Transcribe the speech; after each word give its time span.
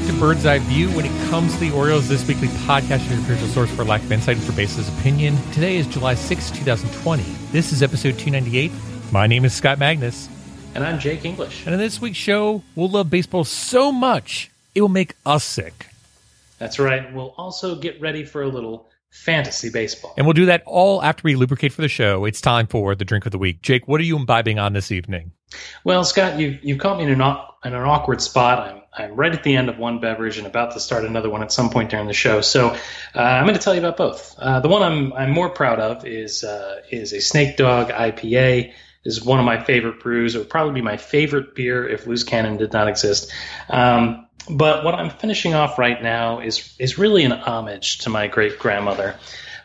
back 0.00 0.04
to 0.06 0.12
Bird's 0.14 0.44
Eye 0.44 0.58
View. 0.58 0.88
When 0.90 1.06
it 1.06 1.30
comes 1.30 1.54
to 1.54 1.60
the 1.60 1.70
Orioles, 1.70 2.08
this 2.08 2.26
weekly 2.26 2.48
podcast 2.48 2.96
is 2.96 3.10
your 3.12 3.20
official 3.20 3.46
source 3.46 3.70
for 3.70 3.84
lack 3.84 4.02
of 4.02 4.10
insight 4.10 4.36
and 4.36 4.44
for 4.44 4.50
basis 4.50 4.88
opinion. 4.98 5.36
Today 5.52 5.76
is 5.76 5.86
July 5.86 6.14
6, 6.14 6.50
2020. 6.50 7.22
This 7.52 7.72
is 7.72 7.80
episode 7.80 8.18
298. 8.18 8.72
My 9.12 9.28
name 9.28 9.44
is 9.44 9.54
Scott 9.54 9.78
Magnus. 9.78 10.28
And 10.74 10.82
I'm 10.82 10.98
Jake 10.98 11.24
English. 11.24 11.64
And 11.64 11.72
in 11.72 11.78
this 11.78 12.00
week's 12.00 12.18
show, 12.18 12.64
we'll 12.74 12.88
love 12.88 13.08
baseball 13.08 13.44
so 13.44 13.92
much, 13.92 14.50
it 14.74 14.80
will 14.80 14.88
make 14.88 15.14
us 15.24 15.44
sick. 15.44 15.86
That's 16.58 16.80
right. 16.80 17.14
We'll 17.14 17.32
also 17.36 17.76
get 17.76 18.00
ready 18.00 18.24
for 18.24 18.42
a 18.42 18.48
little 18.48 18.90
fantasy 19.10 19.70
baseball. 19.70 20.12
And 20.16 20.26
we'll 20.26 20.34
do 20.34 20.46
that 20.46 20.64
all 20.66 21.04
after 21.04 21.22
we 21.22 21.36
lubricate 21.36 21.72
for 21.72 21.82
the 21.82 21.88
show. 21.88 22.24
It's 22.24 22.40
time 22.40 22.66
for 22.66 22.96
the 22.96 23.04
drink 23.04 23.26
of 23.26 23.30
the 23.30 23.38
week. 23.38 23.62
Jake, 23.62 23.86
what 23.86 24.00
are 24.00 24.04
you 24.04 24.16
imbibing 24.16 24.58
on 24.58 24.72
this 24.72 24.90
evening? 24.90 25.30
Well, 25.84 26.02
Scott, 26.02 26.40
you 26.40 26.58
you 26.62 26.76
caught 26.76 26.98
me 26.98 27.04
in 27.04 27.20
an, 27.20 27.36
in 27.64 27.74
an 27.74 27.82
awkward 27.82 28.20
spot. 28.20 28.58
I'm 28.58 28.82
I'm 28.96 29.14
right 29.14 29.32
at 29.32 29.42
the 29.42 29.56
end 29.56 29.68
of 29.68 29.78
one 29.78 29.98
beverage 29.98 30.38
and 30.38 30.46
about 30.46 30.72
to 30.72 30.80
start 30.80 31.04
another 31.04 31.28
one 31.28 31.42
at 31.42 31.52
some 31.52 31.70
point 31.70 31.90
during 31.90 32.06
the 32.06 32.14
show. 32.14 32.40
So 32.40 32.68
uh, 32.68 33.20
I'm 33.20 33.44
going 33.44 33.56
to 33.56 33.60
tell 33.60 33.74
you 33.74 33.80
about 33.80 33.96
both. 33.96 34.36
Uh, 34.38 34.60
the 34.60 34.68
one 34.68 34.82
I'm 34.82 35.12
I'm 35.12 35.30
more 35.30 35.50
proud 35.50 35.80
of 35.80 36.06
is 36.06 36.44
uh, 36.44 36.80
is 36.90 37.12
a 37.12 37.20
Snake 37.20 37.56
Dog 37.56 37.90
IPA. 37.90 38.72
This 39.04 39.18
Is 39.18 39.24
one 39.24 39.38
of 39.38 39.44
my 39.44 39.62
favorite 39.62 40.00
brews. 40.00 40.34
It 40.34 40.38
would 40.38 40.48
probably 40.48 40.74
be 40.74 40.82
my 40.82 40.96
favorite 40.96 41.54
beer 41.54 41.86
if 41.86 42.06
Loose 42.06 42.22
Cannon 42.22 42.56
did 42.56 42.72
not 42.72 42.88
exist. 42.88 43.30
Um, 43.68 44.26
but 44.48 44.84
what 44.84 44.94
I'm 44.94 45.10
finishing 45.10 45.54
off 45.54 45.78
right 45.78 46.02
now 46.02 46.40
is 46.40 46.74
is 46.78 46.98
really 46.98 47.24
an 47.24 47.32
homage 47.32 47.98
to 47.98 48.10
my 48.10 48.28
great 48.28 48.58
grandmother. 48.58 49.16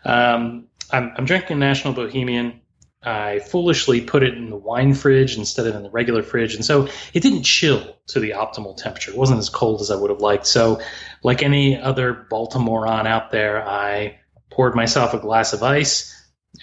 Um, 0.06 0.66
I'm, 0.92 1.14
I'm 1.18 1.26
drinking 1.26 1.60
National 1.60 1.94
Bohemian. 1.94 2.59
I 3.02 3.40
foolishly 3.40 4.02
put 4.02 4.24
it 4.24 4.34
in 4.34 4.50
the 4.50 4.58
wine 4.58 4.94
fridge 4.94 5.38
instead 5.38 5.68
of 5.68 5.76
in 5.76 5.84
the 5.84 5.90
regular 5.90 6.22
fridge, 6.22 6.56
and 6.56 6.66
so 6.66 6.90
it 7.14 7.22
didn't 7.22 7.44
chill 7.44 7.98
to 8.08 8.20
the 8.20 8.32
optimal 8.32 8.76
temperature. 8.76 9.12
It 9.12 9.18
wasn't 9.18 9.40
as 9.40 9.50
cold 9.50 9.80
as 9.82 9.90
I 9.90 9.96
would 9.96 10.10
have 10.10 10.20
liked. 10.20 10.46
So, 10.46 10.82
like 11.24 11.42
any 11.42 11.80
other 11.80 12.28
Baltimorean 12.30 13.08
out 13.08 13.32
there, 13.32 13.66
I 13.66 14.20
poured 14.52 14.76
myself 14.76 15.14
a 15.14 15.20
glass 15.20 15.54
of 15.54 15.64
ice 15.64 16.14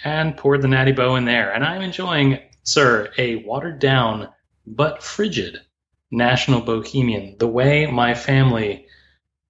and 0.03 0.37
poured 0.37 0.61
the 0.61 0.67
Natty 0.67 0.91
Boh 0.91 1.15
in 1.15 1.25
there, 1.25 1.51
and 1.51 1.63
I'm 1.63 1.81
enjoying, 1.81 2.39
sir, 2.63 3.11
a 3.17 3.37
watered 3.37 3.79
down 3.79 4.29
but 4.67 5.01
frigid 5.01 5.57
National 6.11 6.61
Bohemian, 6.61 7.37
the 7.39 7.47
way 7.47 7.87
my 7.87 8.13
family 8.13 8.85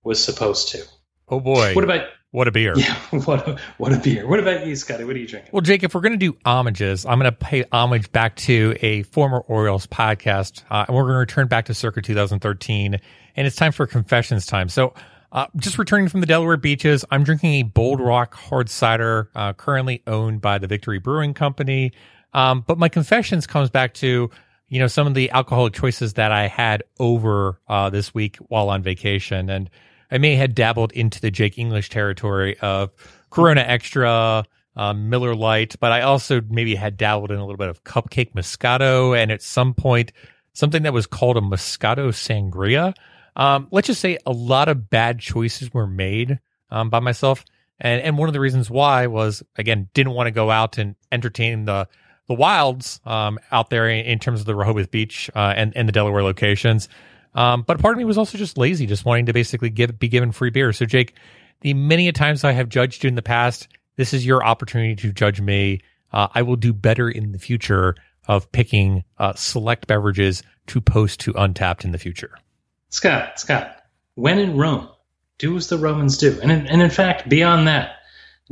was 0.03 0.23
supposed 0.23 0.69
to. 0.69 0.83
Oh 1.27 1.39
boy. 1.39 1.73
What 1.73 1.83
about 1.83 2.07
what 2.31 2.47
a 2.47 2.51
beer. 2.51 2.73
yeah? 2.75 2.95
What 3.25 3.47
a, 3.47 3.57
what 3.77 3.93
a 3.93 3.97
beer. 3.97 4.27
What 4.27 4.39
about 4.39 4.65
you, 4.67 4.75
Scotty? 4.75 5.03
What 5.03 5.15
are 5.15 5.19
you 5.19 5.27
drinking? 5.27 5.49
Well, 5.53 5.61
Jake, 5.61 5.83
if 5.83 5.95
we're 5.95 6.01
going 6.01 6.17
to 6.19 6.31
do 6.31 6.37
homages, 6.45 7.05
I'm 7.05 7.19
going 7.19 7.31
to 7.31 7.37
pay 7.37 7.63
homage 7.71 8.11
back 8.11 8.35
to 8.37 8.75
a 8.81 9.03
former 9.03 9.39
Orioles 9.39 9.87
podcast, 9.87 10.63
uh, 10.69 10.85
and 10.87 10.95
we're 10.95 11.03
going 11.03 11.13
to 11.13 11.19
return 11.19 11.47
back 11.47 11.65
to 11.65 11.73
circa 11.73 12.01
2013, 12.01 12.99
and 13.35 13.47
it's 13.47 13.55
time 13.55 13.71
for 13.71 13.87
confessions 13.87 14.45
time. 14.45 14.69
So, 14.69 14.93
uh, 15.31 15.47
just 15.57 15.77
returning 15.77 16.07
from 16.09 16.21
the 16.21 16.25
Delaware 16.25 16.57
beaches, 16.57 17.03
I'm 17.11 17.23
drinking 17.23 17.53
a 17.55 17.63
Bold 17.63 17.99
Rock 17.99 18.33
hard 18.33 18.69
cider, 18.69 19.29
uh, 19.35 19.53
currently 19.53 20.01
owned 20.07 20.41
by 20.41 20.57
the 20.57 20.67
Victory 20.67 20.99
Brewing 20.99 21.33
Company. 21.33 21.91
Um, 22.33 22.63
but 22.65 22.77
my 22.77 22.87
confessions 22.89 23.47
comes 23.47 23.69
back 23.69 23.93
to 23.95 24.29
you 24.69 24.79
know 24.79 24.87
some 24.87 25.07
of 25.07 25.13
the 25.13 25.31
alcoholic 25.31 25.73
choices 25.73 26.13
that 26.13 26.31
I 26.31 26.47
had 26.47 26.83
over 26.99 27.59
uh, 27.67 27.89
this 27.89 28.13
week 28.13 28.37
while 28.37 28.69
on 28.69 28.83
vacation, 28.83 29.49
and 29.49 29.69
I 30.11 30.17
may 30.17 30.35
have 30.35 30.55
dabbled 30.55 30.91
into 30.93 31.19
the 31.19 31.31
Jake 31.31 31.57
English 31.57 31.89
territory 31.89 32.57
of 32.59 32.91
Corona 33.29 33.61
Extra, 33.61 34.45
um, 34.75 35.09
Miller 35.09 35.35
Lite, 35.35 35.75
but 35.79 35.91
I 35.91 36.01
also 36.01 36.41
maybe 36.49 36.75
had 36.75 36.97
dabbled 36.97 37.31
in 37.31 37.37
a 37.37 37.45
little 37.45 37.57
bit 37.57 37.69
of 37.69 37.83
Cupcake 37.83 38.33
Moscato, 38.33 39.17
and 39.17 39.31
at 39.31 39.41
some 39.41 39.73
point 39.73 40.11
something 40.53 40.83
that 40.83 40.93
was 40.93 41.07
called 41.07 41.37
a 41.37 41.41
Moscato 41.41 42.09
Sangria. 42.09 42.93
Um, 43.35 43.67
let's 43.71 43.87
just 43.87 44.01
say 44.01 44.17
a 44.25 44.31
lot 44.31 44.69
of 44.69 44.89
bad 44.89 45.19
choices 45.19 45.73
were 45.73 45.87
made 45.87 46.39
um, 46.71 46.89
by 46.89 46.99
myself, 46.99 47.43
and 47.79 48.01
and 48.01 48.17
one 48.17 48.29
of 48.29 48.33
the 48.33 48.39
reasons 48.39 48.69
why 48.69 49.07
was 49.07 49.43
again 49.55 49.89
didn't 49.93 50.13
want 50.13 50.27
to 50.27 50.31
go 50.31 50.49
out 50.49 50.77
and 50.77 50.95
entertain 51.11 51.65
the 51.65 51.87
the 52.27 52.33
wilds 52.33 52.99
um, 53.05 53.39
out 53.51 53.69
there 53.69 53.89
in, 53.89 54.05
in 54.05 54.19
terms 54.19 54.39
of 54.39 54.45
the 54.45 54.55
Rehoboth 54.55 54.91
Beach 54.91 55.29
uh, 55.35 55.53
and 55.55 55.75
and 55.75 55.87
the 55.87 55.91
Delaware 55.91 56.23
locations. 56.23 56.89
Um, 57.35 57.63
but 57.67 57.79
part 57.79 57.93
of 57.93 57.97
me 57.97 58.05
was 58.05 58.17
also 58.17 58.37
just 58.37 58.57
lazy, 58.57 58.85
just 58.85 59.05
wanting 59.05 59.27
to 59.27 59.33
basically 59.33 59.69
give 59.69 59.97
be 59.99 60.07
given 60.07 60.31
free 60.31 60.49
beer. 60.49 60.73
So 60.73 60.85
Jake, 60.85 61.13
the 61.61 61.73
many 61.73 62.07
a 62.07 62.11
times 62.11 62.43
I 62.43 62.51
have 62.51 62.69
judged 62.69 63.03
you 63.03 63.07
in 63.07 63.15
the 63.15 63.21
past, 63.21 63.67
this 63.95 64.13
is 64.13 64.25
your 64.25 64.43
opportunity 64.43 64.95
to 64.95 65.11
judge 65.11 65.41
me. 65.41 65.81
Uh, 66.11 66.27
I 66.33 66.41
will 66.41 66.55
do 66.55 66.73
better 66.73 67.09
in 67.09 67.31
the 67.31 67.39
future 67.39 67.95
of 68.27 68.51
picking 68.51 69.03
uh, 69.17 69.33
select 69.33 69.87
beverages 69.87 70.43
to 70.67 70.81
post 70.81 71.19
to 71.21 71.33
Untappd 71.33 71.85
in 71.85 71.91
the 71.91 71.97
future. 71.97 72.37
Scott, 72.89 73.39
Scott, 73.39 73.83
when 74.15 74.39
in 74.39 74.57
Rome, 74.57 74.89
do 75.37 75.55
as 75.55 75.67
the 75.69 75.77
Romans 75.77 76.17
do. 76.17 76.39
And 76.41 76.51
in, 76.51 76.67
and 76.67 76.81
in 76.81 76.89
fact, 76.89 77.29
beyond 77.29 77.67
that, 77.67 77.97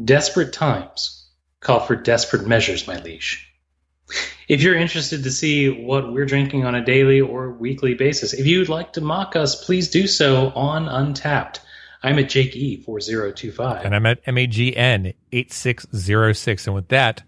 desperate 0.04 0.54
times 0.54 1.28
call 1.60 1.80
for 1.80 1.96
desperate 1.96 2.48
measures, 2.48 2.88
my 2.88 3.02
liege. 3.02 3.52
If 4.48 4.62
you're 4.62 4.76
interested 4.76 5.24
to 5.24 5.32
see 5.32 5.70
what 5.70 6.14
we're 6.14 6.26
drinking 6.26 6.66
on 6.66 6.76
a 6.76 6.84
daily 6.84 7.20
or 7.20 7.52
weekly 7.52 7.96
basis, 7.96 8.34
if 8.34 8.46
you'd 8.46 8.70
like 8.70 8.94
to 8.94 9.02
mock 9.02 9.36
us, 9.36 9.64
please 9.64 9.90
do 9.90 10.08
so 10.08 10.50
on 10.50 10.86
Untappd. 10.86 11.60
I'm 12.04 12.20
at 12.20 12.30
Jake 12.30 12.54
E4025. 12.54 13.84
And 13.84 13.96
I'm 13.96 14.06
at 14.06 14.24
MAGN 14.26 15.16
8606. 15.32 16.68
And 16.68 16.76
with 16.76 16.90
that, 16.90 17.24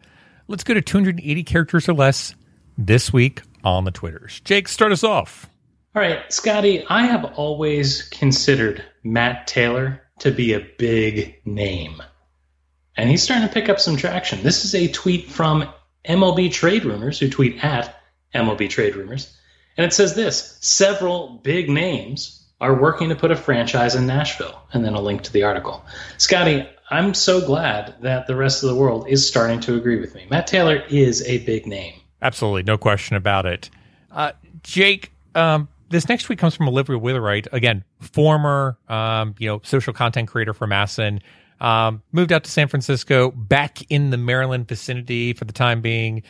let's 0.48 0.64
go 0.64 0.76
to 0.76 0.82
280 0.82 1.44
characters 1.44 1.90
or 1.90 1.94
less 1.94 2.36
this 2.78 3.12
week 3.12 3.42
on 3.64 3.86
the 3.86 3.92
Twitters. 3.92 4.40
Jake, 4.42 4.68
start 4.68 4.92
us 4.92 5.04
off. 5.04 5.50
All 5.96 6.02
right, 6.04 6.32
Scotty, 6.32 6.86
I 6.88 7.08
have 7.08 7.26
always 7.26 8.04
considered 8.10 8.84
Matt 9.04 9.48
Taylor 9.48 10.04
to 10.20 10.30
be 10.30 10.54
a 10.54 10.68
big 10.78 11.42
name. 11.44 12.04
And 12.96 13.10
he's 13.10 13.24
starting 13.24 13.48
to 13.48 13.54
pick 13.54 13.70
up 13.70 13.80
some 13.80 13.98
traction. 13.98 14.44
This 14.44 14.64
is 14.64 14.76
a 14.76 14.88
tweet 14.90 15.28
from 15.28 15.68
MLB 16.08 16.52
Trade 16.52 16.86
Rumors, 16.86 17.20
who 17.20 17.30
tweet 17.30 17.64
at 17.64 18.02
MLB 18.34 18.70
Trade 18.70 18.96
Rumors. 18.96 19.36
And 19.78 19.86
it 19.86 19.94
says 19.94 20.16
this 20.16 20.58
several 20.62 21.40
big 21.44 21.70
names 21.70 22.46
are 22.60 22.74
working 22.74 23.10
to 23.10 23.16
put 23.16 23.32
a 23.32 23.36
franchise 23.36 23.94
in 23.96 24.08
Nashville. 24.08 24.60
And 24.74 24.84
then 24.84 24.96
a 24.96 25.02
link 25.02 25.22
to 25.24 25.34
the 25.34 25.44
article. 25.44 25.86
Scotty, 26.18 26.68
I'm 26.90 27.14
so 27.14 27.46
glad 27.46 27.96
that 28.02 28.28
the 28.28 28.36
rest 28.36 28.64
of 28.64 28.70
the 28.70 28.76
world 28.76 29.08
is 29.08 29.28
starting 29.28 29.60
to 29.62 29.76
agree 29.76 30.00
with 30.00 30.16
me. 30.16 30.26
Matt 30.30 30.48
Taylor 30.48 30.84
is 30.90 31.22
a 31.28 31.40
big 31.40 31.68
name. 31.68 31.94
Absolutely, 32.22 32.64
no 32.64 32.78
question 32.78 33.16
about 33.16 33.46
it. 33.46 33.70
Uh, 34.12 34.32
Jake, 34.64 35.12
um, 35.36 35.68
this 35.90 36.10
next 36.10 36.24
tweet 36.24 36.40
comes 36.40 36.56
from 36.56 36.68
Olivia 36.68 36.98
Witherite, 36.98 37.48
again, 37.52 37.84
former 38.00 38.78
um, 38.90 39.36
you 39.38 39.48
know 39.48 39.62
social 39.64 39.94
content 39.94 40.28
creator 40.28 40.54
for 40.54 40.68
MASN. 40.68 41.22
Um, 41.60 42.04
moved 42.12 42.32
out 42.32 42.44
to 42.44 42.52
San 42.52 42.68
Francisco, 42.68 43.32
back 43.32 43.80
in 43.90 44.10
the 44.12 44.18
Maryland 44.18 44.68
vicinity 44.68 45.34
for 45.34 45.46
the 45.46 45.54
time 45.54 45.82
being. 45.82 46.24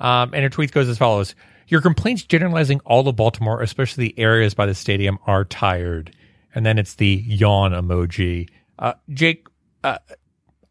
Um, 0.00 0.30
and 0.34 0.42
her 0.42 0.50
tweet 0.50 0.72
goes 0.72 0.88
as 0.88 0.98
follows 0.98 1.34
Your 1.68 1.80
complaints 1.80 2.22
generalizing 2.22 2.80
all 2.84 3.08
of 3.08 3.16
Baltimore, 3.16 3.62
especially 3.62 4.08
the 4.08 4.18
areas 4.18 4.54
by 4.54 4.66
the 4.66 4.74
stadium, 4.74 5.18
are 5.26 5.44
tired. 5.44 6.14
And 6.54 6.64
then 6.64 6.78
it's 6.78 6.94
the 6.94 7.22
yawn 7.26 7.72
emoji. 7.72 8.48
Uh, 8.78 8.94
Jake, 9.10 9.46
uh, 9.82 9.98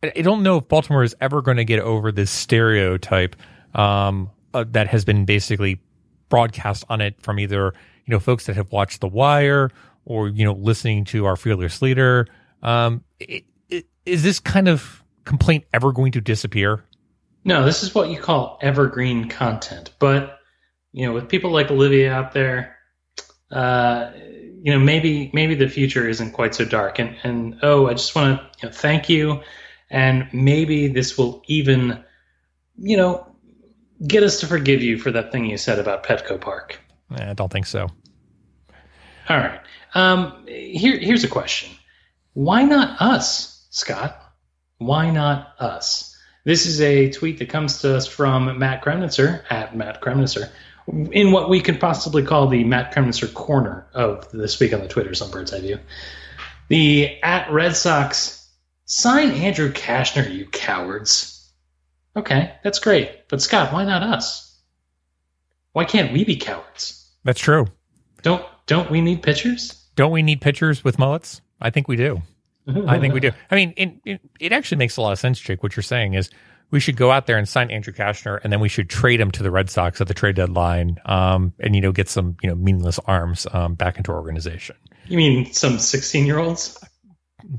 I 0.04 0.22
don't 0.22 0.44
know 0.44 0.58
if 0.58 0.68
Baltimore 0.68 1.04
is 1.04 1.16
ever 1.22 1.42
going 1.42 1.58
to 1.58 1.66
get 1.66 1.80
over 1.80 2.12
this 2.12 2.30
stereotype 2.30 3.36
um, 3.74 4.30
uh, 4.54 4.66
that 4.72 4.88
has 4.88 5.06
been 5.06 5.26
basically 5.26 5.82
broadcast 6.30 6.84
on 6.90 7.00
it 7.00 7.22
from 7.22 7.40
either 7.40 7.74
you 8.06 8.12
know 8.12 8.20
folks 8.20 8.48
that 8.48 8.56
have 8.56 8.72
watched 8.72 9.02
The 9.02 9.08
Wire 9.08 9.70
or 10.06 10.28
you 10.28 10.44
know 10.44 10.54
listening 10.54 11.06
to 11.06 11.26
our 11.26 11.36
fearless 11.36 11.82
leader. 11.82 12.28
Um, 12.62 13.04
it, 13.20 13.46
is 14.06 14.24
this 14.24 14.40
kind 14.40 14.68
of 14.68 15.04
complaint 15.26 15.66
ever 15.74 15.92
going 15.92 16.12
to 16.14 16.22
disappear? 16.22 16.84
No, 17.46 17.66
this 17.66 17.84
is 17.84 17.94
what 17.94 18.10
you 18.10 18.18
call 18.18 18.58
evergreen 18.62 19.30
content. 19.30 19.92
But 20.00 20.40
you 20.92 21.08
know, 21.08 21.14
with 21.14 21.28
people 21.28 21.52
like 21.52 21.72
Olivia 21.72 22.14
out 22.14 22.34
there, 22.34 22.78
uh, 23.52 24.12
you 24.16 24.72
know, 24.72 24.80
maybe 24.80 25.30
maybe 25.34 25.56
the 25.56 25.68
future 25.68 26.08
isn't 26.08 26.32
quite 26.32 26.56
so 26.56 26.66
dark. 26.66 27.00
And 27.00 27.16
and 27.24 27.60
oh, 27.62 27.88
I 27.88 27.94
just 27.94 28.16
want 28.16 28.40
to 28.40 28.48
you 28.62 28.70
know, 28.70 28.74
thank 28.74 29.10
you, 29.10 29.42
and 29.90 30.28
maybe 30.34 30.88
this 30.88 31.18
will 31.18 31.44
even, 31.48 32.04
you 32.78 32.96
know, 32.96 33.28
get 34.08 34.24
us 34.24 34.40
to 34.40 34.48
forgive 34.48 34.82
you 34.82 34.98
for 34.98 35.12
that 35.12 35.32
thing 35.32 35.46
you 35.46 35.58
said 35.58 35.80
about 35.80 36.06
Petco 36.06 36.40
Park. 36.40 36.80
Eh, 37.18 37.32
I 37.32 37.34
don't 37.34 37.52
think 37.52 37.66
so. 37.66 37.90
All 39.30 39.38
right. 39.38 39.60
Um, 39.96 40.46
here 40.48 40.98
here's 40.98 41.24
a 41.24 41.28
question: 41.30 41.70
Why 42.34 42.64
not 42.64 43.02
us, 43.02 43.53
Scott? 43.74 44.16
Why 44.78 45.10
not 45.10 45.56
us? 45.60 46.16
This 46.44 46.68
is 46.68 46.80
a 46.80 47.10
tweet 47.10 47.40
that 47.40 47.50
comes 47.50 47.82
to 47.82 47.96
us 47.96 48.06
from 48.06 48.60
Matt 48.60 48.84
Kremnitzer 48.84 49.44
at 49.50 49.76
Matt 49.76 50.00
Kremnitzer 50.00 50.52
in 51.12 51.32
what 51.32 51.50
we 51.50 51.60
could 51.60 51.80
possibly 51.80 52.22
call 52.22 52.48
the 52.48 52.64
Matt 52.64 52.94
Kremnitzer 52.94 53.34
corner 53.34 53.88
of 53.96 54.30
this 54.32 54.60
week 54.60 54.74
on 54.74 54.82
the 54.82 54.88
Twitter, 54.88 55.16
some 55.16 55.32
bird's 55.32 55.54
eye 55.54 55.62
view. 55.62 55.80
The 56.68 57.20
at 57.24 57.52
Red 57.52 57.76
Sox 57.76 58.48
sign 58.86 59.32
Andrew 59.32 59.74
Cashner, 59.74 60.32
you 60.32 60.46
cowards. 60.46 61.52
Okay, 62.16 62.54
that's 62.64 62.78
great. 62.78 63.28
But 63.28 63.42
Scott, 63.42 63.74
why 63.74 63.86
not 63.86 64.04
us? 64.04 64.56
Why 65.72 65.86
can't 65.86 66.14
we 66.14 66.24
be 66.26 66.36
cowards? 66.36 67.10
That's 67.24 67.40
true. 67.40 67.66
Don't 68.22 68.46
don't 68.68 68.92
we 68.92 69.02
need 69.02 69.24
pitchers? 69.24 69.84
Don't 69.96 70.12
we 70.12 70.22
need 70.22 70.42
pitchers 70.42 70.84
with 70.84 71.00
mullets? 71.00 71.42
I 71.60 71.72
think 71.72 71.88
we 71.88 71.96
do. 71.96 72.22
I 72.68 73.00
think 73.00 73.14
we 73.14 73.20
do. 73.20 73.32
I 73.52 73.56
mean, 73.56 73.74
it, 73.76 73.94
it, 74.06 74.22
it 74.40 74.52
actually 74.52 74.78
makes 74.78 74.98
a 74.98 75.02
lot 75.02 75.12
of 75.12 75.20
sense, 75.20 75.40
Jake. 75.40 75.64
What 75.64 75.76
you're 75.76 75.84
saying 75.84 76.14
is 76.14 76.30
we 76.72 76.80
should 76.80 76.96
go 76.96 77.12
out 77.12 77.28
there 77.28 77.38
and 77.38 77.48
sign 77.48 77.70
Andrew 77.70 77.94
Cashner, 77.94 78.40
and 78.44 78.52
then 78.52 78.60
we 78.60 78.70
should 78.70 78.90
trade 78.90 79.20
him 79.20 79.32
to 79.32 79.44
the 79.44 79.52
Red 79.52 79.70
Sox 79.70 80.02
at 80.02 80.08
the 80.08 80.14
trade 80.14 80.36
deadline, 80.36 80.98
um, 81.06 81.54
and 81.60 81.76
you 81.76 81.82
know 81.82 81.92
get 81.92 82.10
some 82.10 82.38
you 82.42 82.50
know 82.50 82.56
meaningless 82.56 83.00
arms 83.06 83.46
um, 83.54 83.76
back 83.76 83.98
into 83.98 84.12
our 84.12 84.18
organization. 84.18 84.76
You 85.08 85.18
mean 85.18 85.54
some 85.54 85.78
16 85.78 86.26
year 86.26 86.40
olds? 86.40 86.84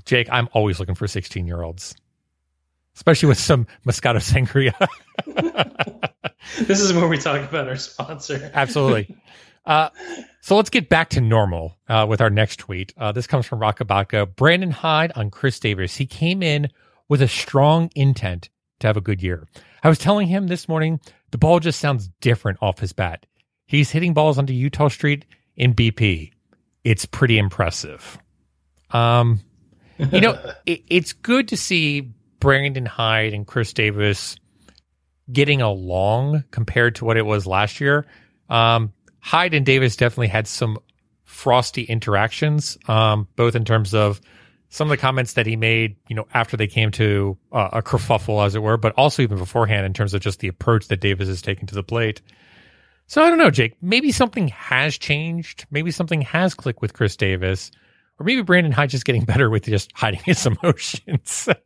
Jake, 0.04 0.28
I'm 0.32 0.48
always 0.52 0.80
looking 0.80 0.94
for 0.94 1.06
16 1.06 1.46
year 1.46 1.62
olds, 1.62 1.94
especially 2.96 3.28
with 3.28 3.38
some 3.38 3.66
Moscato 3.86 4.16
Sangria. 4.16 4.74
this 6.66 6.80
is 6.80 6.92
where 6.92 7.06
we 7.06 7.18
talk 7.18 7.48
about 7.48 7.68
our 7.68 7.76
sponsor. 7.76 8.50
Absolutely. 8.54 9.14
Uh, 9.66 9.88
so 10.40 10.56
let's 10.56 10.70
get 10.70 10.88
back 10.88 11.10
to 11.10 11.20
normal 11.20 11.78
uh, 11.88 12.06
with 12.08 12.20
our 12.20 12.30
next 12.30 12.56
tweet. 12.56 12.92
Uh, 12.96 13.12
this 13.12 13.26
comes 13.26 13.46
from 13.46 13.60
Roch 13.60 13.78
Kubatko. 13.78 14.36
Brandon 14.36 14.70
Hyde 14.70 15.12
on 15.16 15.30
Chris 15.30 15.58
Davis. 15.58 15.96
He 15.96 16.06
came 16.06 16.42
in 16.42 16.68
with 17.08 17.22
a 17.22 17.28
strong 17.28 17.90
intent 17.94 18.50
to 18.80 18.86
have 18.86 18.96
a 18.96 19.00
good 19.00 19.22
year. 19.22 19.46
I 19.82 19.88
was 19.88 19.98
telling 19.98 20.28
him 20.28 20.46
this 20.46 20.68
morning 20.68 21.00
the 21.30 21.38
ball 21.38 21.60
just 21.60 21.80
sounds 21.80 22.08
different 22.20 22.58
off 22.60 22.78
his 22.78 22.92
bat. 22.92 23.26
He's 23.66 23.90
hitting 23.90 24.14
balls 24.14 24.38
onto 24.38 24.52
Eutaw 24.52 24.90
Street 24.90 25.24
in 25.56 25.74
BP. 25.74 26.30
It's 26.84 27.06
pretty 27.06 27.38
impressive. 27.38 28.18
Um, 28.90 29.40
you 29.98 30.20
know, 30.20 30.38
it, 30.66 30.82
it's 30.88 31.12
good 31.12 31.48
to 31.48 31.56
see 31.56 32.12
Brandon 32.40 32.86
Hyde 32.86 33.32
and 33.32 33.46
Chris 33.46 33.72
Davis 33.72 34.36
getting 35.32 35.62
along 35.62 36.44
compared 36.50 36.96
to 36.96 37.04
what 37.04 37.16
it 37.16 37.24
was 37.24 37.46
last 37.46 37.80
year. 37.80 38.06
Um, 38.50 38.92
Hyde 39.24 39.54
and 39.54 39.64
Davis 39.64 39.96
definitely 39.96 40.28
had 40.28 40.46
some 40.46 40.76
frosty 41.22 41.82
interactions, 41.82 42.76
um, 42.88 43.26
both 43.36 43.54
in 43.54 43.64
terms 43.64 43.94
of 43.94 44.20
some 44.68 44.86
of 44.86 44.90
the 44.90 44.98
comments 44.98 45.32
that 45.32 45.46
he 45.46 45.56
made, 45.56 45.96
you 46.08 46.14
know, 46.14 46.26
after 46.34 46.58
they 46.58 46.66
came 46.66 46.90
to 46.90 47.38
uh, 47.50 47.70
a 47.72 47.82
kerfuffle, 47.82 48.44
as 48.44 48.54
it 48.54 48.62
were, 48.62 48.76
but 48.76 48.92
also 48.98 49.22
even 49.22 49.38
beforehand 49.38 49.86
in 49.86 49.94
terms 49.94 50.12
of 50.12 50.20
just 50.20 50.40
the 50.40 50.48
approach 50.48 50.88
that 50.88 51.00
Davis 51.00 51.26
has 51.26 51.40
taken 51.40 51.66
to 51.66 51.74
the 51.74 51.82
plate. 51.82 52.20
So 53.06 53.22
I 53.22 53.30
don't 53.30 53.38
know, 53.38 53.50
Jake. 53.50 53.78
Maybe 53.80 54.12
something 54.12 54.48
has 54.48 54.98
changed. 54.98 55.64
Maybe 55.70 55.90
something 55.90 56.20
has 56.20 56.52
clicked 56.52 56.82
with 56.82 56.92
Chris 56.92 57.16
Davis, 57.16 57.70
or 58.20 58.26
maybe 58.26 58.42
Brandon 58.42 58.72
Hyde 58.72 58.90
just 58.90 59.06
getting 59.06 59.24
better 59.24 59.48
with 59.48 59.64
just 59.64 59.90
hiding 59.94 60.20
his 60.24 60.44
emotions. 60.44 61.48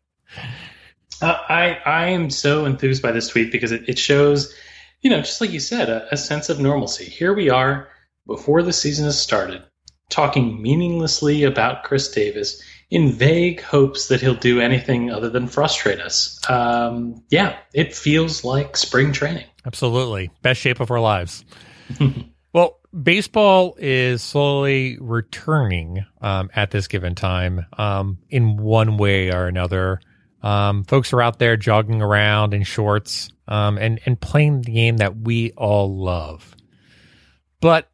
Uh, 1.20 1.36
I 1.48 1.78
I 1.84 2.06
am 2.10 2.30
so 2.30 2.64
enthused 2.64 3.02
by 3.02 3.10
this 3.10 3.26
tweet 3.26 3.50
because 3.50 3.72
it, 3.72 3.88
it 3.88 3.98
shows, 3.98 4.54
you 5.00 5.10
know, 5.10 5.20
just 5.20 5.40
like 5.40 5.52
you 5.52 5.60
said, 5.60 5.88
a, 5.88 6.12
a 6.12 6.16
sense 6.16 6.48
of 6.48 6.60
normalcy. 6.60 7.04
Here 7.04 7.34
we 7.34 7.50
are 7.50 7.88
before 8.26 8.62
the 8.62 8.72
season 8.72 9.04
has 9.06 9.20
started, 9.20 9.62
talking 10.10 10.60
meaninglessly 10.60 11.44
about 11.44 11.84
Chris 11.84 12.10
Davis 12.10 12.62
in 12.90 13.12
vague 13.12 13.60
hopes 13.60 14.08
that 14.08 14.20
he'll 14.20 14.34
do 14.34 14.60
anything 14.60 15.10
other 15.10 15.28
than 15.28 15.46
frustrate 15.46 16.00
us. 16.00 16.40
Um, 16.48 17.22
yeah, 17.30 17.58
it 17.74 17.94
feels 17.94 18.44
like 18.44 18.76
spring 18.76 19.12
training. 19.12 19.44
Absolutely. 19.66 20.30
Best 20.42 20.60
shape 20.60 20.80
of 20.80 20.90
our 20.90 21.00
lives. 21.00 21.44
well, 22.52 22.78
baseball 23.02 23.76
is 23.78 24.22
slowly 24.22 24.96
returning 25.00 26.04
um, 26.22 26.50
at 26.54 26.70
this 26.70 26.88
given 26.88 27.14
time 27.14 27.66
um, 27.76 28.18
in 28.30 28.56
one 28.56 28.96
way 28.96 29.30
or 29.32 29.46
another. 29.46 30.00
Um, 30.42 30.84
folks 30.84 31.12
are 31.12 31.20
out 31.20 31.38
there 31.38 31.56
jogging 31.56 32.00
around 32.00 32.54
in 32.54 32.62
shorts 32.62 33.30
um, 33.48 33.78
and, 33.78 34.00
and 34.06 34.20
playing 34.20 34.62
the 34.62 34.72
game 34.72 34.98
that 34.98 35.16
we 35.16 35.52
all 35.52 35.96
love. 35.96 36.54
But 37.60 37.90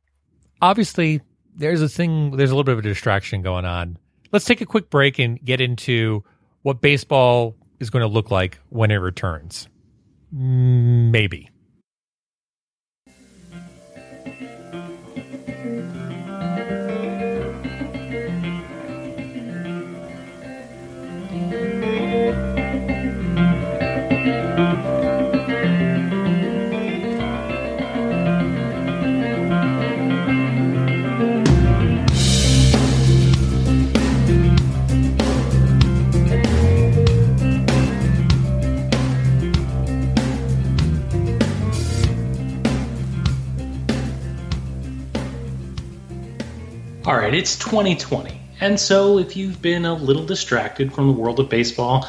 obviously, 0.60 1.22
there's 1.56 1.80
a 1.80 1.88
thing, 1.88 2.36
there's 2.36 2.50
a 2.50 2.54
little 2.54 2.64
bit 2.64 2.72
of 2.72 2.80
a 2.80 2.82
distraction 2.82 3.42
going 3.42 3.64
on. 3.64 3.98
Let's 4.32 4.44
take 4.44 4.60
a 4.60 4.66
quick 4.66 4.90
break 4.90 5.18
and 5.18 5.42
get 5.42 5.60
into 5.60 6.24
what 6.62 6.80
baseball 6.80 7.56
is 7.80 7.90
going 7.90 8.02
to 8.02 8.08
look 8.08 8.30
like 8.30 8.58
when 8.68 8.90
it 8.90 8.96
returns. 8.96 9.68
Maybe. 10.32 11.50
All 47.14 47.20
right, 47.20 47.32
it's 47.32 47.56
2020. 47.60 48.40
And 48.60 48.80
so 48.80 49.20
if 49.20 49.36
you've 49.36 49.62
been 49.62 49.84
a 49.84 49.94
little 49.94 50.26
distracted 50.26 50.92
from 50.92 51.06
the 51.06 51.12
world 51.12 51.38
of 51.38 51.48
baseball, 51.48 52.08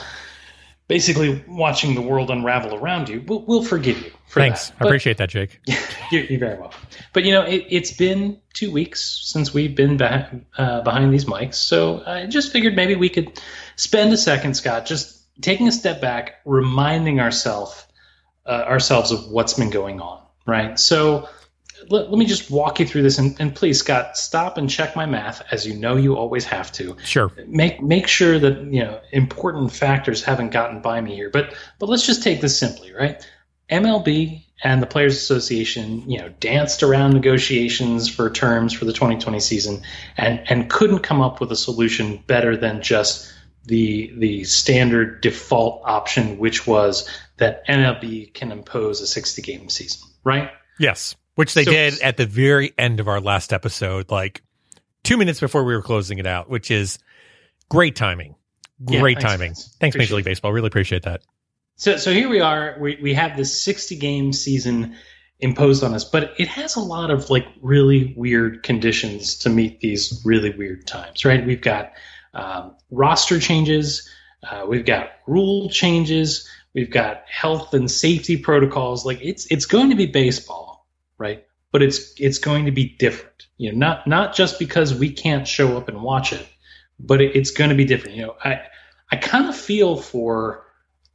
basically 0.87 1.43
watching 1.47 1.93
the 1.93 2.01
world 2.01 2.31
unravel 2.31 2.73
around 2.73 3.07
you, 3.07 3.23
we'll, 3.27 3.45
we'll 3.45 3.63
forgive 3.63 3.99
you 4.01 4.09
for 4.25 4.39
Thanks. 4.39 4.69
that. 4.69 4.77
I 4.81 4.85
appreciate 4.85 5.17
that, 5.17 5.29
Jake. 5.29 5.59
you're, 6.11 6.23
you're 6.23 6.39
very 6.39 6.59
welcome. 6.59 6.81
But 7.13 7.23
you 7.23 7.33
know, 7.33 7.43
it, 7.43 7.67
it's 7.69 7.91
been 7.91 8.41
two 8.55 8.71
weeks 8.71 9.21
since 9.25 9.53
we've 9.53 9.75
been 9.75 9.95
back, 9.95 10.33
uh, 10.57 10.81
behind 10.81 11.13
these 11.13 11.25
mics, 11.25 11.53
so 11.53 12.01
I 12.03 12.25
just 12.25 12.51
figured 12.51 12.75
maybe 12.75 12.95
we 12.95 13.09
could 13.09 13.39
spend 13.75 14.11
a 14.11 14.17
second, 14.17 14.55
Scott, 14.55 14.87
just 14.87 15.21
taking 15.39 15.67
a 15.67 15.71
step 15.71 16.01
back, 16.01 16.37
reminding 16.45 17.19
ourselves 17.19 17.85
uh, 18.47 18.63
ourselves 18.67 19.11
of 19.11 19.29
what's 19.29 19.53
been 19.53 19.69
going 19.69 20.01
on. 20.01 20.23
Right. 20.47 20.79
So 20.79 21.29
let, 21.89 22.09
let 22.09 22.17
me 22.17 22.25
just 22.25 22.49
walk 22.49 22.79
you 22.79 22.85
through 22.85 23.03
this, 23.03 23.17
and, 23.17 23.35
and 23.39 23.55
please, 23.55 23.79
Scott, 23.79 24.17
stop 24.17 24.57
and 24.57 24.69
check 24.69 24.95
my 24.95 25.05
math, 25.05 25.41
as 25.51 25.65
you 25.65 25.75
know 25.75 25.95
you 25.95 26.15
always 26.15 26.45
have 26.45 26.71
to 26.73 26.95
Sure. 27.03 27.31
make 27.47 27.81
make 27.81 28.07
sure 28.07 28.39
that 28.39 28.61
you 28.73 28.83
know 28.83 28.99
important 29.11 29.71
factors 29.71 30.23
haven't 30.23 30.51
gotten 30.51 30.81
by 30.81 31.01
me 31.01 31.15
here. 31.15 31.29
But 31.29 31.55
but 31.79 31.89
let's 31.89 32.05
just 32.05 32.23
take 32.23 32.41
this 32.41 32.57
simply, 32.57 32.93
right? 32.93 33.25
MLB 33.69 34.43
and 34.63 34.81
the 34.81 34.87
Players 34.87 35.17
Association, 35.17 36.09
you 36.09 36.19
know, 36.19 36.29
danced 36.39 36.83
around 36.83 37.13
negotiations 37.13 38.07
for 38.07 38.29
terms 38.29 38.73
for 38.73 38.85
the 38.85 38.93
2020 38.93 39.39
season 39.39 39.81
and 40.17 40.41
and 40.49 40.69
couldn't 40.69 40.99
come 40.99 41.21
up 41.21 41.41
with 41.41 41.51
a 41.51 41.55
solution 41.55 42.23
better 42.27 42.55
than 42.55 42.81
just 42.81 43.31
the 43.65 44.13
the 44.17 44.43
standard 44.43 45.21
default 45.21 45.81
option, 45.85 46.37
which 46.37 46.67
was 46.67 47.09
that 47.37 47.67
MLB 47.67 48.33
can 48.33 48.51
impose 48.51 49.01
a 49.01 49.07
60 49.07 49.41
game 49.41 49.69
season, 49.69 50.07
right? 50.23 50.51
Yes. 50.79 51.15
Which 51.35 51.53
they 51.53 51.63
So- 51.63 51.71
did 51.71 52.01
at 52.01 52.17
the 52.17 52.25
very 52.25 52.73
end 52.77 52.99
of 52.99 53.07
our 53.07 53.19
last 53.19 53.53
episode, 53.53 54.09
like 54.09 54.41
two 55.03 55.17
minutes 55.17 55.39
before 55.39 55.63
we 55.63 55.75
were 55.75 55.81
closing 55.81 56.17
it 56.17 56.27
out, 56.27 56.49
which 56.49 56.71
is 56.71 56.97
great 57.69 57.95
timing. 57.95 58.35
Great 58.83 59.17
thanks, 59.17 59.23
timing. 59.23 59.49
Vince. 59.51 59.77
Thanks, 59.79 59.95
Major 59.95 60.15
League 60.15 60.25
Baseball. 60.25 60.51
Really 60.51 60.67
appreciate 60.67 61.03
that. 61.03 61.21
So, 61.77 61.97
so 61.97 62.11
here 62.13 62.27
we 62.29 62.41
are. 62.41 62.77
We, 62.79 62.97
we 63.01 63.13
have 63.13 63.37
this 63.37 63.61
60 63.61 63.95
game 63.97 64.33
season 64.33 64.95
imposed 65.39 65.83
on 65.83 65.93
us, 65.93 66.03
but 66.05 66.33
it 66.37 66.47
has 66.47 66.75
a 66.75 66.79
lot 66.79 67.11
of 67.11 67.29
like 67.29 67.45
really 67.61 68.13
weird 68.17 68.63
conditions 68.63 69.37
to 69.39 69.49
meet 69.49 69.79
these 69.81 70.21
really 70.25 70.49
weird 70.49 70.87
times, 70.87 71.25
right? 71.25 71.45
We've 71.45 71.61
got 71.61 71.91
um, 72.33 72.75
roster 72.91 73.39
changes, 73.39 74.09
uh, 74.43 74.65
we've 74.67 74.85
got 74.85 75.09
rule 75.27 75.69
changes, 75.69 76.49
we've 76.73 76.89
got 76.91 77.23
health 77.27 77.73
and 77.73 77.89
safety 77.89 78.37
protocols. 78.37 79.05
Like 79.05 79.19
it's 79.21 79.45
it's 79.51 79.65
going 79.65 79.89
to 79.89 79.95
be 79.95 80.05
baseball, 80.05 80.74
right? 81.17 81.45
But 81.71 81.81
it's 81.81 82.13
it's 82.19 82.37
going 82.37 82.65
to 82.65 82.71
be 82.71 82.95
different. 82.97 83.47
You 83.57 83.71
know, 83.71 83.77
not 83.77 84.07
not 84.07 84.35
just 84.35 84.59
because 84.59 84.93
we 84.93 85.11
can't 85.11 85.47
show 85.47 85.77
up 85.77 85.89
and 85.89 86.01
watch 86.01 86.33
it, 86.33 86.47
but 86.99 87.21
it, 87.21 87.35
it's 87.35 87.51
going 87.51 87.69
to 87.69 87.75
be 87.75 87.85
different. 87.85 88.15
You 88.15 88.27
know, 88.27 88.35
I 88.43 88.61
I 89.11 89.17
kind 89.17 89.47
of 89.49 89.55
feel 89.55 89.97
for 89.97 90.65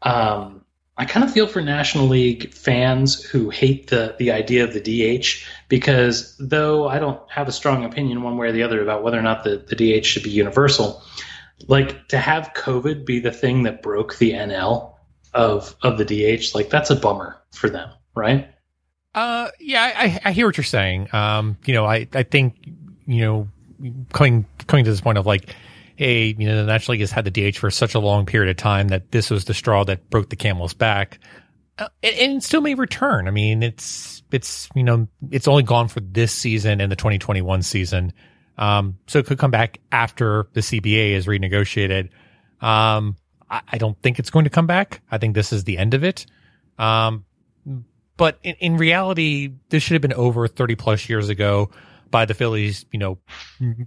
um, 0.02 0.64
I 0.96 1.06
kind 1.06 1.24
of 1.24 1.32
feel 1.32 1.46
for 1.46 1.62
National 1.62 2.08
League 2.08 2.52
fans 2.52 3.22
who 3.22 3.48
hate 3.48 3.88
the 3.88 4.14
the 4.18 4.32
idea 4.32 4.64
of 4.64 4.74
the 4.74 4.80
DH 4.80 5.42
because 5.68 6.36
though 6.38 6.88
I 6.88 6.98
don't 6.98 7.20
have 7.30 7.48
a 7.48 7.52
strong 7.52 7.84
opinion 7.84 8.22
one 8.22 8.36
way 8.36 8.48
or 8.48 8.52
the 8.52 8.62
other 8.62 8.82
about 8.82 9.02
whether 9.02 9.18
or 9.18 9.22
not 9.22 9.42
the, 9.42 9.64
the 9.66 9.76
DH 9.76 10.04
should 10.04 10.24
be 10.24 10.30
universal, 10.30 11.02
like 11.68 12.08
to 12.08 12.18
have 12.18 12.52
COVID 12.54 13.06
be 13.06 13.18
the 13.18 13.32
thing 13.32 13.62
that 13.62 13.82
broke 13.82 14.18
the 14.18 14.32
NL 14.32 14.94
of 15.32 15.74
of 15.82 15.96
the 15.96 16.04
DH, 16.04 16.54
like 16.54 16.68
that's 16.68 16.90
a 16.90 16.96
bummer 16.96 17.40
for 17.52 17.70
them, 17.70 17.90
right? 18.14 18.50
Uh, 19.14 19.50
yeah, 19.58 19.92
I, 19.96 20.20
I 20.26 20.32
hear 20.32 20.46
what 20.46 20.56
you're 20.56 20.64
saying. 20.64 21.08
Um, 21.12 21.56
you 21.64 21.74
know, 21.74 21.84
I, 21.84 22.06
I 22.12 22.22
think, 22.22 22.56
you 23.06 23.20
know, 23.22 23.48
coming 24.12 24.46
coming 24.66 24.84
to 24.84 24.90
this 24.90 25.00
point 25.00 25.18
of 25.18 25.26
like, 25.26 25.54
hey, 25.96 26.34
you 26.38 26.46
know, 26.46 26.56
the 26.56 26.64
National 26.64 26.92
League 26.92 27.00
has 27.00 27.10
had 27.10 27.24
the 27.24 27.50
DH 27.50 27.56
for 27.58 27.70
such 27.70 27.94
a 27.94 27.98
long 27.98 28.26
period 28.26 28.50
of 28.50 28.56
time 28.56 28.88
that 28.88 29.10
this 29.10 29.30
was 29.30 29.46
the 29.46 29.54
straw 29.54 29.84
that 29.84 30.10
broke 30.10 30.30
the 30.30 30.36
camel's 30.36 30.74
back, 30.74 31.18
uh, 31.78 31.88
and, 32.02 32.16
and 32.16 32.44
still 32.44 32.60
may 32.60 32.74
return. 32.74 33.26
I 33.26 33.32
mean, 33.32 33.62
it's 33.62 34.22
it's 34.30 34.68
you 34.76 34.84
know, 34.84 35.08
it's 35.30 35.48
only 35.48 35.64
gone 35.64 35.88
for 35.88 36.00
this 36.00 36.32
season 36.32 36.80
and 36.80 36.90
the 36.90 36.96
2021 36.96 37.62
season, 37.62 38.12
um, 38.58 38.98
so 39.08 39.18
it 39.18 39.26
could 39.26 39.38
come 39.38 39.50
back 39.50 39.80
after 39.90 40.46
the 40.52 40.60
CBA 40.60 41.12
is 41.12 41.26
renegotiated. 41.26 42.10
Um, 42.60 43.16
I, 43.50 43.62
I 43.72 43.78
don't 43.78 44.00
think 44.02 44.20
it's 44.20 44.30
going 44.30 44.44
to 44.44 44.50
come 44.50 44.68
back. 44.68 45.02
I 45.10 45.18
think 45.18 45.34
this 45.34 45.52
is 45.52 45.64
the 45.64 45.78
end 45.78 45.94
of 45.94 46.04
it. 46.04 46.26
Um, 46.78 47.24
but 48.20 48.38
in, 48.42 48.54
in 48.56 48.76
reality, 48.76 49.50
this 49.70 49.82
should 49.82 49.94
have 49.94 50.02
been 50.02 50.12
over 50.12 50.46
30 50.46 50.74
plus 50.74 51.08
years 51.08 51.30
ago 51.30 51.70
by 52.10 52.26
the 52.26 52.34
Phillies, 52.34 52.84
you 52.92 52.98
know, 52.98 53.16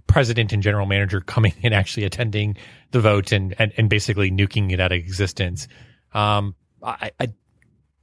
president 0.08 0.52
and 0.52 0.60
general 0.60 0.86
manager 0.86 1.20
coming 1.20 1.52
and 1.62 1.72
actually 1.72 2.02
attending 2.02 2.56
the 2.90 3.00
vote 3.00 3.30
and, 3.30 3.54
and, 3.60 3.72
and 3.76 3.88
basically 3.88 4.32
nuking 4.32 4.72
it 4.72 4.80
out 4.80 4.90
of 4.90 4.98
existence. 4.98 5.68
Um, 6.14 6.56
I, 6.82 7.12
I, 7.20 7.32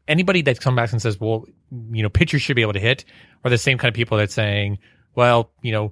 anybody 0.07 0.41
that 0.43 0.61
comes 0.61 0.77
back 0.77 0.93
and 0.93 1.01
says, 1.01 1.19
well, 1.19 1.43
you 1.91 2.01
know, 2.01 2.07
pitchers 2.07 2.41
should 2.41 2.55
be 2.55 2.61
able 2.61 2.73
to 2.73 2.79
hit 2.79 3.03
are 3.43 3.50
the 3.50 3.57
same 3.57 3.77
kind 3.77 3.89
of 3.89 3.93
people 3.93 4.17
that's 4.17 4.33
saying, 4.33 4.77
well, 5.15 5.51
you 5.61 5.73
know, 5.73 5.91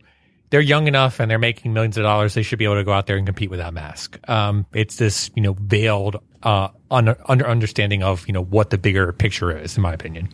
they're 0.52 0.62
young 0.62 0.88
enough 0.88 1.20
and 1.20 1.30
they're 1.30 1.38
making 1.38 1.74
millions 1.74 1.98
of 1.98 2.04
dollars. 2.04 2.34
They 2.34 2.44
should 2.44 2.60
be 2.60 2.66
able 2.66 2.76
to 2.76 2.86
go 2.86 2.94
out 2.94 3.08
there 3.08 3.18
and 3.18 3.26
compete 3.26 3.50
without 3.50 3.74
mask. 3.74 4.18
Um, 4.30 4.68
it's 4.72 4.96
this, 4.96 5.32
you 5.36 5.42
know, 5.42 5.58
veiled, 5.60 6.16
uh, 6.44 6.70
under, 6.90 7.18
under 7.26 7.48
understanding 7.48 8.04
of, 8.04 8.28
you 8.28 8.34
know, 8.34 8.44
what 8.44 8.70
the 8.70 8.78
bigger 8.78 9.12
picture 9.12 9.56
is, 9.56 9.76
in 9.76 9.84
my 9.84 9.94
opinion. 9.94 10.30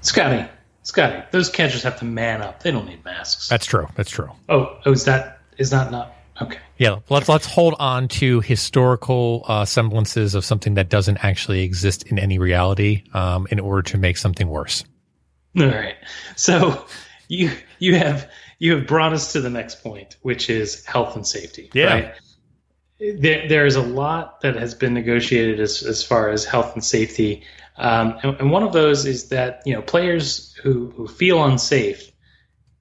Scotty, 0.00 0.48
Scotty, 0.82 1.22
those 1.32 1.50
catchers 1.50 1.82
have 1.82 1.98
to 1.98 2.04
man 2.04 2.42
up. 2.42 2.62
They 2.62 2.70
don't 2.70 2.86
need 2.86 3.04
masks. 3.04 3.48
That's 3.48 3.66
true. 3.66 3.88
That's 3.94 4.10
true. 4.10 4.30
oh, 4.48 4.78
oh, 4.86 4.92
is 4.92 5.04
that 5.04 5.40
is 5.58 5.70
that 5.70 5.90
not 5.90 6.14
okay? 6.40 6.58
Yeah. 6.76 7.00
Let's, 7.10 7.28
let's 7.28 7.46
hold 7.46 7.74
on 7.78 8.08
to 8.08 8.40
historical, 8.40 9.44
uh, 9.48 9.64
semblances 9.64 10.34
of 10.34 10.44
something 10.44 10.74
that 10.74 10.88
doesn't 10.88 11.24
actually 11.24 11.62
exist 11.62 12.04
in 12.04 12.18
any 12.18 12.38
reality, 12.38 13.02
um, 13.12 13.48
in 13.50 13.58
order 13.58 13.82
to 13.90 13.98
make 13.98 14.16
something 14.16 14.48
worse. 14.48 14.84
All 15.58 15.66
right. 15.66 15.96
So 16.36 16.86
you 17.28 17.50
you 17.78 17.96
have 17.96 18.30
you 18.58 18.76
have 18.76 18.86
brought 18.86 19.12
us 19.12 19.32
to 19.32 19.40
the 19.40 19.50
next 19.50 19.82
point, 19.82 20.16
which 20.22 20.48
is 20.48 20.84
health 20.84 21.16
and 21.16 21.26
safety. 21.26 21.70
Yeah. 21.72 21.92
Right? 21.92 22.14
There, 23.00 23.48
there 23.48 23.66
is 23.66 23.76
a 23.76 23.82
lot 23.82 24.40
that 24.40 24.56
has 24.56 24.74
been 24.74 24.94
negotiated 24.94 25.60
as, 25.60 25.82
as 25.82 26.02
far 26.02 26.30
as 26.30 26.44
health 26.44 26.74
and 26.74 26.84
safety, 26.84 27.44
um, 27.76 28.18
and, 28.22 28.40
and 28.40 28.50
one 28.50 28.64
of 28.64 28.72
those 28.72 29.06
is 29.06 29.28
that 29.28 29.62
you 29.64 29.74
know 29.74 29.82
players 29.82 30.52
who 30.62 30.90
who 30.90 31.06
feel 31.06 31.44
unsafe 31.44 32.10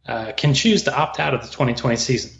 uh, 0.07 0.31
can 0.36 0.53
choose 0.53 0.83
to 0.83 0.95
opt 0.95 1.19
out 1.19 1.33
of 1.33 1.41
the 1.41 1.47
2020 1.47 1.97
season. 1.97 2.31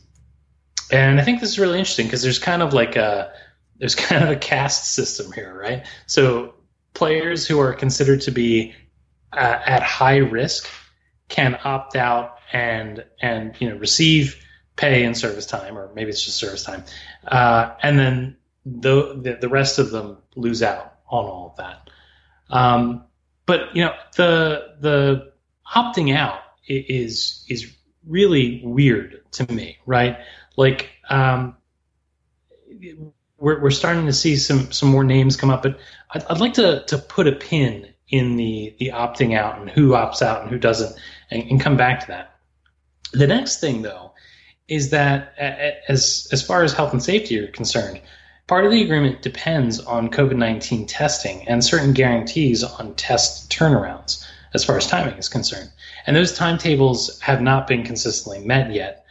And 0.92 1.20
I 1.20 1.24
think 1.24 1.42
this 1.42 1.50
is 1.50 1.60
really 1.60 1.78
interesting 1.78 2.08
because 2.08 2.24
there's 2.24 2.40
kind 2.40 2.64
of 2.64 2.74
like 2.74 2.96
a 2.96 3.32
there's 3.78 3.96
kind 4.08 4.24
of 4.24 4.30
a 4.30 4.36
caste 4.36 4.94
system 4.94 5.32
here, 5.32 5.56
right? 5.56 5.86
So 6.08 6.56
players 6.94 7.46
who 7.46 7.60
are 7.60 7.74
considered 7.74 8.22
to 8.22 8.32
be 8.32 8.74
uh, 9.34 9.60
at 9.66 9.84
high 9.84 10.18
risk 10.18 10.68
can 11.30 11.60
opt 11.64 11.96
out 11.96 12.38
and 12.52 13.04
and 13.22 13.56
you 13.60 13.70
know 13.70 13.76
receive 13.76 14.44
pay 14.78 15.04
and 15.04 15.18
service 15.18 15.46
time, 15.46 15.78
or 15.78 15.92
maybe 15.94 16.10
it's 16.10 16.24
just 16.24 16.38
service 16.38 16.64
time, 16.64 16.84
uh, 17.28 17.74
and 17.84 18.00
then 18.00 18.38
the, 18.66 19.20
the 19.22 19.38
the 19.42 19.50
rest 19.50 19.80
of 19.80 19.92
them 19.92 20.18
lose 20.36 20.64
out 20.64 20.96
on 21.10 21.26
all 21.26 21.50
of 21.52 21.58
that. 21.58 21.90
Um, 22.50 23.04
but 23.46 23.76
you 23.76 23.84
know 23.84 23.94
the 24.16 24.76
the 24.80 25.34
opting 25.76 26.16
out 26.16 26.40
is 26.68 27.46
is 27.50 27.76
really 28.06 28.62
weird 28.64 29.22
to 29.32 29.52
me, 29.52 29.78
right? 29.86 30.18
Like 30.56 30.90
um, 31.10 31.58
we're 33.38 33.62
we're 33.62 33.72
starting 33.72 34.06
to 34.06 34.14
see 34.14 34.38
some 34.38 34.72
some 34.72 34.90
more 34.90 35.04
names 35.04 35.36
come 35.36 35.50
up, 35.50 35.64
but 35.64 35.80
I'd, 36.12 36.24
I'd 36.26 36.40
like 36.40 36.54
to 36.56 36.84
to 36.88 36.98
put 36.98 37.28
a 37.28 37.34
pin 37.34 37.94
in 38.10 38.38
the 38.38 38.76
the 38.80 38.92
opting 38.94 39.38
out 39.38 39.60
and 39.60 39.70
who 39.70 39.90
opts 39.90 40.22
out 40.22 40.42
and 40.42 40.50
who 40.50 40.58
doesn't, 40.58 40.96
and, 41.32 41.44
and 41.44 41.62
come 41.62 41.78
back 41.78 42.02
to 42.02 42.08
that. 42.08 42.36
The 43.14 43.28
next 43.28 43.60
thing, 43.60 43.82
though, 43.82 44.14
is 44.68 44.90
that 44.90 45.34
as 45.38 46.28
as 46.32 46.42
far 46.42 46.64
as 46.64 46.74
health 46.74 46.92
and 46.94 47.04
safety 47.04 47.40
are 47.40 47.48
concerned, 47.48 48.02
part 48.48 48.66
of 48.66 48.72
the 48.72 48.84
agreement 48.84 49.22
depends 49.22 49.80
on 49.80 50.10
COVID 50.10 50.36
nineteen 50.36 50.86
testing 50.86 51.48
and 51.48 51.64
certain 51.64 51.94
guarantees 51.94 52.64
on 52.64 52.94
test 52.96 53.52
turnarounds 53.52 54.26
as 54.54 54.64
far 54.64 54.78
as 54.78 54.88
timing 54.88 55.18
is 55.18 55.30
concerned. 55.30 55.70
And 56.06 56.16
those 56.16 56.34
timetables 56.34 57.20
have 57.22 57.42
not 57.42 57.68
been 57.68 57.84
consistently 57.84 58.46
met 58.46 58.72
yet. 58.74 59.06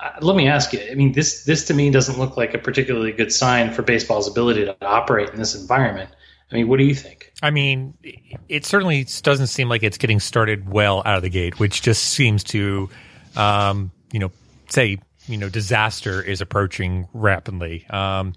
Uh, 0.00 0.12
let 0.22 0.34
me 0.34 0.48
ask 0.48 0.72
you. 0.72 0.80
I 0.90 0.94
mean, 0.94 1.12
this 1.12 1.44
this 1.44 1.66
to 1.66 1.74
me 1.74 1.90
doesn't 1.90 2.18
look 2.18 2.36
like 2.36 2.54
a 2.54 2.58
particularly 2.58 3.12
good 3.12 3.32
sign 3.32 3.72
for 3.72 3.82
baseball's 3.82 4.26
ability 4.26 4.64
to 4.64 4.76
operate 4.80 5.28
in 5.30 5.36
this 5.36 5.54
environment. 5.54 6.10
I 6.50 6.56
mean, 6.56 6.68
what 6.68 6.78
do 6.78 6.84
you 6.84 6.94
think? 6.94 7.32
I 7.42 7.50
mean, 7.50 7.94
it 8.48 8.64
certainly 8.64 9.06
doesn't 9.22 9.46
seem 9.46 9.68
like 9.68 9.82
it's 9.82 9.98
getting 9.98 10.18
started 10.18 10.68
well 10.68 11.02
out 11.04 11.16
of 11.16 11.22
the 11.22 11.28
gate, 11.30 11.60
which 11.60 11.80
just 11.80 12.02
seems 12.02 12.42
to, 12.44 12.90
um, 13.36 13.92
you 14.10 14.18
know, 14.18 14.32
say, 14.72 14.98
you 15.26 15.36
know, 15.36 15.48
disaster 15.48 16.22
is 16.22 16.40
approaching 16.40 17.08
rapidly. 17.12 17.86
Um, 17.90 18.34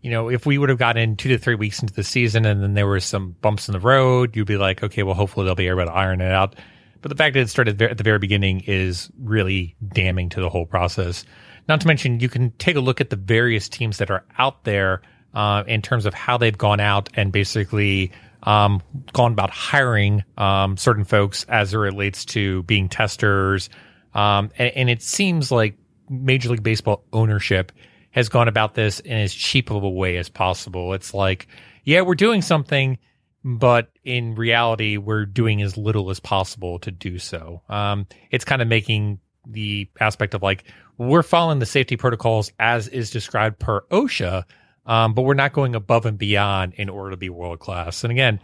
you 0.00 0.10
know, 0.10 0.28
if 0.28 0.44
we 0.44 0.58
would 0.58 0.68
have 0.68 0.78
gotten 0.78 1.16
two 1.16 1.30
to 1.30 1.38
three 1.38 1.54
weeks 1.54 1.80
into 1.80 1.94
the 1.94 2.04
season 2.04 2.44
and 2.44 2.62
then 2.62 2.74
there 2.74 2.86
were 2.86 3.00
some 3.00 3.36
bumps 3.40 3.68
in 3.68 3.72
the 3.72 3.80
road, 3.80 4.36
you'd 4.36 4.46
be 4.46 4.58
like, 4.58 4.82
okay, 4.82 5.02
well, 5.02 5.14
hopefully 5.14 5.46
they'll 5.46 5.54
be 5.54 5.68
able 5.68 5.84
to 5.84 5.92
iron 5.92 6.20
it 6.20 6.30
out. 6.30 6.56
But 7.00 7.08
the 7.08 7.16
fact 7.16 7.34
that 7.34 7.40
it 7.40 7.50
started 7.50 7.80
at 7.80 7.98
the 7.98 8.04
very 8.04 8.18
beginning 8.18 8.60
is 8.66 9.10
really 9.18 9.76
damning 9.92 10.28
to 10.30 10.40
the 10.40 10.48
whole 10.48 10.66
process. 10.66 11.24
Not 11.68 11.80
to 11.80 11.86
mention, 11.86 12.20
you 12.20 12.28
can 12.28 12.50
take 12.52 12.76
a 12.76 12.80
look 12.80 13.00
at 13.00 13.10
the 13.10 13.16
various 13.16 13.68
teams 13.68 13.98
that 13.98 14.10
are 14.10 14.24
out 14.38 14.64
there 14.64 15.02
uh, 15.34 15.64
in 15.66 15.82
terms 15.82 16.06
of 16.06 16.14
how 16.14 16.38
they've 16.38 16.56
gone 16.56 16.80
out 16.80 17.08
and 17.14 17.32
basically 17.32 18.12
um, 18.42 18.82
gone 19.12 19.32
about 19.32 19.50
hiring 19.50 20.22
um, 20.36 20.76
certain 20.76 21.04
folks 21.04 21.44
as 21.48 21.74
it 21.74 21.78
relates 21.78 22.24
to 22.26 22.62
being 22.64 22.88
testers. 22.88 23.70
Um, 24.14 24.50
and, 24.56 24.72
and 24.76 24.90
it 24.90 25.02
seems 25.02 25.50
like 25.50 25.76
Major 26.08 26.50
League 26.50 26.62
Baseball 26.62 27.04
ownership 27.12 27.72
has 28.12 28.28
gone 28.28 28.48
about 28.48 28.74
this 28.74 29.00
in 29.00 29.16
as 29.16 29.34
cheap 29.34 29.70
of 29.70 29.82
a 29.82 29.90
way 29.90 30.16
as 30.16 30.28
possible. 30.28 30.94
It's 30.94 31.12
like, 31.12 31.48
yeah, 31.82 32.02
we're 32.02 32.14
doing 32.14 32.42
something, 32.42 32.98
but 33.44 33.90
in 34.04 34.36
reality, 34.36 34.96
we're 34.96 35.26
doing 35.26 35.62
as 35.62 35.76
little 35.76 36.10
as 36.10 36.20
possible 36.20 36.78
to 36.80 36.90
do 36.90 37.18
so. 37.18 37.62
Um, 37.68 38.06
it's 38.30 38.44
kind 38.44 38.62
of 38.62 38.68
making 38.68 39.18
the 39.46 39.88
aspect 40.00 40.34
of 40.34 40.42
like, 40.42 40.64
we're 40.96 41.24
following 41.24 41.58
the 41.58 41.66
safety 41.66 41.96
protocols 41.96 42.52
as 42.60 42.86
is 42.86 43.10
described 43.10 43.58
per 43.58 43.80
OSHA, 43.90 44.44
um, 44.86 45.14
but 45.14 45.22
we're 45.22 45.34
not 45.34 45.52
going 45.52 45.74
above 45.74 46.06
and 46.06 46.16
beyond 46.16 46.74
in 46.74 46.88
order 46.88 47.10
to 47.10 47.16
be 47.16 47.30
world 47.30 47.58
class. 47.58 48.04
And 48.04 48.12
again, 48.12 48.38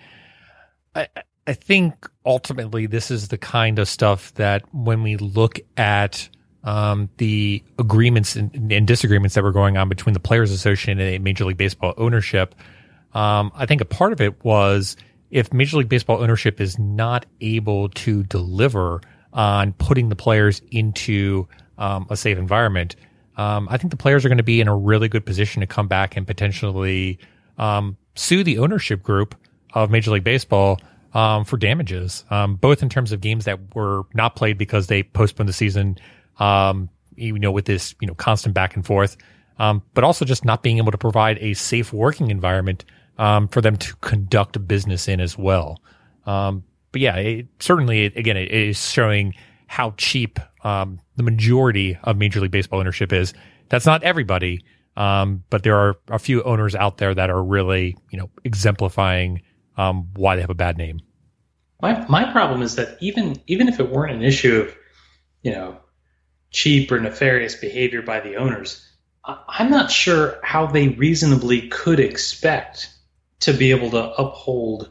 I, 0.96 1.06
I 1.46 1.54
think 1.54 2.08
ultimately 2.24 2.86
this 2.86 3.10
is 3.10 3.28
the 3.28 3.38
kind 3.38 3.78
of 3.78 3.88
stuff 3.88 4.34
that 4.34 4.62
when 4.74 5.02
we 5.02 5.16
look 5.16 5.58
at 5.76 6.28
um, 6.64 7.08
the 7.16 7.62
agreements 7.78 8.36
and, 8.36 8.72
and 8.72 8.86
disagreements 8.86 9.34
that 9.34 9.42
were 9.42 9.52
going 9.52 9.76
on 9.76 9.88
between 9.88 10.12
the 10.12 10.20
Players 10.20 10.50
Association 10.50 11.00
and 11.00 11.24
Major 11.24 11.44
League 11.44 11.56
Baseball 11.56 11.94
ownership, 11.96 12.54
um, 13.14 13.50
I 13.54 13.66
think 13.66 13.80
a 13.80 13.86
part 13.86 14.12
of 14.12 14.20
it 14.20 14.44
was 14.44 14.96
if 15.30 15.52
Major 15.52 15.78
League 15.78 15.88
Baseball 15.88 16.22
ownership 16.22 16.60
is 16.60 16.78
not 16.78 17.26
able 17.40 17.88
to 17.90 18.22
deliver 18.24 19.00
on 19.32 19.72
putting 19.74 20.08
the 20.08 20.16
players 20.16 20.60
into 20.70 21.48
um, 21.78 22.06
a 22.10 22.16
safe 22.16 22.36
environment, 22.36 22.96
um, 23.36 23.68
I 23.70 23.78
think 23.78 23.90
the 23.90 23.96
players 23.96 24.24
are 24.24 24.28
going 24.28 24.38
to 24.38 24.44
be 24.44 24.60
in 24.60 24.68
a 24.68 24.76
really 24.76 25.08
good 25.08 25.24
position 25.24 25.60
to 25.60 25.66
come 25.66 25.88
back 25.88 26.16
and 26.16 26.26
potentially 26.26 27.18
um, 27.58 27.96
sue 28.14 28.44
the 28.44 28.58
ownership 28.58 29.02
group 29.02 29.34
of 29.72 29.90
Major 29.90 30.10
League 30.10 30.24
Baseball 30.24 30.80
um, 31.12 31.44
for 31.44 31.56
damages, 31.56 32.24
um, 32.30 32.56
both 32.56 32.82
in 32.82 32.88
terms 32.88 33.12
of 33.12 33.20
games 33.20 33.44
that 33.44 33.74
were 33.74 34.02
not 34.14 34.36
played 34.36 34.58
because 34.58 34.86
they 34.86 35.02
postponed 35.02 35.48
the 35.48 35.52
season, 35.52 35.98
um, 36.38 36.88
you 37.16 37.38
know, 37.38 37.50
with 37.50 37.64
this 37.64 37.94
you 38.00 38.06
know 38.06 38.14
constant 38.14 38.54
back 38.54 38.76
and 38.76 38.86
forth, 38.86 39.16
um, 39.58 39.82
but 39.94 40.04
also 40.04 40.24
just 40.24 40.44
not 40.44 40.62
being 40.62 40.78
able 40.78 40.92
to 40.92 40.98
provide 40.98 41.38
a 41.40 41.54
safe 41.54 41.92
working 41.92 42.30
environment 42.30 42.84
um, 43.18 43.48
for 43.48 43.60
them 43.60 43.76
to 43.76 43.94
conduct 43.96 44.66
business 44.66 45.08
in 45.08 45.20
as 45.20 45.36
well. 45.36 45.80
Um, 46.26 46.64
but 46.92 47.00
yeah, 47.00 47.16
it, 47.16 47.46
certainly, 47.58 48.06
again, 48.06 48.36
it 48.36 48.50
is 48.50 48.90
showing 48.90 49.34
how 49.66 49.94
cheap 49.96 50.40
um, 50.64 51.00
the 51.16 51.22
majority 51.22 51.98
of 52.02 52.16
Major 52.16 52.40
League 52.40 52.50
Baseball 52.50 52.80
ownership 52.80 53.12
is. 53.12 53.34
That's 53.68 53.86
not 53.86 54.02
everybody, 54.02 54.64
um, 54.96 55.44
but 55.50 55.62
there 55.62 55.76
are 55.76 55.96
a 56.08 56.18
few 56.18 56.42
owners 56.42 56.74
out 56.74 56.98
there 56.98 57.14
that 57.14 57.30
are 57.30 57.42
really, 57.42 57.96
you 58.10 58.18
know, 58.18 58.30
exemplifying 58.44 59.42
um, 59.76 60.08
why 60.14 60.36
they 60.36 60.40
have 60.42 60.50
a 60.50 60.54
bad 60.54 60.76
name. 60.76 61.00
My 61.80 62.06
my 62.08 62.30
problem 62.30 62.62
is 62.62 62.76
that 62.76 62.98
even 63.00 63.40
even 63.46 63.68
if 63.68 63.80
it 63.80 63.90
weren't 63.90 64.12
an 64.12 64.22
issue 64.22 64.62
of, 64.62 64.74
you 65.42 65.52
know, 65.52 65.78
cheap 66.50 66.92
or 66.92 67.00
nefarious 67.00 67.54
behavior 67.54 68.02
by 68.02 68.20
the 68.20 68.36
owners, 68.36 68.86
I'm 69.24 69.70
not 69.70 69.90
sure 69.90 70.38
how 70.42 70.66
they 70.66 70.88
reasonably 70.88 71.68
could 71.68 72.00
expect 72.00 72.92
to 73.40 73.52
be 73.52 73.70
able 73.70 73.90
to 73.90 74.12
uphold 74.14 74.90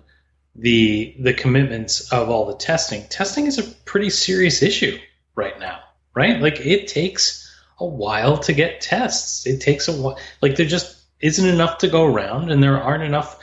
the 0.55 1.15
the 1.19 1.33
commitments 1.33 2.11
of 2.11 2.29
all 2.29 2.45
the 2.45 2.55
testing. 2.55 3.07
Testing 3.07 3.45
is 3.45 3.57
a 3.57 3.63
pretty 3.85 4.09
serious 4.09 4.61
issue 4.61 4.97
right 5.35 5.59
now, 5.59 5.79
right? 6.13 6.41
Like 6.41 6.59
it 6.59 6.87
takes 6.87 7.45
a 7.79 7.85
while 7.85 8.37
to 8.39 8.53
get 8.53 8.81
tests. 8.81 9.45
It 9.45 9.61
takes 9.61 9.87
a 9.87 9.93
while. 9.93 10.19
Like 10.41 10.55
there 10.55 10.65
just 10.65 10.97
isn't 11.21 11.47
enough 11.47 11.79
to 11.79 11.87
go 11.87 12.05
around, 12.05 12.51
and 12.51 12.61
there 12.61 12.81
aren't 12.81 13.03
enough 13.03 13.39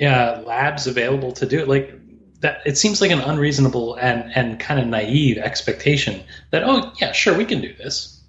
uh, 0.00 0.42
labs 0.44 0.86
available 0.86 1.32
to 1.32 1.46
do 1.46 1.58
it. 1.60 1.68
Like 1.68 1.92
that, 2.40 2.60
it 2.66 2.76
seems 2.76 3.00
like 3.00 3.10
an 3.10 3.20
unreasonable 3.20 3.94
and 3.94 4.30
and 4.34 4.58
kind 4.60 4.80
of 4.80 4.86
naive 4.86 5.38
expectation 5.38 6.22
that 6.50 6.62
oh 6.64 6.92
yeah, 7.00 7.12
sure 7.12 7.36
we 7.36 7.44
can 7.44 7.60
do 7.60 7.72
this. 7.74 8.20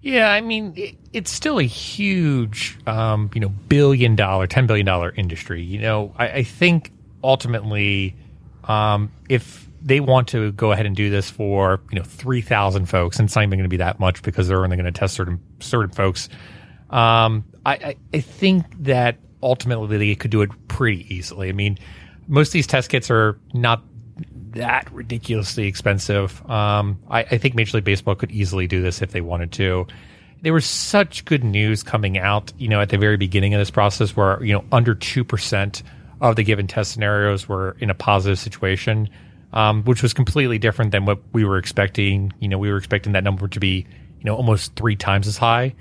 Yeah, 0.00 0.30
I 0.30 0.40
mean, 0.40 0.74
it, 0.76 0.96
it's 1.12 1.30
still 1.30 1.58
a 1.58 1.64
huge, 1.64 2.78
um, 2.86 3.30
you 3.34 3.40
know, 3.40 3.48
billion 3.48 4.14
dollar, 4.14 4.46
ten 4.46 4.66
billion 4.66 4.86
dollar 4.86 5.12
industry. 5.16 5.62
You 5.62 5.80
know, 5.80 6.14
I, 6.16 6.28
I 6.28 6.42
think 6.44 6.92
ultimately, 7.22 8.16
um, 8.64 9.10
if 9.28 9.68
they 9.82 10.00
want 10.00 10.28
to 10.28 10.52
go 10.52 10.72
ahead 10.72 10.86
and 10.86 10.94
do 10.94 11.10
this 11.10 11.30
for 11.30 11.80
you 11.90 11.98
know 11.98 12.04
three 12.04 12.40
thousand 12.40 12.86
folks, 12.86 13.18
and 13.18 13.28
it's 13.28 13.34
not 13.34 13.42
even 13.42 13.58
going 13.58 13.64
to 13.64 13.68
be 13.68 13.78
that 13.78 13.98
much 13.98 14.22
because 14.22 14.48
they're 14.48 14.62
only 14.62 14.76
going 14.76 14.92
to 14.92 14.92
test 14.92 15.14
certain 15.14 15.40
certain 15.60 15.90
folks. 15.90 16.28
Um, 16.90 17.44
I, 17.66 17.72
I, 17.74 17.96
I 18.14 18.20
think 18.20 18.64
that 18.84 19.18
ultimately 19.42 19.98
they 19.98 20.14
could 20.14 20.30
do 20.30 20.42
it 20.42 20.50
pretty 20.68 21.06
easily. 21.14 21.48
I 21.48 21.52
mean, 21.52 21.78
most 22.26 22.48
of 22.48 22.52
these 22.52 22.66
test 22.66 22.90
kits 22.90 23.10
are 23.10 23.38
not 23.52 23.82
that 24.52 24.90
ridiculously 24.92 25.66
expensive. 25.66 26.48
Um, 26.48 27.00
I, 27.08 27.20
I, 27.20 27.38
think 27.38 27.54
Major 27.54 27.78
League 27.78 27.84
Baseball 27.84 28.14
could 28.14 28.30
easily 28.30 28.66
do 28.66 28.82
this 28.82 29.02
if 29.02 29.12
they 29.12 29.20
wanted 29.20 29.52
to. 29.52 29.86
There 30.42 30.52
was 30.52 30.66
such 30.66 31.24
good 31.24 31.44
news 31.44 31.82
coming 31.82 32.18
out, 32.18 32.52
you 32.58 32.68
know, 32.68 32.80
at 32.80 32.90
the 32.90 32.98
very 32.98 33.16
beginning 33.16 33.54
of 33.54 33.60
this 33.60 33.70
process, 33.70 34.16
where 34.16 34.42
you 34.42 34.52
know 34.52 34.64
under 34.70 34.94
two 34.94 35.24
percent 35.24 35.82
of 36.20 36.36
the 36.36 36.44
given 36.44 36.66
test 36.66 36.92
scenarios 36.92 37.48
were 37.48 37.76
in 37.80 37.90
a 37.90 37.94
positive 37.94 38.38
situation, 38.38 39.08
um, 39.52 39.82
which 39.84 40.02
was 40.02 40.14
completely 40.14 40.58
different 40.58 40.92
than 40.92 41.04
what 41.04 41.18
we 41.32 41.44
were 41.44 41.58
expecting. 41.58 42.32
You 42.40 42.48
know, 42.48 42.58
we 42.58 42.70
were 42.70 42.76
expecting 42.76 43.12
that 43.12 43.24
number 43.24 43.48
to 43.48 43.60
be, 43.60 43.86
you 44.18 44.24
know, 44.24 44.36
almost 44.36 44.74
three 44.76 44.96
times 44.96 45.26
as 45.26 45.36
high. 45.36 45.74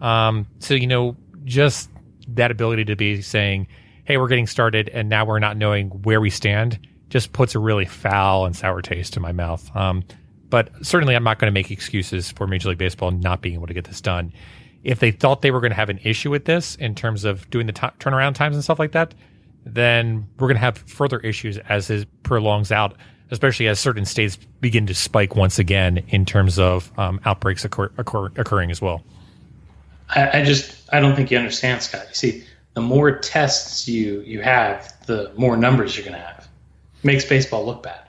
Um, 0.00 0.46
so 0.58 0.74
you 0.74 0.86
know, 0.86 1.16
just 1.44 1.90
that 2.28 2.50
ability 2.50 2.84
to 2.86 2.96
be 2.96 3.22
saying, 3.22 3.66
"Hey, 4.04 4.16
we're 4.16 4.28
getting 4.28 4.46
started," 4.46 4.88
and 4.88 5.08
now 5.08 5.24
we're 5.24 5.38
not 5.38 5.56
knowing 5.56 5.88
where 5.88 6.20
we 6.20 6.30
stand 6.30 6.78
just 7.12 7.34
puts 7.34 7.54
a 7.54 7.58
really 7.58 7.84
foul 7.84 8.46
and 8.46 8.56
sour 8.56 8.80
taste 8.80 9.16
in 9.16 9.22
my 9.22 9.32
mouth. 9.32 9.70
Um, 9.76 10.02
but 10.48 10.70
certainly, 10.84 11.14
I'm 11.14 11.24
not 11.24 11.38
going 11.38 11.50
to 11.50 11.52
make 11.52 11.70
excuses 11.70 12.30
for 12.30 12.46
Major 12.46 12.70
League 12.70 12.78
Baseball 12.78 13.10
not 13.10 13.42
being 13.42 13.54
able 13.54 13.66
to 13.66 13.74
get 13.74 13.84
this 13.84 14.00
done. 14.00 14.32
If 14.82 14.98
they 14.98 15.10
thought 15.10 15.42
they 15.42 15.50
were 15.50 15.60
going 15.60 15.70
to 15.70 15.76
have 15.76 15.90
an 15.90 16.00
issue 16.02 16.30
with 16.30 16.46
this 16.46 16.74
in 16.76 16.94
terms 16.94 17.24
of 17.24 17.48
doing 17.50 17.66
the 17.66 17.72
t- 17.72 17.86
turnaround 18.00 18.34
times 18.34 18.56
and 18.56 18.64
stuff 18.64 18.78
like 18.78 18.92
that, 18.92 19.14
then 19.64 20.26
we're 20.38 20.48
going 20.48 20.56
to 20.56 20.60
have 20.60 20.78
further 20.78 21.20
issues 21.20 21.58
as 21.58 21.90
it 21.90 22.08
prolongs 22.22 22.72
out, 22.72 22.96
especially 23.30 23.68
as 23.68 23.78
certain 23.78 24.04
states 24.04 24.36
begin 24.60 24.86
to 24.86 24.94
spike 24.94 25.36
once 25.36 25.58
again 25.58 26.02
in 26.08 26.24
terms 26.24 26.58
of 26.58 26.90
um, 26.98 27.20
outbreaks 27.24 27.64
occur- 27.64 27.92
occur- 27.96 28.32
occurring 28.36 28.70
as 28.70 28.80
well. 28.80 29.02
I, 30.10 30.40
I 30.40 30.44
just 30.44 30.76
I 30.92 31.00
don't 31.00 31.16
think 31.16 31.30
you 31.30 31.38
understand, 31.38 31.82
Scott. 31.82 32.06
You 32.08 32.14
see, 32.14 32.44
the 32.74 32.80
more 32.80 33.18
tests 33.18 33.88
you 33.88 34.20
you 34.20 34.42
have, 34.42 34.92
the 35.06 35.32
more 35.36 35.56
numbers 35.56 35.96
you're 35.96 36.06
going 36.06 36.18
to 36.18 36.24
have 36.24 36.48
makes 37.02 37.24
baseball 37.24 37.64
look 37.64 37.82
bad. 37.82 38.00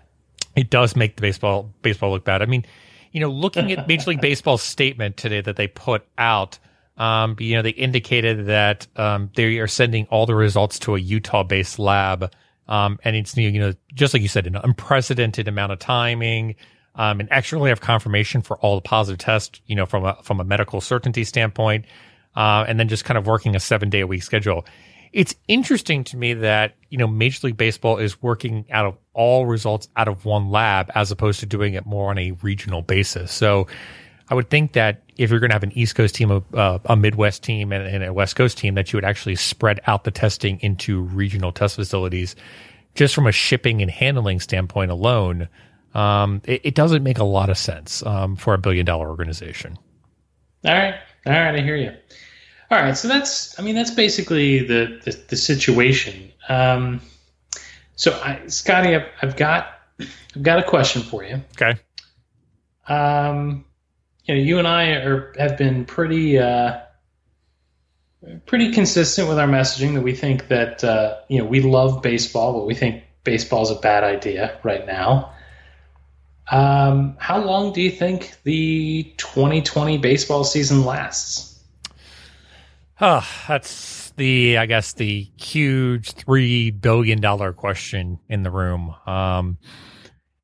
It 0.55 0.69
does 0.69 0.95
make 0.95 1.15
the 1.15 1.21
baseball 1.21 1.73
baseball 1.81 2.11
look 2.11 2.23
bad. 2.23 2.41
I 2.41 2.45
mean, 2.45 2.65
you 3.11 3.19
know, 3.19 3.29
looking 3.29 3.71
at 3.71 3.87
Major 3.87 4.11
League 4.11 4.21
Baseball's 4.21 4.61
statement 4.61 5.17
today 5.17 5.41
that 5.41 5.55
they 5.55 5.67
put 5.67 6.05
out, 6.17 6.59
um, 6.97 7.35
you 7.39 7.55
know, 7.55 7.61
they 7.61 7.71
indicated 7.71 8.45
that 8.47 8.87
um, 8.95 9.31
they 9.35 9.57
are 9.59 9.67
sending 9.67 10.05
all 10.07 10.25
the 10.25 10.35
results 10.35 10.79
to 10.79 10.95
a 10.95 10.99
Utah-based 10.99 11.79
lab, 11.79 12.31
um, 12.67 12.99
and 13.03 13.15
it's 13.15 13.35
you 13.35 13.59
know, 13.59 13.73
just 13.93 14.13
like 14.13 14.21
you 14.21 14.27
said, 14.27 14.47
an 14.47 14.55
unprecedented 14.55 15.47
amount 15.47 15.71
of 15.71 15.79
timing, 15.79 16.55
um, 16.95 17.19
and 17.19 17.31
actually 17.31 17.69
have 17.69 17.81
confirmation 17.81 18.41
for 18.41 18.57
all 18.57 18.75
the 18.75 18.81
positive 18.81 19.19
tests, 19.19 19.61
you 19.67 19.75
know, 19.75 19.85
from 19.85 20.05
a 20.05 20.17
from 20.23 20.39
a 20.39 20.43
medical 20.43 20.81
certainty 20.81 21.23
standpoint, 21.23 21.85
uh, 22.35 22.65
and 22.67 22.79
then 22.79 22.87
just 22.87 23.05
kind 23.05 23.17
of 23.17 23.27
working 23.27 23.55
a 23.55 23.59
seven 23.59 23.89
day 23.89 24.01
a 24.01 24.07
week 24.07 24.23
schedule 24.23 24.65
it's 25.13 25.35
interesting 25.47 26.03
to 26.03 26.17
me 26.17 26.33
that 26.33 26.75
you 26.89 26.97
know 26.97 27.07
Major 27.07 27.47
League 27.47 27.57
Baseball 27.57 27.97
is 27.97 28.21
working 28.21 28.65
out 28.71 28.87
of 28.87 28.97
all 29.13 29.45
results 29.45 29.87
out 29.95 30.07
of 30.07 30.25
one 30.25 30.49
lab 30.49 30.91
as 30.95 31.11
opposed 31.11 31.39
to 31.41 31.45
doing 31.45 31.75
it 31.75 31.85
more 31.85 32.09
on 32.09 32.17
a 32.17 32.31
regional 32.41 32.81
basis. 32.81 33.31
So 33.31 33.67
I 34.29 34.35
would 34.35 34.49
think 34.49 34.73
that 34.73 35.03
if 35.17 35.29
you're 35.29 35.39
going 35.39 35.51
to 35.51 35.55
have 35.55 35.63
an 35.63 35.77
East 35.77 35.95
Coast 35.95 36.15
team, 36.15 36.43
uh, 36.53 36.79
a 36.85 36.95
Midwest 36.95 37.43
team, 37.43 37.71
and, 37.71 37.85
and, 37.85 38.03
a 38.03 38.11
West 38.11 38.35
Coast 38.35 38.57
team, 38.57 38.73
that 38.75 38.91
you 38.91 38.97
would 38.97 39.05
actually 39.05 39.35
spread 39.35 39.79
out 39.85 40.05
the 40.05 40.11
testing 40.11 40.59
into 40.61 41.01
regional 41.01 41.51
test 41.51 41.75
facilities. 41.75 42.35
Just 42.95 43.13
from 43.13 43.27
a 43.27 43.31
shipping 43.31 43.81
and 43.81 43.91
handling 43.91 44.39
standpoint 44.39 44.89
alone, 44.89 45.47
um, 45.93 46.41
it, 46.45 46.61
it, 46.63 46.75
doesn't 46.75 47.03
make 47.03 47.19
a 47.19 47.23
lot 47.23 47.49
of 47.49 47.57
sense 47.57 48.03
um, 48.05 48.35
for 48.35 48.53
a 48.53 48.57
billion 48.57 48.85
dollar 48.85 49.09
organization. 49.09 49.77
All 50.65 50.73
right, 50.73 50.95
all 51.25 51.33
right, 51.33 51.55
I 51.55 51.61
hear 51.61 51.75
you. 51.75 51.93
All 52.71 52.79
right, 52.79 52.97
so 52.97 53.07
that's 53.07 53.59
I 53.59 53.63
mean 53.63 53.75
that's 53.75 53.91
basically 53.91 54.59
the 54.59 54.99
the, 55.03 55.19
the 55.29 55.35
situation. 55.35 56.31
Um, 56.49 57.01
so 57.95 58.19
I, 58.23 58.47
Scotty, 58.47 58.95
I've, 58.95 59.07
I've 59.21 59.35
got 59.35 59.67
I've 59.99 60.43
got 60.43 60.59
a 60.59 60.63
question 60.63 61.03
for 61.03 61.23
you. 61.23 61.41
Okay. 61.51 61.79
Um, 62.87 63.65
you 64.25 64.35
know, 64.35 64.41
you 64.41 64.59
and 64.59 64.67
I 64.67 64.91
are 64.91 65.33
have 65.37 65.57
been 65.57 65.85
pretty 65.85 66.39
uh, 66.39 66.79
pretty 68.45 68.71
consistent 68.71 69.27
with 69.27 69.37
our 69.37 69.47
messaging 69.47 69.93
that 69.95 70.01
we 70.01 70.15
think 70.15 70.47
that 70.47 70.83
uh, 70.83 71.17
you 71.27 71.39
know 71.39 71.45
we 71.45 71.61
love 71.61 72.01
baseball, 72.01 72.53
but 72.53 72.65
we 72.65 72.73
think 72.73 73.03
baseball 73.23 73.63
is 73.63 73.69
a 73.69 73.75
bad 73.75 74.03
idea 74.03 74.57
right 74.63 74.85
now. 74.85 75.33
Um, 76.51 77.15
how 77.19 77.43
long 77.43 77.73
do 77.73 77.81
you 77.81 77.91
think 77.91 78.35
the 78.43 79.13
2020 79.17 79.97
baseball 79.97 80.43
season 80.43 80.85
lasts? 80.85 81.63
Oh, 82.99 83.27
that's 83.47 84.11
the, 84.11 84.57
I 84.57 84.65
guess, 84.65 84.93
the 84.93 85.27
huge 85.37 86.11
three 86.11 86.71
billion 86.71 87.21
dollar 87.21 87.53
question 87.53 88.19
in 88.29 88.43
the 88.43 88.51
room. 88.51 88.93
Um, 89.07 89.57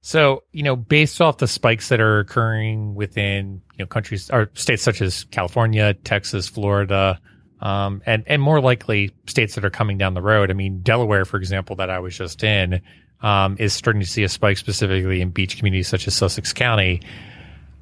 so, 0.01 0.43
you 0.51 0.63
know, 0.63 0.75
based 0.75 1.21
off 1.21 1.37
the 1.37 1.47
spikes 1.47 1.89
that 1.89 1.99
are 1.99 2.19
occurring 2.19 2.95
within, 2.95 3.61
you 3.73 3.79
know, 3.79 3.85
countries 3.85 4.31
or 4.31 4.49
states 4.55 4.81
such 4.81 5.01
as 5.01 5.25
California, 5.25 5.93
Texas, 5.93 6.47
Florida, 6.47 7.19
um, 7.61 8.01
and, 8.05 8.23
and 8.25 8.41
more 8.41 8.61
likely 8.61 9.11
states 9.27 9.55
that 9.55 9.65
are 9.65 9.69
coming 9.69 9.97
down 9.97 10.13
the 10.13 10.21
road. 10.21 10.49
I 10.49 10.53
mean, 10.53 10.81
Delaware, 10.81 11.25
for 11.25 11.37
example, 11.37 11.75
that 11.75 11.89
I 11.89 11.99
was 11.99 12.17
just 12.17 12.43
in, 12.43 12.81
um, 13.21 13.57
is 13.59 13.73
starting 13.73 14.01
to 14.01 14.07
see 14.07 14.23
a 14.23 14.29
spike 14.29 14.57
specifically 14.57 15.21
in 15.21 15.29
beach 15.29 15.57
communities 15.57 15.87
such 15.87 16.07
as 16.07 16.15
Sussex 16.15 16.53
County. 16.53 17.01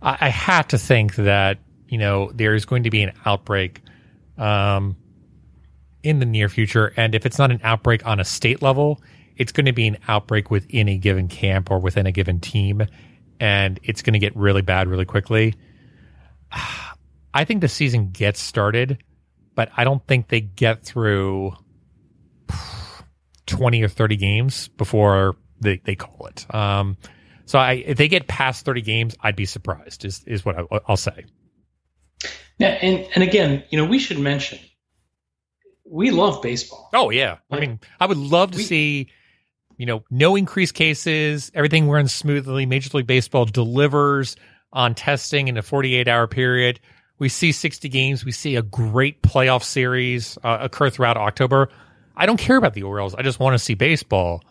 I, 0.02 0.18
I 0.22 0.30
have 0.30 0.68
to 0.70 0.78
think 0.78 1.16
that, 1.16 1.60
you 1.88 1.98
know, 1.98 2.32
there 2.34 2.56
is 2.56 2.66
going 2.66 2.84
to 2.84 2.90
be 2.90 3.04
an 3.04 3.14
outbreak 3.26 3.82
um, 4.38 4.96
in 6.04 6.20
the 6.20 6.26
near 6.26 6.50
future. 6.50 6.94
And 6.98 7.14
if 7.16 7.26
it's 7.26 7.38
not 7.38 7.52
an 7.52 7.60
outbreak 7.64 8.06
on 8.06 8.20
a 8.20 8.26
state 8.26 8.62
level, 8.62 9.02
it's 9.36 9.52
going 9.52 9.66
to 9.66 9.74
be 9.74 9.88
an 9.88 9.98
outbreak 10.08 10.50
within 10.50 10.90
a 10.90 10.98
given 10.98 11.28
camp 11.28 11.70
or 11.70 11.80
within 11.80 12.06
a 12.06 12.12
given 12.12 12.40
team. 12.40 12.84
And 13.40 13.80
it's 13.84 14.02
going 14.02 14.14
to 14.14 14.20
get 14.20 14.36
really 14.36 14.62
bad 14.62 14.88
really 14.88 15.06
quickly. 15.06 15.54
I 17.34 17.46
think 17.46 17.62
the 17.62 17.68
season 17.68 18.10
gets 18.10 18.42
started, 18.42 19.04
but 19.54 19.70
I 19.78 19.84
don't 19.84 20.06
think 20.08 20.30
they 20.30 20.42
get 20.42 20.84
through 20.84 21.54
20 23.58 23.82
or 23.84 23.88
30 23.88 24.16
games 24.16 24.68
before 24.70 25.36
they, 25.60 25.78
they 25.84 25.96
call 25.96 26.28
it. 26.28 26.54
Um, 26.54 26.98
so 27.46 27.60
I, 27.60 27.74
if 27.74 27.98
they 27.98 28.08
get 28.08 28.28
past 28.28 28.66
30 28.66 28.82
games, 28.82 29.16
I'd 29.22 29.36
be 29.36 29.46
surprised 29.46 30.06
is, 30.06 30.24
is 30.26 30.46
what 30.46 30.58
I, 30.58 30.80
I'll 30.88 30.98
say. 30.98 31.26
Yeah, 32.60 32.70
and 32.82 33.08
and 33.14 33.24
again, 33.24 33.64
you 33.70 33.78
know, 33.78 33.86
we 33.86 34.00
should 34.00 34.18
mention 34.18 34.58
we 35.90 36.12
love 36.12 36.42
baseball. 36.42 36.90
Oh 36.94 37.10
yeah, 37.10 37.38
like, 37.50 37.62
I 37.62 37.66
mean, 37.66 37.80
I 38.00 38.06
would 38.06 38.18
love 38.18 38.52
to 38.52 38.58
we, 38.58 38.64
see, 38.64 39.12
you 39.78 39.86
know, 39.86 40.04
no 40.10 40.36
increased 40.36 40.74
cases, 40.74 41.52
everything 41.54 41.90
runs 41.90 42.14
smoothly. 42.14 42.66
Major 42.66 42.98
League 42.98 43.08
Baseball 43.08 43.46
delivers 43.46 44.36
on 44.74 44.96
testing 44.96 45.48
in 45.48 45.58
a 45.58 45.62
48 45.62 46.08
hour 46.08 46.28
period. 46.28 46.80
We 47.20 47.30
see 47.30 47.52
60 47.52 47.90
games. 47.90 48.26
We 48.26 48.32
see 48.32 48.56
a 48.56 48.62
great 48.62 49.24
playoff 49.24 49.64
series 49.64 50.38
uh, 50.44 50.58
occur 50.62 50.90
throughout 50.90 51.18
October. 51.18 51.70
I 52.18 52.26
don't 52.26 52.40
care 52.40 52.58
about 52.58 52.74
the 52.74 52.84
Orioles. 52.84 53.16
I 53.16 53.22
just 53.22 53.40
want 53.40 53.54
to 53.54 53.60
see 53.60 53.76
baseball. 53.76 54.44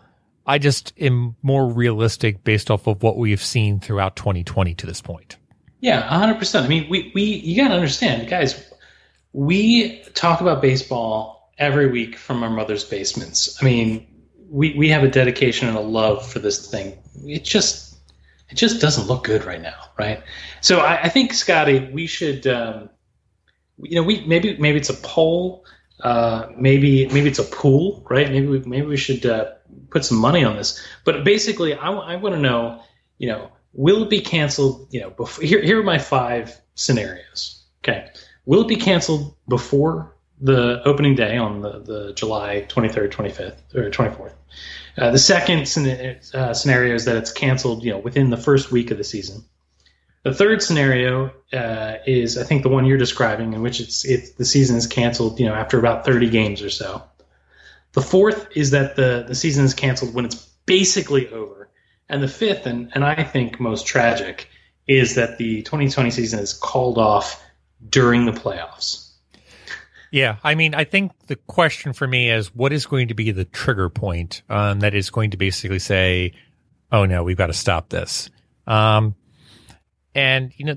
I 0.47 0.59
just 0.59 0.93
am 0.99 1.35
more 1.43 1.69
realistic 1.69 2.45
based 2.45 2.71
off 2.71 2.87
of 2.87 3.03
what 3.03 3.19
we've 3.19 3.43
seen 3.43 3.81
throughout 3.81 4.15
2020 4.15 4.75
to 4.77 4.87
this 4.87 5.03
point. 5.03 5.37
Yeah, 5.81 6.01
hundred 6.03 6.39
percent. 6.39 6.65
I 6.65 6.69
mean, 6.69 6.89
we 6.89 7.11
we 7.15 7.23
you 7.23 7.61
got 7.61 7.69
to 7.69 7.75
understand, 7.75 8.29
guys. 8.29 8.73
We 9.33 10.03
talk 10.15 10.41
about 10.41 10.63
baseball 10.63 11.53
every 11.59 11.91
week 11.91 12.17
from 12.17 12.43
our 12.43 12.51
mother's 12.51 12.85
basements. 12.85 13.61
I 13.61 13.65
mean, 13.65 14.07
we 14.49 14.75
we 14.75 14.89
have 14.89 15.03
a 15.03 15.09
dedication 15.09 15.69
and 15.69 15.77
a 15.77 15.81
love 15.81 16.27
for 16.27 16.39
this 16.39 16.71
thing. 16.71 16.97
It 17.27 17.45
just 17.45 17.99
it 18.49 18.55
just 18.55 18.81
doesn't 18.81 19.07
look 19.07 19.25
good 19.25 19.45
right 19.45 19.61
now, 19.61 19.77
right? 19.99 20.23
So 20.61 20.81
I, 20.81 21.03
I 21.03 21.09
think 21.09 21.33
Scotty, 21.33 21.91
we 21.93 22.07
should, 22.07 22.47
um, 22.47 22.89
you 23.79 23.97
know, 23.97 24.03
we 24.03 24.25
maybe 24.25 24.57
maybe 24.59 24.79
it's 24.79 24.91
a 24.91 24.95
poll. 24.95 25.65
Uh, 26.01 26.49
maybe 26.57 27.07
maybe 27.09 27.29
it's 27.29 27.39
a 27.39 27.45
pool, 27.45 28.05
right? 28.11 28.31
Maybe 28.31 28.47
we, 28.47 28.59
maybe 28.61 28.87
we 28.87 28.97
should 28.97 29.25
uh, 29.25 29.53
put 29.91 30.05
some 30.05 30.19
money 30.19 30.45
on 30.45 30.57
this. 30.57 30.85
But 31.05 31.25
basically, 31.25 31.75
I, 31.75 31.91
I 31.91 32.17
want 32.17 32.35
to 32.35 32.41
know, 32.41 32.83
you 33.19 33.29
know, 33.29 33.51
will 33.73 34.03
it 34.03 34.11
be 34.11 34.21
canceled? 34.21 34.89
You 34.91 35.01
know, 35.03 35.11
before, 35.11 35.45
here 35.45 35.63
here 35.63 35.81
are 35.81 35.85
my 35.85 35.99
five 35.99 36.61
scenarios. 36.75 37.65
Okay, 37.83 38.11
will 38.45 38.63
it 38.63 38.69
be 38.69 38.77
canceled 38.77 39.35
before 39.49 40.15
the 40.41 40.83
opening 40.85 41.15
day 41.15 41.39
on 41.39 41.63
the, 41.63 41.79
the 41.81 42.13
July 42.13 42.67
23rd, 42.69 43.11
25th, 43.11 43.75
or 43.75 43.91
24th? 43.91 44.33
Uh, 44.99 45.11
the 45.11 45.19
second 45.19 45.61
uh, 46.35 46.55
scenario 46.55 46.95
is 46.95 47.05
that 47.05 47.17
it's 47.17 47.33
canceled, 47.33 47.83
you 47.83 47.91
know, 47.91 47.99
within 47.99 48.31
the 48.31 48.37
first 48.37 48.71
week 48.71 48.91
of 48.91 48.99
the 48.99 49.05
season. 49.05 49.45
The 50.27 50.35
third 50.35 50.61
scenario 50.61 51.31
uh, 51.53 51.99
is, 52.05 52.37
I 52.37 52.43
think, 52.43 52.65
the 52.65 52.69
one 52.69 52.85
you're 52.85 52.99
describing, 52.99 53.53
in 53.53 53.63
which 53.63 53.79
it's, 53.79 54.03
the 54.33 54.45
season 54.45 54.77
is 54.77 54.89
canceled, 54.89 55.39
you 55.39 55.47
know, 55.47 55.55
after 55.55 55.79
about 55.79 56.05
30 56.05 56.31
games 56.31 56.63
or 56.63 56.69
so. 56.69 57.01
The 57.93 58.01
fourth 58.03 58.49
is 58.57 58.73
that 58.73 58.97
the 58.97 59.25
the 59.29 59.37
season 59.37 59.65
is 59.65 59.73
canceled 59.73 60.15
when 60.15 60.25
it's 60.25 60.45
basically 60.67 61.29
over, 61.29 61.71
and 62.09 62.25
the 62.25 62.27
fifth, 62.27 62.67
and 62.67 62.91
and 62.93 63.05
I 63.05 63.23
think 63.23 63.61
most 63.61 63.87
tragic, 63.87 64.49
is 64.89 65.15
that 65.15 65.39
the 65.39 65.63
2020 65.63 66.11
season 66.11 66.41
is 66.41 66.53
called 66.53 66.99
off 66.99 67.41
during 67.89 68.27
the 68.27 68.33
playoffs. 68.33 69.09
Yeah, 70.11 70.39
I 70.43 70.57
mean, 70.57 70.75
I 70.75 70.83
think 70.83 71.13
the 71.29 71.37
question 71.37 71.93
for 71.93 72.09
me 72.09 72.33
is 72.33 72.53
what 72.53 72.73
is 72.73 72.87
going 72.87 73.09
to 73.09 73.15
be 73.15 73.31
the 73.31 73.45
trigger 73.45 73.89
point 73.89 74.43
um, 74.51 74.81
that 74.81 74.93
is 74.93 75.09
going 75.09 75.31
to 75.31 75.37
basically 75.37 75.79
say, 75.79 76.33
"Oh 76.91 77.05
no, 77.05 77.23
we've 77.23 77.37
got 77.37 77.47
to 77.47 77.53
stop 77.53 77.91
this." 77.91 78.29
Um, 78.67 79.15
and 80.17 80.51
you 80.57 80.65
know, 80.65 80.77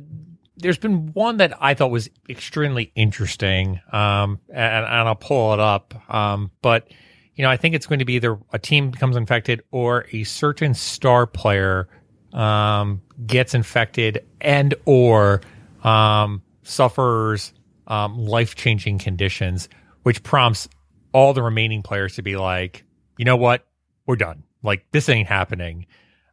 there's 0.58 0.78
been 0.78 1.14
one 1.14 1.38
that 1.38 1.54
I 1.62 1.74
thought 1.74 1.90
was 1.90 2.10
extremely 2.28 2.92
interesting, 2.94 3.80
um, 3.92 4.40
and, 4.50 4.86
and, 4.86 5.08
I'll 5.08 5.16
pull 5.16 5.54
it 5.54 5.62
up. 5.62 5.96
Um, 6.14 6.52
but 6.62 6.90
you 7.36 7.44
know, 7.44 7.50
I 7.50 7.56
think 7.56 7.74
it's 7.74 7.88
going 7.88 8.00
to 8.00 8.06
be 8.06 8.16
either 8.16 8.38
a 8.52 8.60
team 8.60 8.92
becomes 8.92 9.16
infected 9.16 9.64
or 9.72 10.06
a 10.12 10.26
certain 10.26 10.74
star 10.74 11.26
player 11.26 11.88
um, 12.34 13.02
gets 13.26 13.54
infected 13.54 14.26
and 14.42 14.76
or 14.84 15.40
um, 15.86 16.42
suffers 16.64 17.54
um, 17.88 18.18
life 18.18 18.56
changing 18.56 19.00
conditions, 19.00 19.70
which 20.04 20.22
prompts 20.22 20.68
all 21.14 21.34
the 21.34 21.42
remaining 21.42 21.82
players 21.82 22.16
to 22.16 22.22
be 22.22 22.36
like, 22.36 22.84
you 23.18 23.24
know 23.24 23.38
what, 23.38 23.66
we're 24.06 24.18
done. 24.18 24.44
Like 24.64 24.86
this 24.92 25.08
ain't 25.08 25.30
happening. 25.30 25.86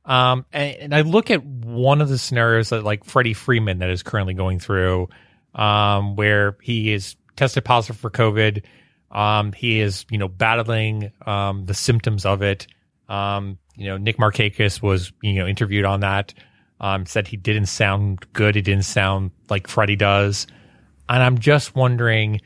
Um, 0.06 0.46
and, 0.52 0.76
and, 0.76 0.94
I 0.94 1.00
look 1.00 1.32
at 1.32 1.44
one 1.44 2.00
of 2.00 2.08
the 2.08 2.16
scenarios 2.16 2.68
that 2.68 2.84
like 2.84 3.04
Freddie 3.04 3.34
Freeman 3.34 3.80
that 3.80 3.90
is 3.90 4.04
currently 4.04 4.34
going 4.34 4.60
through, 4.60 5.08
um, 5.54 6.14
where 6.14 6.56
he 6.62 6.92
is 6.92 7.16
tested 7.34 7.64
positive 7.64 7.96
for 7.96 8.08
COVID. 8.08 8.62
Um, 9.10 9.52
he 9.52 9.80
is, 9.80 10.06
you 10.08 10.18
know, 10.18 10.28
battling, 10.28 11.10
um, 11.26 11.64
the 11.64 11.74
symptoms 11.74 12.24
of 12.24 12.40
it. 12.42 12.68
Um, 13.08 13.58
you 13.76 13.86
know, 13.86 13.96
Nick 13.96 14.18
Markakis 14.18 14.80
was, 14.80 15.12
you 15.22 15.34
know, 15.34 15.46
interviewed 15.46 15.84
on 15.84 16.00
that. 16.00 16.34
Um, 16.80 17.06
said 17.06 17.26
he 17.26 17.36
didn't 17.36 17.66
sound 17.66 18.26
good. 18.32 18.54
He 18.54 18.62
didn't 18.62 18.84
sound 18.84 19.32
like 19.48 19.66
Freddie 19.66 19.96
does. 19.96 20.46
And 21.08 21.22
I'm 21.22 21.38
just 21.38 21.74
wondering, 21.74 22.40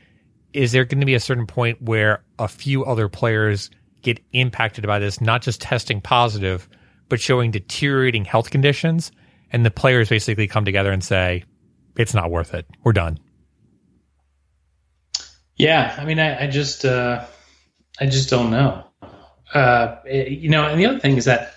is 0.53 0.71
there 0.71 0.85
going 0.85 0.99
to 0.99 1.05
be 1.05 1.15
a 1.15 1.19
certain 1.19 1.47
point 1.47 1.81
where 1.81 2.23
a 2.39 2.47
few 2.47 2.85
other 2.85 3.07
players 3.07 3.69
get 4.01 4.19
impacted 4.33 4.87
by 4.87 4.99
this, 4.99 5.21
not 5.21 5.41
just 5.41 5.61
testing 5.61 6.01
positive, 6.01 6.67
but 7.11 7.19
showing 7.19 7.51
deteriorating 7.51 8.23
health 8.23 8.51
conditions. 8.51 9.11
And 9.51 9.65
the 9.65 9.69
players 9.69 10.07
basically 10.07 10.47
come 10.47 10.63
together 10.63 10.93
and 10.93 11.03
say, 11.03 11.43
it's 11.97 12.13
not 12.13 12.31
worth 12.31 12.53
it. 12.53 12.65
We're 12.85 12.93
done. 12.93 13.19
Yeah. 15.57 15.93
I 15.99 16.05
mean, 16.05 16.19
I, 16.19 16.45
I 16.45 16.47
just, 16.47 16.85
uh, 16.85 17.25
I 17.99 18.05
just 18.05 18.29
don't 18.29 18.49
know. 18.49 18.85
Uh, 19.53 19.97
it, 20.05 20.29
you 20.29 20.49
know, 20.49 20.65
and 20.65 20.79
the 20.79 20.85
other 20.85 20.99
thing 20.99 21.17
is 21.17 21.25
that, 21.25 21.53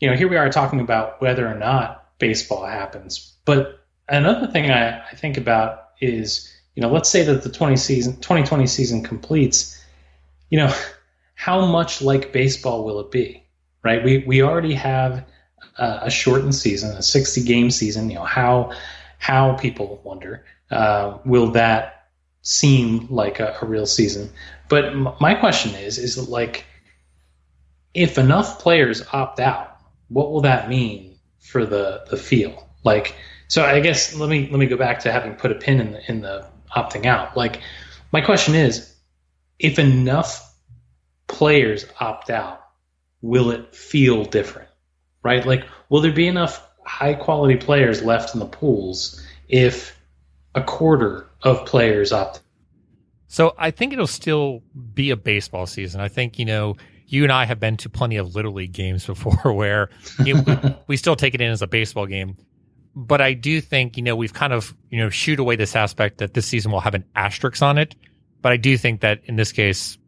you 0.00 0.08
know, 0.08 0.16
here 0.16 0.28
we 0.28 0.38
are 0.38 0.48
talking 0.48 0.80
about 0.80 1.20
whether 1.20 1.46
or 1.46 1.58
not 1.58 2.06
baseball 2.18 2.64
happens. 2.64 3.36
But 3.44 3.84
another 4.08 4.46
thing 4.46 4.70
I, 4.70 5.00
I 5.00 5.14
think 5.14 5.36
about 5.36 5.88
is, 6.00 6.50
you 6.74 6.80
know, 6.80 6.90
let's 6.90 7.10
say 7.10 7.22
that 7.22 7.42
the 7.42 7.50
20 7.50 7.76
season, 7.76 8.14
2020 8.14 8.66
season 8.66 9.02
completes, 9.02 9.78
you 10.48 10.56
know, 10.56 10.74
how 11.34 11.66
much 11.66 12.00
like 12.00 12.32
baseball 12.32 12.82
will 12.82 13.00
it 13.00 13.10
be? 13.10 13.45
Right? 13.86 14.04
We 14.04 14.18
we 14.26 14.42
already 14.42 14.74
have 14.74 15.24
a, 15.78 16.00
a 16.02 16.10
shortened 16.10 16.54
season, 16.54 16.96
a 16.96 17.02
60 17.02 17.44
game 17.44 17.70
season. 17.70 18.10
You 18.10 18.16
know 18.16 18.24
how 18.24 18.72
how 19.18 19.54
people 19.54 20.00
wonder 20.04 20.44
uh, 20.70 21.18
will 21.24 21.52
that 21.52 22.08
seem 22.42 23.06
like 23.08 23.40
a, 23.40 23.56
a 23.62 23.66
real 23.66 23.86
season? 23.86 24.30
But 24.68 24.86
m- 24.86 25.14
my 25.20 25.34
question 25.34 25.74
is 25.74 25.98
is 25.98 26.28
like 26.28 26.66
if 27.94 28.18
enough 28.18 28.58
players 28.58 29.02
opt 29.12 29.40
out, 29.40 29.78
what 30.08 30.30
will 30.30 30.42
that 30.42 30.68
mean 30.68 31.16
for 31.38 31.64
the 31.64 32.04
the 32.10 32.16
feel? 32.16 32.68
Like 32.82 33.14
so, 33.48 33.64
I 33.64 33.78
guess 33.80 34.14
let 34.16 34.28
me 34.28 34.48
let 34.50 34.58
me 34.58 34.66
go 34.66 34.76
back 34.76 34.98
to 35.00 35.12
having 35.12 35.34
put 35.36 35.52
a 35.52 35.54
pin 35.54 35.80
in 35.80 35.92
the 35.92 36.10
in 36.10 36.20
the 36.20 36.46
opting 36.76 37.06
out. 37.06 37.36
Like 37.36 37.60
my 38.12 38.20
question 38.20 38.54
is, 38.56 38.92
if 39.58 39.78
enough 39.78 40.42
players 41.28 41.86
opt 42.00 42.30
out, 42.30 42.65
will 43.22 43.50
it 43.50 43.74
feel 43.74 44.24
different? 44.24 44.68
Right? 45.22 45.44
Like, 45.44 45.64
will 45.88 46.00
there 46.00 46.12
be 46.12 46.28
enough 46.28 46.66
high 46.84 47.14
quality 47.14 47.56
players 47.56 48.02
left 48.02 48.34
in 48.34 48.40
the 48.40 48.46
pools 48.46 49.22
if 49.48 49.98
a 50.54 50.62
quarter 50.62 51.26
of 51.42 51.66
players 51.66 52.12
opt? 52.12 52.40
So 53.28 53.54
I 53.58 53.70
think 53.70 53.92
it'll 53.92 54.06
still 54.06 54.62
be 54.94 55.10
a 55.10 55.16
baseball 55.16 55.66
season. 55.66 56.00
I 56.00 56.08
think, 56.08 56.38
you 56.38 56.44
know, 56.44 56.76
you 57.08 57.22
and 57.22 57.32
I 57.32 57.44
have 57.44 57.60
been 57.60 57.76
to 57.78 57.88
plenty 57.88 58.16
of 58.16 58.34
little 58.34 58.52
league 58.52 58.72
games 58.72 59.06
before 59.06 59.52
where 59.52 59.90
we 60.86 60.96
still 60.96 61.16
take 61.16 61.34
it 61.34 61.40
in 61.40 61.50
as 61.50 61.62
a 61.62 61.66
baseball 61.66 62.06
game. 62.06 62.36
But 62.94 63.20
I 63.20 63.34
do 63.34 63.60
think, 63.60 63.96
you 63.96 64.02
know, 64.02 64.16
we've 64.16 64.32
kind 64.32 64.52
of, 64.52 64.74
you 64.90 64.98
know, 64.98 65.10
shoot 65.10 65.38
away 65.38 65.56
this 65.56 65.76
aspect 65.76 66.18
that 66.18 66.34
this 66.34 66.46
season 66.46 66.72
will 66.72 66.80
have 66.80 66.94
an 66.94 67.04
asterisk 67.14 67.62
on 67.62 67.78
it. 67.78 67.94
But 68.46 68.52
I 68.52 68.58
do 68.58 68.78
think 68.78 69.00
that 69.00 69.22
in 69.24 69.34
this 69.34 69.50
case, 69.50 69.98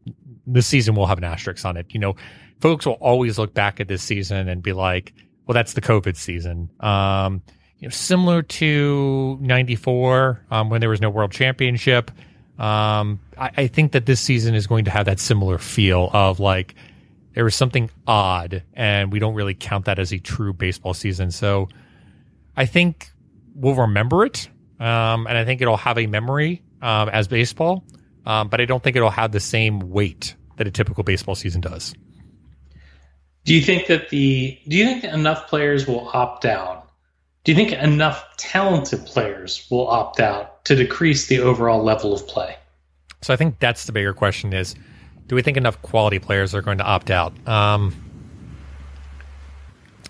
the 0.47 0.63
season 0.63 0.95
will 0.95 1.07
have 1.07 1.19
an 1.19 1.25
asterisk 1.25 1.65
on 1.65 1.77
it. 1.77 1.87
You 1.91 1.99
know, 1.99 2.15
folks 2.61 2.87
will 2.87 2.93
always 2.93 3.37
look 3.37 3.53
back 3.53 3.81
at 3.81 3.89
this 3.89 4.01
season 4.01 4.49
and 4.49 4.63
be 4.63 4.73
like, 4.73 5.13
well, 5.45 5.55
that's 5.55 5.73
the 5.73 5.81
COVID 5.81 6.15
season. 6.15 6.71
Um, 6.79 7.43
you 7.81 7.89
know, 7.89 7.91
similar 7.91 8.43
to 8.43 9.39
94, 9.41 10.41
um, 10.53 10.71
when 10.71 10.81
there 10.81 10.89
was 10.89 11.01
no 11.01 11.11
world 11.11 11.33
championship. 11.33 12.13
Um, 12.61 13.19
I, 13.37 13.51
I, 13.57 13.67
think 13.67 13.91
that 13.91 14.07
this 14.07 14.21
season 14.21 14.55
is 14.55 14.69
going 14.69 14.85
to 14.85 14.93
have 14.93 15.07
that 15.07 15.19
similar 15.19 15.59
feel 15.59 16.09
of 16.13 16.39
like, 16.39 16.77
there 17.35 17.43
was 17.43 17.57
something 17.57 17.91
odd 18.07 18.63
and 18.73 19.11
we 19.11 19.19
don't 19.19 19.35
really 19.35 19.55
count 19.55 19.87
that 19.87 19.99
as 19.99 20.13
a 20.13 20.21
true 20.21 20.53
baseball 20.53 20.95
season. 20.95 21.33
So 21.33 21.71
I 22.57 22.67
think 22.67 23.11
we'll 23.57 23.75
remember 23.75 24.25
it. 24.25 24.49
Um, 24.79 25.27
and 25.27 25.37
I 25.37 25.45
think 25.45 25.61
it'll 25.61 25.77
have 25.77 25.99
a 25.99 26.07
memory, 26.07 26.63
um, 26.81 27.09
as 27.09 27.27
baseball. 27.27 27.83
Um, 28.27 28.49
but 28.49 28.61
I 28.61 28.65
don't 28.65 28.83
think 28.83 28.97
it'll 28.97 29.11
have 29.11 29.33
the 29.33 29.41
same 29.41 29.91
weight 29.91 30.35
that 30.57 30.67
a 30.67 30.71
typical 30.71 31.05
baseball 31.05 31.35
season 31.35 31.61
does. 31.61 31.95
Do 33.45 33.55
you 33.55 33.63
think 33.63 33.87
that 33.87 34.11
the 34.11 34.59
do 34.69 34.77
you 34.77 34.85
think 34.85 35.05
enough 35.05 35.49
players 35.49 35.87
will 35.87 36.11
opt 36.13 36.45
out? 36.45 36.91
Do 37.45 37.53
you 37.53 37.57
think 37.57 37.73
enough 37.73 38.37
talented 38.37 39.07
players 39.07 39.67
will 39.71 39.89
opt 39.89 40.21
out 40.21 40.65
to 40.67 40.77
decrease 40.77 41.29
the 41.29 41.39
overall 41.39 41.83
level 41.83 42.13
of 42.13 42.27
play? 42.29 42.57
So 43.23 43.33
I 43.33 43.37
think 43.37 43.59
that's 43.59 43.87
the 43.87 43.93
bigger 43.93 44.13
question: 44.13 44.53
is 44.53 44.75
do 45.29 45.35
we 45.35 45.43
think 45.43 45.57
enough 45.57 45.81
quality 45.81 46.19
players 46.19 46.55
are 46.55 46.63
going 46.63 46.79
to 46.79 46.85
opt 46.85 47.11
out? 47.11 47.33
Um, 47.49 47.95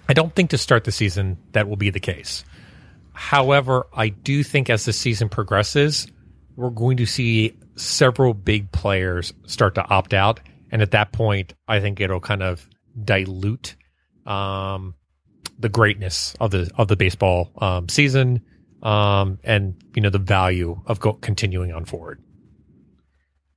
I 0.08 0.14
don't 0.14 0.34
think 0.34 0.50
to 0.50 0.58
start 0.58 0.84
the 0.84 0.92
season 0.92 1.38
that 1.52 1.68
will 1.68 1.76
be 1.76 1.90
the 1.90 2.00
case. 2.00 2.44
However, 3.12 3.86
I 3.92 4.08
do 4.08 4.42
think 4.42 4.70
as 4.70 4.84
the 4.84 4.92
season 4.92 5.28
progresses, 5.28 6.06
we're 6.56 6.70
going 6.70 6.96
to 6.98 7.06
see 7.06 7.56
several 7.78 8.34
big 8.34 8.70
players 8.72 9.32
start 9.46 9.74
to 9.76 9.86
opt 9.88 10.14
out. 10.14 10.40
And 10.70 10.82
at 10.82 10.90
that 10.90 11.12
point, 11.12 11.54
I 11.66 11.80
think 11.80 12.00
it'll 12.00 12.20
kind 12.20 12.42
of 12.42 12.68
dilute 13.02 13.76
um, 14.26 14.94
the 15.58 15.68
greatness 15.68 16.34
of 16.40 16.50
the 16.50 16.70
of 16.76 16.88
the 16.88 16.96
baseball 16.96 17.50
um, 17.58 17.88
season 17.88 18.42
um, 18.82 19.38
and 19.44 19.74
you 19.94 20.02
know 20.02 20.10
the 20.10 20.18
value 20.18 20.80
of 20.86 21.00
go- 21.00 21.14
continuing 21.14 21.72
on 21.72 21.84
forward. 21.84 22.22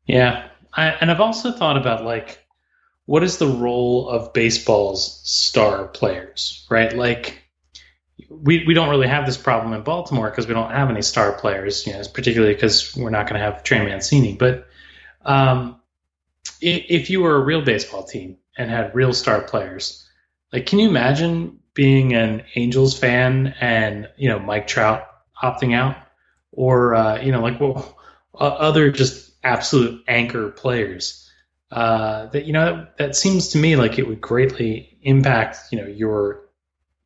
Yeah, 0.05 0.47
I, 0.73 0.88
and 0.88 1.12
I've 1.12 1.21
also 1.21 1.51
thought 1.51 1.77
about 1.77 2.03
like 2.03 2.43
what 3.05 3.23
is 3.23 3.38
the 3.38 3.47
role 3.47 4.10
of 4.10 4.34
baseball's 4.34 5.21
star 5.29 5.88
players, 5.88 6.65
right? 6.69 6.95
Like 6.95 7.40
we 8.29 8.65
we 8.65 8.73
don't 8.73 8.89
really 8.89 9.07
have 9.07 9.25
this 9.25 9.38
problem 9.38 9.73
in 9.73 9.81
Baltimore 9.84 10.29
because 10.29 10.47
we 10.47 10.53
don't 10.53 10.71
have 10.71 10.89
any 10.89 11.01
star 11.01 11.34
players, 11.34 11.86
you 11.86 11.93
know, 11.93 12.01
particularly 12.13 12.53
because 12.53 12.95
we're 12.95 13.10
not 13.10 13.27
going 13.27 13.39
to 13.39 13.45
have 13.45 13.63
Trey 13.63 13.84
Mancini. 13.84 14.36
But 14.36 14.67
um, 15.23 15.79
if, 16.62 17.10
you 17.10 17.21
were 17.21 17.36
a 17.36 17.43
real 17.43 17.62
baseball 17.62 18.03
team 18.03 18.38
and 18.57 18.69
had 18.69 18.95
real 18.95 19.13
star 19.13 19.41
players. 19.41 20.07
Like, 20.51 20.65
can 20.65 20.79
you 20.79 20.89
imagine 20.89 21.60
being 21.73 22.13
an 22.13 22.43
Angels 22.55 22.97
fan 22.97 23.55
and 23.62 24.10
you 24.17 24.29
know 24.29 24.39
Mike 24.39 24.67
Trout 24.67 25.07
opting 25.41 25.73
out, 25.73 25.95
or 26.51 26.95
uh, 26.95 27.21
you 27.21 27.31
know 27.31 27.41
like 27.41 27.60
well, 27.60 27.97
other 28.36 28.91
just 28.91 29.31
absolute 29.43 30.03
anchor 30.07 30.49
players. 30.49 31.29
Uh, 31.71 32.25
that 32.27 32.45
you 32.45 32.53
know 32.53 32.75
that, 32.75 32.97
that 32.97 33.15
seems 33.15 33.49
to 33.49 33.57
me 33.57 33.75
like 33.75 33.97
it 33.97 34.07
would 34.07 34.19
greatly 34.19 34.97
impact 35.03 35.57
you 35.71 35.81
know 35.81 35.88
your 35.88 36.41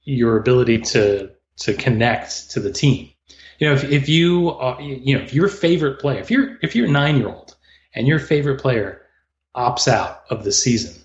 your 0.05 0.37
ability 0.37 0.79
to 0.79 1.31
to 1.57 1.73
connect 1.73 2.51
to 2.51 2.59
the 2.59 2.71
team. 2.71 3.09
You 3.59 3.69
know, 3.69 3.73
if, 3.75 3.83
if 3.85 4.09
you 4.09 4.51
uh, 4.51 4.77
you 4.79 5.17
know 5.17 5.23
if 5.23 5.33
your 5.33 5.47
favorite 5.47 5.99
player, 5.99 6.19
if 6.19 6.31
you're 6.31 6.57
if 6.61 6.75
you're 6.75 6.87
a 6.87 6.91
nine 6.91 7.17
year 7.17 7.27
old 7.27 7.55
and 7.93 8.07
your 8.07 8.19
favorite 8.19 8.61
player 8.61 9.01
opts 9.55 9.87
out 9.87 10.23
of 10.29 10.43
the 10.43 10.51
season, 10.51 11.01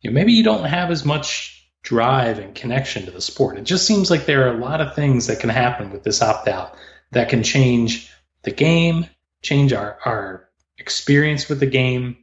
you 0.00 0.10
know, 0.10 0.14
maybe 0.14 0.32
you 0.32 0.44
don't 0.44 0.64
have 0.64 0.90
as 0.90 1.04
much 1.04 1.58
drive 1.82 2.38
and 2.38 2.54
connection 2.54 3.04
to 3.04 3.10
the 3.10 3.20
sport. 3.20 3.56
It 3.56 3.64
just 3.64 3.86
seems 3.86 4.10
like 4.10 4.26
there 4.26 4.46
are 4.46 4.54
a 4.54 4.58
lot 4.58 4.80
of 4.80 4.94
things 4.94 5.28
that 5.28 5.40
can 5.40 5.50
happen 5.50 5.90
with 5.90 6.02
this 6.02 6.20
opt 6.20 6.48
out 6.48 6.76
that 7.12 7.28
can 7.28 7.42
change 7.42 8.12
the 8.42 8.50
game, 8.50 9.06
change 9.42 9.72
our, 9.72 9.98
our 10.04 10.48
experience 10.76 11.48
with 11.48 11.60
the 11.60 11.66
game. 11.66 12.18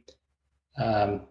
Um, 0.78 1.22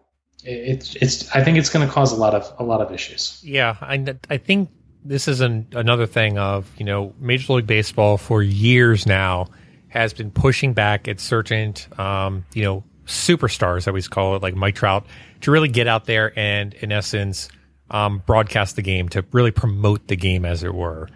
it's 0.46 0.94
it's 0.96 1.30
I 1.34 1.42
think 1.42 1.58
it's 1.58 1.68
going 1.68 1.86
to 1.86 1.92
cause 1.92 2.12
a 2.12 2.16
lot 2.16 2.34
of 2.34 2.52
a 2.58 2.64
lot 2.64 2.80
of 2.80 2.92
issues. 2.92 3.40
Yeah, 3.44 3.76
I 3.80 4.14
I 4.30 4.38
think 4.38 4.70
this 5.04 5.28
is 5.28 5.40
an, 5.40 5.66
another 5.72 6.06
thing 6.06 6.38
of 6.38 6.70
you 6.78 6.84
know 6.84 7.14
Major 7.18 7.54
League 7.54 7.66
Baseball 7.66 8.16
for 8.16 8.42
years 8.42 9.06
now 9.06 9.46
has 9.88 10.12
been 10.12 10.30
pushing 10.30 10.72
back 10.72 11.08
at 11.08 11.20
certain 11.20 11.74
um, 11.98 12.44
you 12.54 12.62
know 12.62 12.84
superstars, 13.06 13.86
I 13.86 13.90
always 13.90 14.08
call 14.08 14.36
it, 14.36 14.42
like 14.42 14.54
Mike 14.54 14.74
Trout, 14.74 15.06
to 15.42 15.50
really 15.50 15.68
get 15.68 15.86
out 15.86 16.06
there 16.06 16.36
and 16.38 16.74
in 16.74 16.92
essence 16.92 17.48
um, 17.90 18.22
broadcast 18.26 18.76
the 18.76 18.82
game 18.82 19.08
to 19.10 19.24
really 19.32 19.52
promote 19.52 20.08
the 20.08 20.16
game, 20.16 20.44
as 20.44 20.62
it 20.62 20.74
were. 20.74 21.08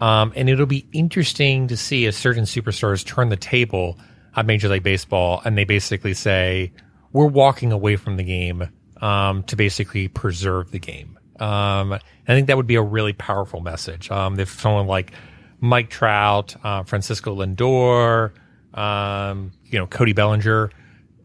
Um, 0.00 0.32
and 0.36 0.48
it'll 0.48 0.66
be 0.66 0.86
interesting 0.92 1.68
to 1.68 1.76
see 1.76 2.06
as 2.06 2.16
certain 2.16 2.44
superstars 2.44 3.04
turn 3.04 3.28
the 3.28 3.36
table 3.36 3.98
on 4.36 4.46
Major 4.46 4.68
League 4.68 4.82
Baseball 4.82 5.42
and 5.44 5.56
they 5.58 5.64
basically 5.64 6.14
say, 6.14 6.72
we're 7.12 7.26
walking 7.26 7.72
away 7.72 7.96
from 7.96 8.16
the 8.16 8.22
game 8.22 8.68
um, 9.00 9.42
to 9.44 9.56
basically 9.56 10.08
preserve 10.08 10.70
the 10.70 10.78
game. 10.78 11.18
Um, 11.38 11.92
I 11.92 12.00
think 12.26 12.48
that 12.48 12.56
would 12.56 12.66
be 12.66 12.74
a 12.74 12.82
really 12.82 13.12
powerful 13.12 13.60
message. 13.60 14.10
Um, 14.10 14.38
if 14.40 14.60
someone 14.60 14.86
like 14.86 15.12
Mike 15.60 15.90
Trout, 15.90 16.56
uh, 16.64 16.82
Francisco 16.82 17.34
Lindor, 17.36 18.32
um, 18.74 19.52
you 19.64 19.78
know, 19.78 19.86
Cody 19.86 20.12
Bellinger, 20.12 20.70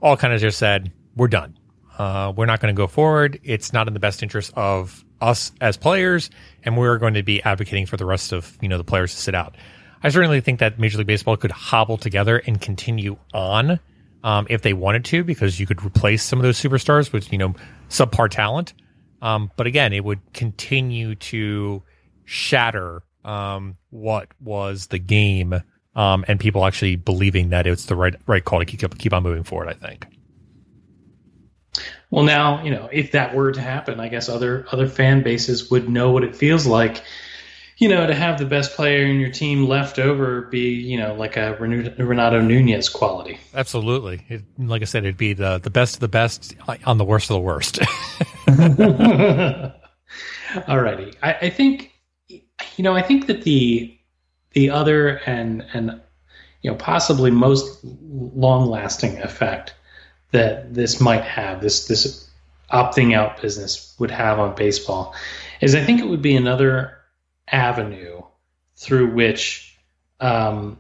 all 0.02 0.18
kind 0.18 0.34
of 0.34 0.42
just 0.42 0.60
said, 0.60 0.92
we're 1.16 1.28
done. 1.28 1.58
Uh, 1.98 2.34
we're 2.36 2.46
not 2.46 2.60
going 2.60 2.74
to 2.74 2.78
go 2.78 2.88
forward. 2.88 3.40
It's 3.44 3.74
not 3.74 3.88
in 3.88 3.94
the 3.94 4.00
best 4.00 4.24
interest 4.24 4.52
of 4.56 5.04
us 5.22 5.52
as 5.62 5.78
players, 5.78 6.30
and 6.64 6.78
we're 6.78 6.98
going 6.98 7.14
to 7.14 7.24
be 7.24 7.42
advocating 7.44 7.86
for 7.86 7.98
the 7.98 8.06
rest 8.06 8.34
of 8.34 8.58
you 8.62 8.68
know 8.68 8.78
the 8.78 8.84
players 8.84 9.14
to 9.14 9.22
sit 9.22 9.36
out. 9.36 9.56
I 10.02 10.10
certainly 10.10 10.42
think 10.42 10.60
that 10.60 10.80
Major 10.80 10.98
League 10.98 11.08
Baseball 11.08 11.38
could 11.38 11.52
hobble 11.52 11.98
together 11.98 12.40
and 12.40 12.60
continue 12.60 13.18
on 13.34 13.80
um, 14.24 14.48
if 14.50 14.62
they 14.62 14.74
wanted 14.74 15.06
to, 15.06 15.24
because 15.24 15.60
you 15.60 15.68
could 15.68 15.84
replace 15.84 16.24
some 16.24 16.40
of 16.40 16.44
those 16.44 16.60
superstars 16.60 17.12
with 17.12 17.32
you 17.32 17.38
know 17.38 17.54
subpar 17.90 18.30
talent. 18.30 18.74
Um, 19.22 19.52
but 19.56 19.68
again, 19.68 19.94
it 19.94 20.04
would 20.04 20.20
continue 20.34 21.16
to 21.16 21.84
shatter 22.26 23.04
um, 23.24 23.78
what 23.90 24.30
was 24.42 24.88
the 24.88 25.00
game, 25.00 25.62
um, 25.96 26.26
and 26.28 26.40
people 26.40 26.66
actually 26.66 26.96
believing 26.96 27.50
that 27.50 27.68
it's 27.68 27.86
the 27.86 27.96
right 27.96 28.16
right 28.26 28.44
call 28.44 28.60
to 28.60 28.66
keep 28.66 28.98
keep 28.98 29.14
on 29.14 29.24
moving 29.24 29.44
forward. 29.44 29.70
I 29.70 29.74
think. 29.74 30.08
Well, 32.10 32.24
now 32.24 32.64
you 32.64 32.72
know 32.72 32.90
if 32.92 33.12
that 33.12 33.36
were 33.36 33.52
to 33.52 33.62
happen, 33.62 34.00
I 34.00 34.08
guess 34.08 34.30
other 34.30 34.66
other 34.72 34.88
fan 34.88 35.24
bases 35.24 35.70
would 35.70 35.90
know 35.90 36.12
what 36.12 36.24
it 36.24 36.36
feels 36.36 36.66
like, 36.66 37.04
you 37.78 37.90
know, 37.90 38.06
to 38.06 38.14
have 38.14 38.38
the 38.38 38.46
best 38.46 38.76
player 38.76 39.06
in 39.06 39.20
your 39.20 39.32
team 39.32 39.68
left 39.68 40.00
over 40.00 40.44
be 40.44 40.70
you 40.70 40.98
know 40.98 41.14
like 41.16 41.38
a 41.38 41.56
Renato 41.58 42.42
Nunez 42.42 42.90
quality. 42.90 43.40
Absolutely, 43.54 44.26
it, 44.30 44.44
like 44.58 44.82
I 44.82 44.86
said, 44.86 45.04
it'd 45.04 45.18
be 45.18 45.34
the 45.34 45.60
the 45.60 45.70
best 45.70 45.96
of 45.96 46.00
the 46.02 46.08
best 46.08 46.56
on 46.86 46.98
the 46.98 47.06
worst 47.06 47.30
of 47.30 47.36
the 47.36 47.40
worst. 47.40 47.80
Alrighty, 50.54 51.16
I, 51.24 51.34
I 51.34 51.50
think 51.50 51.92
you 52.28 52.84
know 52.84 52.96
I 52.96 53.02
think 53.02 53.28
that 53.28 53.44
the 53.44 53.98
the 54.52 54.70
other 54.70 55.22
and 55.26 55.66
and 55.74 56.00
you 56.62 56.72
know 56.72 56.78
possibly 56.78 57.32
most 57.32 57.80
long 57.84 58.70
lasting 58.70 59.22
effect 59.22 59.74
that 60.32 60.74
this 60.74 61.00
might 61.00 61.24
have, 61.24 61.62
this 61.62 61.88
this 61.88 62.30
opting 62.72 63.16
out 63.16 63.42
business 63.42 63.96
would 64.00 64.12
have 64.12 64.40
on 64.40 64.56
baseball, 64.56 65.16
is 65.62 65.76
I 65.76 65.84
think 65.84 66.02
it 66.02 66.08
would 66.08 66.22
be 66.22 66.36
another 66.36 66.98
avenue 67.54 68.22
through 68.76 69.14
which 69.14 69.78
um, 70.20 70.78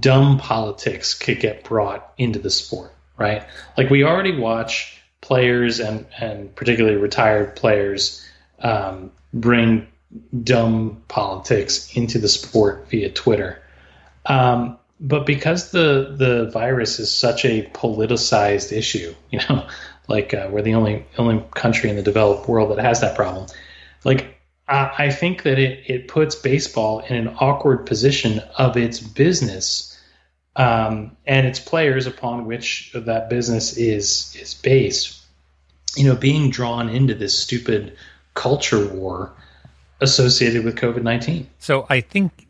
dumb 0.00 0.38
politics 0.38 1.14
could 1.14 1.40
get 1.40 1.64
brought 1.64 2.12
into 2.16 2.38
the 2.38 2.50
sport, 2.50 2.92
right? 3.18 3.44
Like 3.76 3.90
we 3.90 4.04
already 4.04 4.36
watch 4.36 5.00
players 5.20 5.80
and 5.80 6.06
and 6.18 6.54
particularly 6.54 6.96
retired 6.96 7.56
players 7.56 8.26
um, 8.60 9.10
bring 9.32 9.86
dumb 10.42 11.02
politics 11.08 11.94
into 11.96 12.18
the 12.18 12.28
sport 12.28 12.88
via 12.88 13.10
Twitter. 13.10 13.60
Um, 14.26 14.78
but 15.00 15.26
because 15.26 15.70
the 15.72 16.14
the 16.16 16.50
virus 16.50 16.98
is 16.98 17.14
such 17.14 17.44
a 17.44 17.66
politicized 17.72 18.72
issue, 18.72 19.14
you 19.30 19.40
know, 19.48 19.66
like 20.08 20.32
uh, 20.34 20.48
we're 20.50 20.62
the 20.62 20.74
only 20.74 21.04
only 21.18 21.42
country 21.54 21.90
in 21.90 21.96
the 21.96 22.02
developed 22.02 22.48
world 22.48 22.70
that 22.70 22.82
has 22.82 23.00
that 23.00 23.16
problem. 23.16 23.46
Like 24.04 24.33
I, 24.68 24.92
I 24.98 25.10
think 25.10 25.42
that 25.42 25.58
it 25.58 25.84
it 25.86 26.08
puts 26.08 26.34
baseball 26.34 27.00
in 27.00 27.16
an 27.16 27.36
awkward 27.40 27.86
position 27.86 28.40
of 28.56 28.76
its 28.76 29.00
business 29.00 29.90
um, 30.56 31.16
and 31.26 31.46
its 31.46 31.60
players 31.60 32.06
upon 32.06 32.46
which 32.46 32.92
that 32.94 33.28
business 33.28 33.76
is 33.76 34.36
is 34.40 34.54
based. 34.54 35.20
You 35.96 36.08
know, 36.08 36.16
being 36.16 36.50
drawn 36.50 36.88
into 36.88 37.14
this 37.14 37.38
stupid 37.38 37.96
culture 38.34 38.88
war 38.88 39.32
associated 40.00 40.64
with 40.64 40.76
COVID 40.76 41.02
nineteen. 41.02 41.48
So 41.58 41.86
I 41.88 42.00
think 42.00 42.46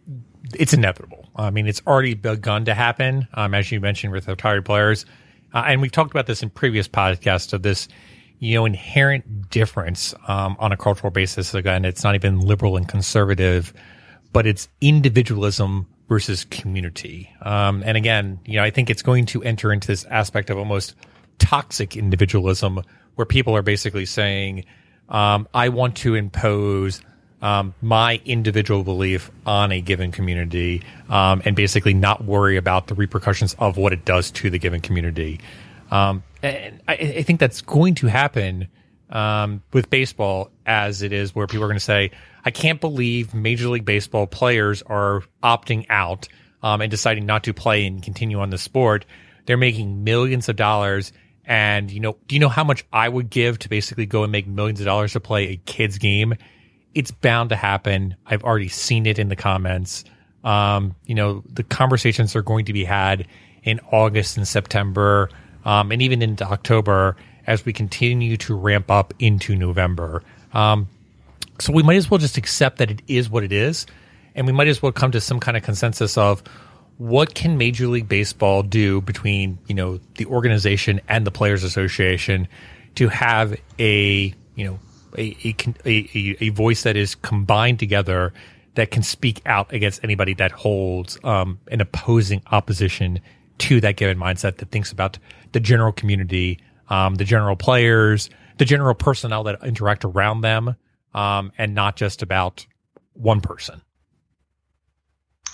it's 0.55 0.73
inevitable. 0.73 1.29
I 1.37 1.51
mean, 1.51 1.67
it's 1.67 1.83
already 1.87 2.15
begun 2.15 2.65
to 2.67 2.75
happen, 2.75 3.27
um, 3.35 3.55
as 3.55 3.71
you 3.73 3.81
mentioned 3.81 4.13
with 4.13 4.29
retired 4.29 4.65
players, 4.65 5.05
uh, 5.53 5.65
and 5.67 5.83
we've 5.83 5.93
talked 5.93 6.11
about 6.11 6.27
this 6.27 6.43
in 6.43 6.51
previous 6.51 6.87
podcasts 6.87 7.53
of 7.53 7.63
this, 7.63 7.89
you 8.39 8.55
know, 8.55 8.65
inherent 8.65 9.51
difference 9.51 10.15
um, 10.29 10.57
on 10.59 10.73
a 10.73 10.77
cultural 10.77 11.11
basis. 11.11 11.55
Again, 11.55 11.85
it's 11.85 12.05
not 12.05 12.15
even 12.15 12.41
liberal 12.41 12.77
and 12.77 12.89
conservative, 12.89 13.73
but 14.33 14.47
it's 14.47 14.69
individualism 14.81 15.87
versus 16.09 16.45
community. 16.45 17.31
Um, 17.43 17.83
and 17.87 17.97
again, 17.97 18.41
you 18.45 18.57
know, 18.57 18.65
I 18.65 18.71
think 18.71 18.91
it's 18.91 19.03
going 19.03 19.27
to 19.27 19.43
enter 19.43 19.73
into 19.73 19.87
this 19.89 20.05
aspect 20.07 20.51
of 20.51 20.59
almost 20.59 20.95
toxic 21.39 21.97
individualism, 21.97 22.83
where 23.15 23.25
people 23.25 23.57
are 23.57 23.63
basically 23.63 24.07
saying, 24.07 24.65
um, 25.09 25.49
"I 25.55 25.69
want 25.71 25.97
to 25.99 26.15
impose." 26.15 27.01
um, 27.45 27.75
my 27.83 28.23
individual 28.25 28.85
belief 28.85 29.31
on 29.45 29.71
a 29.71 29.83
given 29.83 30.11
community 30.11 30.83
um, 31.11 31.43
and 31.45 31.55
basically 31.55 31.93
not 31.93 32.25
worry 32.25 32.57
about 32.57 32.87
the 32.87 32.95
repercussions 32.95 33.55
of 33.59 33.77
what 33.77 33.93
it 33.93 34.07
does 34.07 34.31
to 34.31 34.49
the 34.49 34.59
given 34.59 34.81
community. 34.81 35.41
Um, 35.91 36.23
I, 36.45 36.93
I, 36.93 37.23
think 37.23 37.41
that's 37.41 37.63
going 37.63 37.95
to 37.97 38.07
happen 38.07 38.69
um, 39.11 39.63
with 39.73 39.91
baseball 39.91 40.51
as 40.67 41.03
it 41.03 41.13
is, 41.13 41.35
where 41.35 41.47
people 41.47 41.65
are 41.65 41.69
going 41.69 41.79
to 41.79 41.85
say, 41.85 42.11
I 42.45 42.51
can't 42.51 42.81
believe 42.81 43.35
Major 43.35 43.69
League 43.69 43.85
Baseball 43.85 44.27
players 44.27 44.83
are 44.83 45.23
opting 45.43 45.87
out 45.89 46.29
um, 46.63 46.81
and 46.81 46.91
deciding 46.91 47.27
not 47.27 47.45
to 47.45 47.55
play 47.55 47.87
and 47.87 48.03
continue 48.03 48.41
on 48.41 48.51
the 48.51 48.59
sport. 48.59 49.07
They're 49.47 49.57
making 49.57 50.05
millions 50.05 50.49
of 50.49 50.57
dollars. 50.57 51.13
And, 51.47 51.91
you 51.91 52.01
know, 52.01 52.17
do 52.27 52.35
you 52.35 52.41
know 52.41 52.49
how 52.49 52.65
much 52.65 52.85
I 52.93 53.09
would 53.09 53.31
give 53.31 53.59
to 53.61 53.69
basically 53.69 54.07
go 54.07 54.23
and 54.23 54.33
make 54.33 54.47
millions 54.47 54.81
of 54.81 54.87
dollars 54.87 55.13
to 55.13 55.21
play 55.21 55.51
a 55.51 55.57
kid's 55.57 55.99
game? 55.99 56.35
it's 56.95 57.11
bound 57.11 57.51
to 57.51 57.57
happen. 57.57 58.17
I've 58.25 58.45
already 58.45 58.69
seen 58.69 59.07
it 59.07 59.19
in 59.19 59.29
the 59.29 59.37
comments. 59.37 60.05
Um, 60.45 60.95
you 61.05 61.15
know, 61.15 61.43
the 61.49 61.63
conversations 61.63 62.37
are 62.37 62.43
going 62.43 62.67
to 62.67 62.73
be 62.73 62.85
had 62.85 63.27
in 63.63 63.81
August 63.91 64.37
and 64.37 64.47
September, 64.47 65.31
um, 65.65 65.93
and 65.93 66.03
even 66.03 66.23
into 66.23 66.45
October 66.45 67.17
as 67.47 67.65
we 67.65 67.73
continue 67.73 68.37
to 68.39 68.55
ramp 68.55 68.91
up 68.91 69.13
into 69.19 69.55
November. 69.55 70.23
Um, 70.53 70.89
so 71.59 71.73
we 71.73 71.83
might 71.83 71.97
as 71.97 72.11
well 72.11 72.19
just 72.19 72.37
accept 72.37 72.79
that 72.79 72.91
it 72.91 73.03
is 73.07 73.29
what 73.31 73.45
it 73.45 73.53
is, 73.53 73.87
and 74.35 74.47
we 74.47 74.53
might 74.53 74.69
as 74.69 74.83
well 74.83 74.93
come 74.93 75.13
to 75.13 75.21
some 75.21 75.41
kind 75.41 75.57
of 75.57 75.63
consensus 75.63 76.19
of 76.19 76.43
what 76.99 77.35
can 77.35 77.59
Major 77.59 77.87
League 77.87 78.09
Baseball 78.09 78.63
do 78.63 79.01
between 79.01 79.59
you 79.67 79.75
know 79.75 80.01
the 80.17 80.27
organization 80.27 81.01
and 81.09 81.27
the 81.27 81.31
Players 81.31 81.65
Association 81.65 82.49
to 82.97 83.09
have 83.09 83.59
a 83.79 84.35
you 84.55 84.65
know 84.65 84.79
a, 85.17 85.55
a, 85.85 86.37
a, 86.41 86.49
voice 86.51 86.83
that 86.83 86.97
is 86.97 87.15
combined 87.15 87.79
together 87.79 88.33
that 88.75 88.91
can 88.91 89.05
speak 89.05 89.41
out 89.47 89.73
against 89.73 90.03
anybody 90.03 90.35
that 90.35 90.51
holds 90.51 91.19
um, 91.23 91.61
an 91.69 91.81
opposing 91.81 92.43
opposition 92.51 93.21
to 93.59 93.81
that 93.81 93.97
given 93.97 94.19
mindset 94.19 94.57
that 94.57 94.71
thinks 94.71 94.93
about 94.93 95.19
the 95.53 95.61
general 95.61 95.93
community, 95.93 96.59
um, 96.89 97.15
the 97.17 97.25
general 97.25 97.57
players, 97.57 98.31
the 98.59 98.65
general 98.65 98.95
personnel 98.95 99.45
that 99.45 99.63
interact 99.65 100.05
around 100.05 100.41
them, 100.41 100.77
um, 101.15 101.53
and 101.59 101.75
not 101.75 101.97
just 101.97 102.23
about 102.23 102.67
one 103.15 103.41
person. 103.41 103.81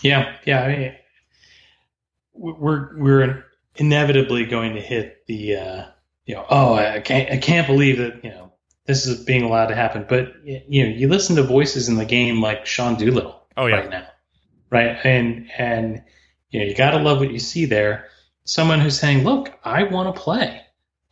Yeah, 0.03 0.35
yeah. 0.47 0.63
I 0.63 0.77
mean, 0.77 0.95
we're 2.33 2.97
we're 2.99 3.45
inevitably 3.77 4.47
going 4.47 4.75
to 4.75 4.81
hit 4.81 5.27
the, 5.27 5.57
uh, 5.57 5.85
you 6.25 6.35
know, 6.35 6.47
oh, 6.51 6.75
I 6.75 7.01
can't, 7.01 7.31
I 7.31 7.37
can't 7.37 7.67
believe 7.67 7.99
that, 7.99 8.25
you 8.25 8.31
know, 8.31 8.53
this 8.87 9.07
is 9.07 9.23
being 9.25 9.43
allowed 9.43 9.67
to 9.67 9.75
happen. 9.75 10.07
But 10.09 10.33
you 10.45 10.85
know, 10.85 10.91
you 10.91 11.09
listen 11.09 11.37
to 11.37 11.43
voices 11.43 11.89
in 11.89 11.97
the 11.97 12.05
game 12.05 12.41
like 12.41 12.67
Sean 12.67 12.97
Doolittle 12.97 13.47
Oh, 13.57 13.67
yeah. 13.67 13.77
right 13.77 13.91
now, 13.91 14.07
right? 14.71 14.97
And 15.05 15.51
and 15.59 16.03
you 16.51 16.61
know, 16.61 16.67
you 16.67 16.75
got 16.75 16.93
to 16.93 16.99
love 16.99 17.21
what 17.21 17.33
you 17.33 17.39
see 17.39 17.65
there. 17.65 18.09
Someone 18.45 18.81
who's 18.81 18.99
saying, 18.99 19.25
"Look, 19.25 19.59
I 19.65 19.85
want 19.85 20.15
to 20.15 20.21
play. 20.21 20.63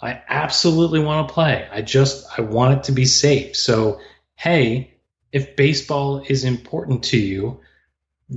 I 0.00 0.22
absolutely 0.28 1.00
want 1.00 1.28
to 1.28 1.34
play. 1.34 1.68
I 1.72 1.82
just 1.82 2.26
I 2.38 2.42
want 2.42 2.78
it 2.78 2.84
to 2.84 2.92
be 2.92 3.04
safe." 3.04 3.56
So, 3.56 4.00
hey, 4.36 4.94
if 5.32 5.56
baseball 5.56 6.24
is 6.28 6.44
important 6.44 7.04
to 7.04 7.18
you, 7.18 7.60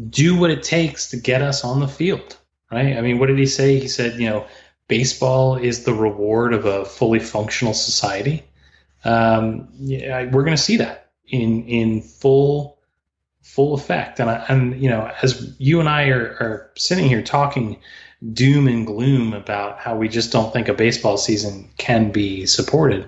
do 0.10 0.38
what 0.38 0.52
it 0.52 0.64
takes 0.64 1.10
to 1.10 1.18
get 1.18 1.42
us 1.42 1.64
on 1.64 1.80
the 1.80 1.88
field, 1.88 2.38
right? 2.72 2.98
I 2.98 3.02
mean, 3.02 3.20
what 3.20 3.28
did 3.28 3.40
he 3.40 3.46
say? 3.46 3.80
He 3.80 3.88
said, 3.88 4.20
you 4.20 4.30
know, 4.30 4.46
baseball 4.88 5.56
is 5.56 5.84
the 5.84 5.94
reward 5.94 6.54
of 6.54 6.66
a 6.66 6.86
fully 6.86 7.20
functional 7.20 7.74
society. 7.74 8.44
Um, 9.04 9.70
yeah, 9.80 10.24
we're 10.26 10.44
going 10.44 10.56
to 10.56 10.62
see 10.62 10.78
that 10.78 11.12
in 11.28 11.66
in 11.66 12.02
full 12.02 12.78
full 13.42 13.74
effect. 13.74 14.20
And 14.20 14.30
I, 14.30 14.46
and 14.48 14.82
you 14.82 14.90
know, 14.90 15.12
as 15.22 15.56
you 15.60 15.80
and 15.80 15.90
I 15.90 16.10
are, 16.10 16.38
are 16.40 16.72
sitting 16.78 17.06
here 17.06 17.22
talking 17.22 17.80
doom 18.34 18.68
and 18.68 18.86
gloom 18.86 19.34
about 19.34 19.80
how 19.80 19.98
we 19.98 20.08
just 20.08 20.32
don't 20.32 20.54
think 20.54 20.68
a 20.68 20.74
baseball 20.74 21.18
season 21.18 21.70
can 21.78 22.12
be 22.12 22.46
supported, 22.46 23.08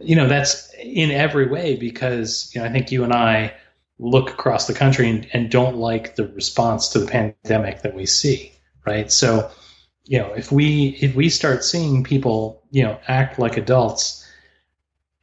you 0.00 0.16
know, 0.16 0.26
that's 0.26 0.72
in 0.82 1.10
every 1.10 1.46
way 1.48 1.76
because 1.76 2.50
you 2.54 2.60
know 2.60 2.66
I 2.66 2.72
think 2.72 2.90
you 2.92 3.04
and 3.04 3.12
I 3.12 3.54
look 3.98 4.30
across 4.30 4.66
the 4.66 4.74
country 4.74 5.08
and, 5.08 5.26
and 5.32 5.50
don't 5.50 5.76
like 5.76 6.16
the 6.16 6.26
response 6.28 6.88
to 6.88 7.00
the 7.00 7.06
pandemic 7.06 7.82
that 7.82 7.94
we 7.94 8.06
see, 8.06 8.52
right? 8.86 9.10
So, 9.10 9.50
you 10.04 10.18
know, 10.18 10.32
if 10.32 10.52
we 10.52 10.96
if 11.00 11.14
we 11.14 11.28
start 11.28 11.64
seeing 11.64 12.04
people, 12.04 12.62
you 12.70 12.82
know, 12.82 12.98
act 13.08 13.38
like 13.38 13.56
adults 13.56 14.24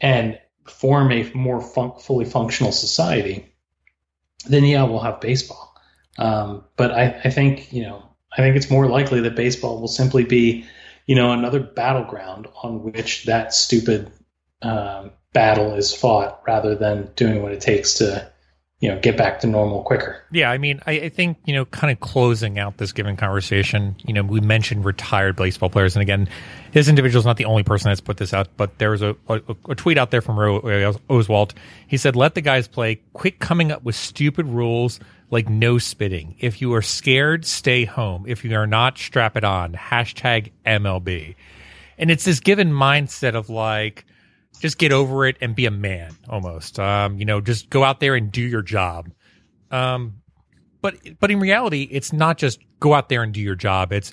and 0.02 0.40
form 0.66 1.12
a 1.12 1.32
more 1.34 1.62
fun- 1.62 1.98
fully 2.00 2.26
functional 2.26 2.72
society, 2.72 3.54
then 4.48 4.64
yeah, 4.64 4.84
we'll 4.84 5.00
have 5.00 5.22
baseball. 5.22 5.76
Um, 6.18 6.64
but 6.78 6.92
I, 6.92 7.22
I 7.26 7.30
think 7.30 7.72
you 7.74 7.84
know, 7.84 8.04
I 8.32 8.38
think 8.38 8.56
it's 8.56 8.70
more 8.70 8.88
likely 8.88 9.22
that 9.22 9.36
baseball 9.36 9.80
will 9.80 9.88
simply 9.88 10.24
be, 10.24 10.66
you 11.06 11.16
know, 11.16 11.32
another 11.32 11.60
battleground 11.60 12.48
on 12.64 12.84
which 12.84 13.26
that 13.26 13.54
stupid 13.54 14.12
um, 14.62 15.12
battle 15.34 15.74
is 15.74 15.94
fought, 15.94 16.42
rather 16.48 16.76
than 16.76 17.12
doing 17.16 17.42
what 17.42 17.52
it 17.52 17.62
takes 17.62 17.96
to, 17.96 18.32
you 18.82 18.90
know, 18.90 19.00
get 19.00 19.16
back 19.16 19.40
to 19.40 19.48
normal 19.48 19.84
quicker. 19.84 20.22
Yeah, 20.32 20.52
I 20.52 20.58
mean, 20.58 20.82
I, 20.86 20.92
I 20.94 21.10
think 21.10 21.38
you 21.46 21.56
know, 21.56 21.66
kind 21.66 21.92
of 21.92 22.00
closing 22.02 22.60
out 22.60 22.78
this 22.78 22.92
given 22.92 23.16
conversation. 23.16 23.96
You 24.06 24.14
know, 24.14 24.24
we 24.24 24.42
mentioned 24.42 24.84
retired 24.84 25.38
baseball 25.38 25.70
players, 25.70 25.96
and 25.96 26.02
again, 26.02 26.28
this 26.74 26.90
individual 26.90 27.20
is 27.20 27.26
not 27.26 27.38
the 27.38 27.46
only 27.46 27.64
person 27.64 27.90
that's 27.90 28.02
put 28.02 28.18
this 28.18 28.34
out, 28.34 28.50
but 28.58 28.78
there 28.78 28.92
was 28.92 29.02
a, 29.02 29.16
a, 29.30 29.42
a 29.70 29.76
tweet 29.76 29.98
out 29.98 30.12
there 30.12 30.22
from 30.22 30.38
Ro 30.38 30.58
uh, 30.58 30.94
Oswalt. 31.10 31.54
He 31.88 31.96
said, 31.96 32.18
"Let 32.18 32.36
the 32.36 32.42
guys 32.42 32.68
play. 32.68 33.00
Quit 33.14 33.40
coming 33.40 33.72
up 33.72 33.84
with 33.84 33.96
stupid 33.96 34.46
rules 34.46 35.00
like 35.32 35.48
no 35.48 35.78
spitting. 35.78 36.36
If 36.40 36.62
you 36.62 36.74
are 36.74 36.82
scared, 36.82 37.46
stay 37.46 37.86
home. 37.86 38.26
If 38.28 38.44
you 38.44 38.54
are 38.56 38.68
not, 38.68 38.98
strap 38.98 39.38
it 39.38 39.46
on. 39.46 39.74
Hashtag 39.74 40.52
MLB." 40.66 41.36
And 41.98 42.12
it's 42.12 42.26
this 42.26 42.42
given 42.42 42.72
mindset 42.72 43.36
of 43.36 43.50
like 43.50 44.06
just 44.66 44.80
get 44.80 44.92
over 44.92 45.28
it 45.28 45.38
and 45.42 45.56
be 45.56 45.68
a 45.68 45.72
man 45.72 46.16
almost. 46.28 46.80
Um, 46.80 47.20
you 47.20 47.26
know 47.26 47.40
just 47.40 47.70
go 47.70 47.84
out 47.84 48.00
there 48.00 48.16
and 48.16 48.32
do 48.32 48.42
your 48.42 48.64
job. 48.64 49.12
Um, 49.70 50.22
but 50.82 50.96
but 51.20 51.30
in 51.30 51.40
reality 51.40 51.88
it's 51.92 52.12
not 52.12 52.38
just 52.38 52.60
go 52.80 52.94
out 52.94 53.10
there 53.10 53.22
and 53.22 53.34
do 53.34 53.42
your 53.42 53.56
job. 53.56 53.94
It's 53.94 54.12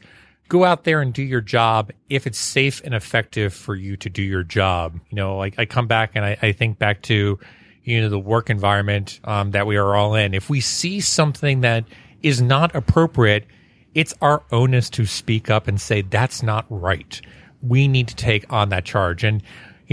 go 0.48 0.64
out 0.64 0.84
there 0.84 1.00
and 1.00 1.14
do 1.14 1.22
your 1.22 1.40
job 1.40 1.92
if 2.10 2.26
it's 2.26 2.38
safe 2.38 2.82
and 2.84 2.94
effective 2.94 3.54
for 3.54 3.74
you 3.74 3.96
to 3.96 4.10
do 4.10 4.22
your 4.22 4.42
job. 4.42 5.00
You 5.08 5.16
know 5.16 5.36
like 5.38 5.54
i 5.58 5.64
come 5.64 5.86
back 5.86 6.12
and 6.14 6.24
i, 6.24 6.36
I 6.42 6.52
think 6.52 6.78
back 6.78 7.02
to 7.02 7.38
you 7.84 8.00
know 8.00 8.10
the 8.10 8.18
work 8.18 8.50
environment 8.50 9.20
um, 9.24 9.52
that 9.52 9.66
we 9.66 9.76
are 9.76 9.96
all 9.96 10.14
in. 10.14 10.34
If 10.34 10.50
we 10.50 10.60
see 10.60 11.00
something 11.00 11.62
that 11.62 11.84
is 12.22 12.42
not 12.42 12.74
appropriate 12.76 13.46
it's 13.94 14.14
our 14.20 14.42
onus 14.50 14.88
to 14.90 15.06
speak 15.06 15.50
up 15.50 15.68
and 15.68 15.80
say 15.80 16.02
that's 16.02 16.42
not 16.42 16.64
right. 16.70 17.20
We 17.62 17.88
need 17.88 18.08
to 18.08 18.16
take 18.16 18.50
on 18.52 18.70
that 18.70 18.84
charge. 18.84 19.22
And 19.24 19.42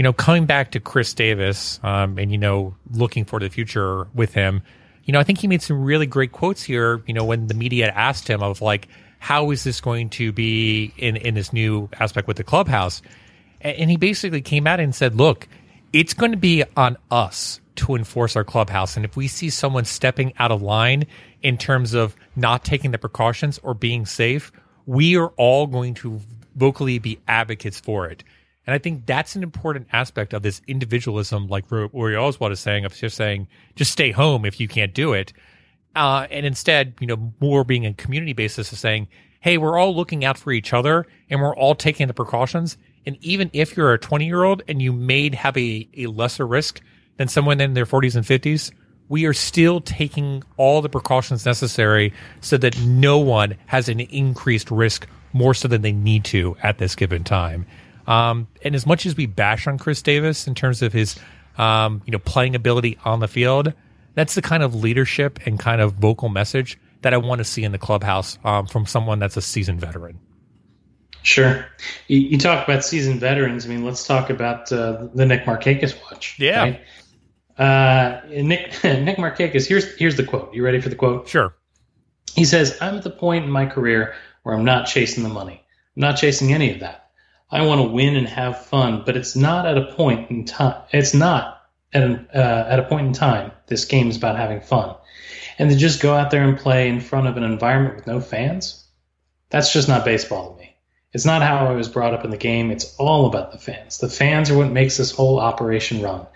you 0.00 0.02
know, 0.02 0.14
coming 0.14 0.46
back 0.46 0.70
to 0.70 0.80
Chris 0.80 1.12
Davis, 1.12 1.78
um, 1.82 2.16
and 2.16 2.32
you 2.32 2.38
know, 2.38 2.74
looking 2.90 3.26
for 3.26 3.38
the 3.38 3.50
future 3.50 4.06
with 4.14 4.32
him, 4.32 4.62
you 5.04 5.12
know, 5.12 5.20
I 5.20 5.24
think 5.24 5.40
he 5.40 5.46
made 5.46 5.60
some 5.60 5.84
really 5.84 6.06
great 6.06 6.32
quotes 6.32 6.62
here. 6.62 7.02
You 7.06 7.12
know, 7.12 7.22
when 7.22 7.48
the 7.48 7.52
media 7.52 7.92
asked 7.94 8.26
him 8.26 8.42
of 8.42 8.62
like, 8.62 8.88
how 9.18 9.50
is 9.50 9.62
this 9.62 9.78
going 9.82 10.08
to 10.08 10.32
be 10.32 10.94
in 10.96 11.18
in 11.18 11.34
this 11.34 11.52
new 11.52 11.90
aspect 12.00 12.28
with 12.28 12.38
the 12.38 12.44
clubhouse, 12.44 13.02
and 13.60 13.90
he 13.90 13.98
basically 13.98 14.40
came 14.40 14.66
out 14.66 14.80
and 14.80 14.94
said, 14.94 15.16
look, 15.16 15.46
it's 15.92 16.14
going 16.14 16.32
to 16.32 16.38
be 16.38 16.64
on 16.78 16.96
us 17.10 17.60
to 17.76 17.94
enforce 17.94 18.36
our 18.36 18.44
clubhouse, 18.44 18.96
and 18.96 19.04
if 19.04 19.18
we 19.18 19.28
see 19.28 19.50
someone 19.50 19.84
stepping 19.84 20.32
out 20.38 20.50
of 20.50 20.62
line 20.62 21.06
in 21.42 21.58
terms 21.58 21.92
of 21.92 22.16
not 22.36 22.64
taking 22.64 22.90
the 22.92 22.96
precautions 22.96 23.60
or 23.62 23.74
being 23.74 24.06
safe, 24.06 24.50
we 24.86 25.18
are 25.18 25.28
all 25.36 25.66
going 25.66 25.92
to 25.92 26.22
vocally 26.56 26.98
be 26.98 27.20
advocates 27.28 27.78
for 27.78 28.06
it. 28.06 28.24
And 28.66 28.74
I 28.74 28.78
think 28.78 29.06
that's 29.06 29.36
an 29.36 29.42
important 29.42 29.88
aspect 29.92 30.32
of 30.34 30.42
this 30.42 30.60
individualism, 30.66 31.48
like 31.48 31.70
Rory 31.70 32.14
Oswalt 32.14 32.52
is 32.52 32.60
saying, 32.60 32.84
of 32.84 32.94
just 32.94 33.16
saying, 33.16 33.48
just 33.74 33.90
stay 33.90 34.10
home 34.10 34.44
if 34.44 34.60
you 34.60 34.68
can't 34.68 34.94
do 34.94 35.12
it. 35.12 35.32
Uh, 35.96 36.26
and 36.30 36.46
instead, 36.46 36.94
you 37.00 37.06
know, 37.06 37.32
more 37.40 37.64
being 37.64 37.86
a 37.86 37.94
community 37.94 38.32
basis 38.32 38.70
of 38.70 38.78
saying, 38.78 39.08
hey, 39.40 39.56
we're 39.56 39.78
all 39.78 39.96
looking 39.96 40.24
out 40.24 40.38
for 40.38 40.52
each 40.52 40.72
other 40.72 41.06
and 41.28 41.40
we're 41.40 41.56
all 41.56 41.74
taking 41.74 42.06
the 42.06 42.14
precautions. 42.14 42.76
And 43.06 43.16
even 43.22 43.50
if 43.52 43.76
you're 43.76 43.92
a 43.92 43.98
20 43.98 44.26
year 44.26 44.44
old 44.44 44.62
and 44.68 44.80
you 44.80 44.92
may 44.92 45.34
have 45.34 45.56
a, 45.56 45.88
a 45.96 46.06
lesser 46.06 46.46
risk 46.46 46.80
than 47.16 47.28
someone 47.28 47.60
in 47.60 47.74
their 47.74 47.86
40s 47.86 48.14
and 48.14 48.24
50s, 48.24 48.70
we 49.08 49.24
are 49.24 49.32
still 49.32 49.80
taking 49.80 50.42
all 50.56 50.80
the 50.80 50.88
precautions 50.88 51.44
necessary 51.44 52.12
so 52.40 52.56
that 52.58 52.78
no 52.80 53.18
one 53.18 53.56
has 53.66 53.88
an 53.88 54.00
increased 54.00 54.70
risk 54.70 55.08
more 55.32 55.54
so 55.54 55.66
than 55.66 55.82
they 55.82 55.92
need 55.92 56.24
to 56.24 56.56
at 56.62 56.78
this 56.78 56.94
given 56.94 57.24
time. 57.24 57.66
Um, 58.10 58.48
and 58.62 58.74
as 58.74 58.86
much 58.86 59.06
as 59.06 59.16
we 59.16 59.26
bash 59.26 59.68
on 59.68 59.78
Chris 59.78 60.02
Davis 60.02 60.48
in 60.48 60.54
terms 60.56 60.82
of 60.82 60.92
his, 60.92 61.16
um, 61.58 62.02
you 62.04 62.10
know, 62.10 62.18
playing 62.18 62.56
ability 62.56 62.98
on 63.04 63.20
the 63.20 63.28
field, 63.28 63.72
that's 64.14 64.34
the 64.34 64.42
kind 64.42 64.64
of 64.64 64.74
leadership 64.74 65.38
and 65.46 65.60
kind 65.60 65.80
of 65.80 65.92
vocal 65.94 66.28
message 66.28 66.76
that 67.02 67.14
I 67.14 67.18
want 67.18 67.38
to 67.38 67.44
see 67.44 67.62
in 67.62 67.70
the 67.70 67.78
clubhouse 67.78 68.36
um, 68.44 68.66
from 68.66 68.84
someone 68.84 69.20
that's 69.20 69.36
a 69.36 69.40
seasoned 69.40 69.80
veteran. 69.80 70.18
Sure. 71.22 71.64
You, 72.08 72.18
you, 72.18 72.38
talk 72.38 72.66
about 72.66 72.84
seasoned 72.84 73.20
veterans. 73.20 73.64
I 73.64 73.68
mean, 73.68 73.84
let's 73.84 74.04
talk 74.04 74.28
about 74.28 74.72
uh, 74.72 75.06
the 75.14 75.24
Nick 75.24 75.44
Markakis 75.44 75.94
watch. 76.02 76.36
Yeah. 76.38 76.62
Right? 76.62 76.80
Uh, 77.58 78.22
Nick 78.28 78.72
Nick 78.84 79.18
Markakis. 79.18 79.68
Here's 79.68 79.94
here's 79.96 80.16
the 80.16 80.24
quote. 80.24 80.52
You 80.54 80.64
ready 80.64 80.80
for 80.80 80.88
the 80.88 80.96
quote? 80.96 81.28
Sure. 81.28 81.54
He 82.34 82.44
says, 82.44 82.76
"I'm 82.80 82.96
at 82.96 83.02
the 83.02 83.10
point 83.10 83.44
in 83.44 83.50
my 83.50 83.66
career 83.66 84.14
where 84.42 84.54
I'm 84.54 84.64
not 84.64 84.86
chasing 84.86 85.22
the 85.22 85.28
money. 85.28 85.62
I'm 85.96 86.00
not 86.00 86.16
chasing 86.16 86.54
any 86.54 86.72
of 86.72 86.80
that. 86.80 87.09
I 87.50 87.62
want 87.62 87.80
to 87.80 87.88
win 87.88 88.16
and 88.16 88.28
have 88.28 88.64
fun, 88.66 89.02
but 89.04 89.16
it's 89.16 89.34
not 89.34 89.66
at 89.66 89.76
a 89.76 89.92
point 89.92 90.30
in 90.30 90.44
time. 90.44 90.82
It's 90.92 91.14
not 91.14 91.62
at, 91.92 92.02
an, 92.02 92.28
uh, 92.34 92.66
at 92.68 92.78
a 92.78 92.84
point 92.84 93.08
in 93.08 93.12
time. 93.12 93.52
This 93.66 93.84
game 93.84 94.08
is 94.08 94.16
about 94.16 94.36
having 94.36 94.60
fun. 94.60 94.94
And 95.58 95.70
to 95.70 95.76
just 95.76 96.00
go 96.00 96.14
out 96.14 96.30
there 96.30 96.48
and 96.48 96.58
play 96.58 96.88
in 96.88 97.00
front 97.00 97.26
of 97.26 97.36
an 97.36 97.42
environment 97.42 97.96
with 97.96 98.06
no 98.06 98.20
fans, 98.20 98.84
that's 99.50 99.72
just 99.72 99.88
not 99.88 100.04
baseball 100.04 100.52
to 100.52 100.58
me. 100.58 100.76
It's 101.12 101.26
not 101.26 101.42
how 101.42 101.66
I 101.66 101.72
was 101.72 101.88
brought 101.88 102.14
up 102.14 102.24
in 102.24 102.30
the 102.30 102.36
game. 102.36 102.70
It's 102.70 102.94
all 102.96 103.26
about 103.26 103.50
the 103.50 103.58
fans. 103.58 103.98
The 103.98 104.08
fans 104.08 104.48
are 104.50 104.56
what 104.56 104.70
makes 104.70 104.96
this 104.96 105.10
whole 105.10 105.40
operation 105.40 106.00
run. 106.00 106.26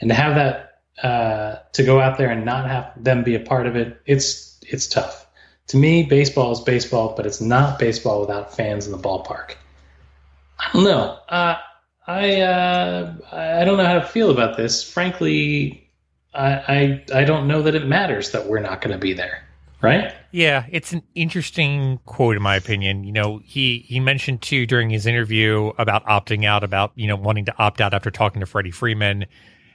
And 0.00 0.08
to 0.08 0.14
have 0.14 0.34
that, 0.36 0.80
uh, 1.02 1.56
to 1.74 1.82
go 1.82 2.00
out 2.00 2.16
there 2.16 2.30
and 2.30 2.46
not 2.46 2.66
have 2.66 2.92
them 2.96 3.24
be 3.24 3.34
a 3.34 3.40
part 3.40 3.66
of 3.66 3.76
it, 3.76 4.00
it's 4.06 4.58
it's 4.62 4.86
tough. 4.86 5.26
To 5.68 5.76
me, 5.76 6.04
baseball 6.04 6.52
is 6.52 6.60
baseball, 6.60 7.14
but 7.16 7.26
it's 7.26 7.40
not 7.40 7.78
baseball 7.78 8.20
without 8.20 8.56
fans 8.56 8.86
in 8.86 8.92
the 8.92 8.98
ballpark. 8.98 9.54
I 10.62 10.72
don't 10.72 10.84
know. 10.84 11.18
Uh, 11.28 11.56
I 12.06 12.40
uh, 12.40 13.14
I 13.32 13.64
don't 13.64 13.76
know 13.76 13.84
how 13.84 13.94
to 13.94 14.06
feel 14.06 14.30
about 14.30 14.56
this. 14.56 14.82
Frankly, 14.82 15.88
I, 16.34 17.02
I 17.12 17.20
I 17.20 17.24
don't 17.24 17.46
know 17.46 17.62
that 17.62 17.74
it 17.74 17.86
matters 17.86 18.32
that 18.32 18.46
we're 18.46 18.60
not 18.60 18.80
going 18.80 18.92
to 18.92 18.98
be 18.98 19.12
there. 19.12 19.44
Right? 19.80 20.14
Yeah, 20.30 20.64
it's 20.70 20.92
an 20.92 21.02
interesting 21.16 21.98
quote 22.06 22.36
in 22.36 22.42
my 22.42 22.54
opinion. 22.54 23.04
You 23.04 23.12
know, 23.12 23.40
he 23.44 23.84
he 23.88 23.98
mentioned 24.00 24.40
too 24.40 24.66
during 24.66 24.90
his 24.90 25.06
interview 25.06 25.72
about 25.78 26.04
opting 26.06 26.44
out, 26.44 26.62
about 26.62 26.92
you 26.94 27.08
know 27.08 27.16
wanting 27.16 27.46
to 27.46 27.58
opt 27.58 27.80
out 27.80 27.92
after 27.92 28.10
talking 28.10 28.40
to 28.40 28.46
Freddie 28.46 28.70
Freeman, 28.70 29.26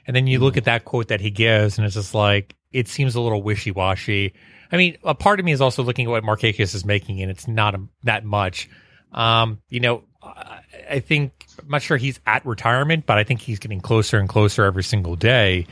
and 0.06 0.16
then 0.16 0.26
you 0.26 0.38
look 0.38 0.56
at 0.56 0.64
that 0.64 0.84
quote 0.84 1.08
that 1.08 1.20
he 1.20 1.30
gives, 1.30 1.78
and 1.78 1.86
it's 1.86 1.94
just 1.94 2.14
like 2.14 2.56
it 2.72 2.88
seems 2.88 3.14
a 3.14 3.20
little 3.20 3.42
wishy 3.42 3.70
washy. 3.70 4.34
I 4.70 4.76
mean, 4.76 4.98
a 5.04 5.14
part 5.14 5.40
of 5.40 5.46
me 5.46 5.52
is 5.52 5.60
also 5.60 5.82
looking 5.82 6.06
at 6.06 6.10
what 6.10 6.24
Markakis 6.24 6.74
is 6.74 6.84
making, 6.84 7.22
and 7.22 7.30
it's 7.30 7.48
not 7.48 7.74
a, 7.74 7.86
that 8.04 8.24
much. 8.24 8.68
Um, 9.12 9.60
you 9.68 9.80
know, 9.80 10.04
I 10.22 11.00
think 11.00 11.46
I'm 11.62 11.68
not 11.68 11.82
sure 11.82 11.96
he's 11.96 12.20
at 12.26 12.44
retirement, 12.44 13.06
but 13.06 13.18
I 13.18 13.24
think 13.24 13.40
he's 13.40 13.58
getting 13.58 13.80
closer 13.80 14.18
and 14.18 14.28
closer 14.28 14.64
every 14.64 14.82
single 14.82 15.16
day. 15.16 15.66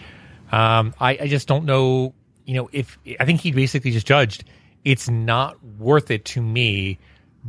Um, 0.52 0.94
I, 1.00 1.18
I 1.22 1.26
just 1.26 1.48
don't 1.48 1.64
know, 1.64 2.14
you 2.44 2.54
know, 2.54 2.68
if 2.72 2.98
I 3.18 3.24
think 3.24 3.40
he 3.40 3.50
basically 3.50 3.90
just 3.90 4.06
judged 4.06 4.44
it's 4.86 5.10
not 5.10 5.62
worth 5.78 6.12
it 6.12 6.24
to 6.24 6.40
me 6.40 6.96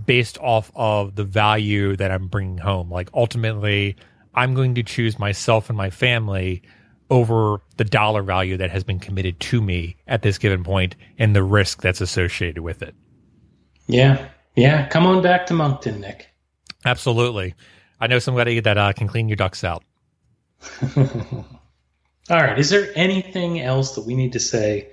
based 0.07 0.39
off 0.39 0.71
of 0.75 1.15
the 1.15 1.23
value 1.23 1.95
that 1.95 2.09
I'm 2.09 2.27
bringing 2.27 2.57
home. 2.57 2.89
Like 2.91 3.11
ultimately, 3.13 3.95
I'm 4.33 4.55
going 4.55 4.73
to 4.73 4.83
choose 4.83 5.19
myself 5.19 5.69
and 5.69 5.77
my 5.77 5.91
family 5.91 6.63
over 7.11 7.61
the 7.77 7.83
dollar 7.83 8.23
value 8.23 8.57
that 8.57 8.71
has 8.71 8.83
been 8.83 8.99
committed 8.99 9.39
to 9.39 9.61
me 9.61 9.97
at 10.07 10.23
this 10.23 10.39
given 10.39 10.63
point 10.63 10.95
and 11.19 11.35
the 11.35 11.43
risk 11.43 11.83
that's 11.83 12.01
associated 12.01 12.63
with 12.63 12.81
it. 12.81 12.95
Yeah. 13.85 14.27
Yeah. 14.55 14.87
Come 14.87 15.05
on 15.05 15.21
back 15.21 15.45
to 15.45 15.53
Monkton, 15.53 16.01
Nick. 16.01 16.27
Absolutely. 16.85 17.55
I 17.99 18.07
know 18.07 18.19
somebody 18.19 18.59
that 18.59 18.77
uh, 18.77 18.93
can 18.93 19.07
clean 19.07 19.27
your 19.29 19.35
ducks 19.35 19.63
out. 19.63 19.83
All 20.97 21.05
right. 22.29 22.59
Is 22.59 22.69
there 22.69 22.91
anything 22.95 23.59
else 23.59 23.95
that 23.95 24.05
we 24.05 24.15
need 24.15 24.33
to 24.33 24.39
say 24.39 24.89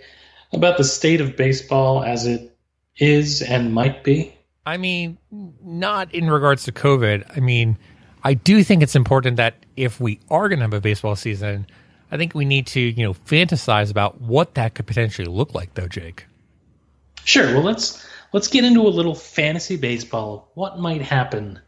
about 0.53 0.77
the 0.79 0.85
state 0.85 1.21
of 1.21 1.37
baseball 1.37 2.03
as 2.03 2.27
it 2.27 2.57
is 2.97 3.43
and 3.43 3.75
might 3.75 4.05
be? 4.05 4.35
I 4.67 4.77
mean, 4.77 5.19
not 5.31 6.15
in 6.15 6.31
regards 6.31 6.65
to 6.65 6.73
COVID. 6.73 7.37
I 7.37 7.41
mean, 7.41 7.77
I 8.23 8.35
do 8.35 8.65
think 8.65 8.83
it's 8.83 8.97
important 8.97 9.37
that 9.37 9.55
if 9.77 10.01
we 10.01 10.21
are 10.31 10.49
going 10.49 10.61
to 10.61 10.65
have 10.65 10.73
a 10.73 10.81
baseball 10.81 11.17
season, 11.17 11.67
I 12.11 12.17
think 12.17 12.35
we 12.35 12.45
need 12.45 12.67
to, 12.69 12.81
you 12.81 13.05
know, 13.05 13.13
fantasize 13.13 13.91
about 13.91 14.21
what 14.21 14.55
that 14.55 14.75
could 14.75 14.87
potentially 14.87 15.27
look 15.27 15.55
like, 15.55 15.75
though, 15.75 15.89
Jake. 15.89 16.27
Sure. 17.25 17.47
Well, 17.55 17.63
let's 17.63 18.07
let's 18.33 18.49
get 18.49 18.65
into 18.65 18.81
a 18.83 18.89
little 18.89 19.15
fantasy 19.15 19.77
baseball. 19.77 20.51
What 20.55 20.79
might 20.79 21.03
happen 21.03 21.61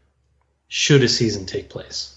should 0.67 1.03
a 1.03 1.07
season 1.07 1.45
take 1.45 1.69
place? 1.69 2.13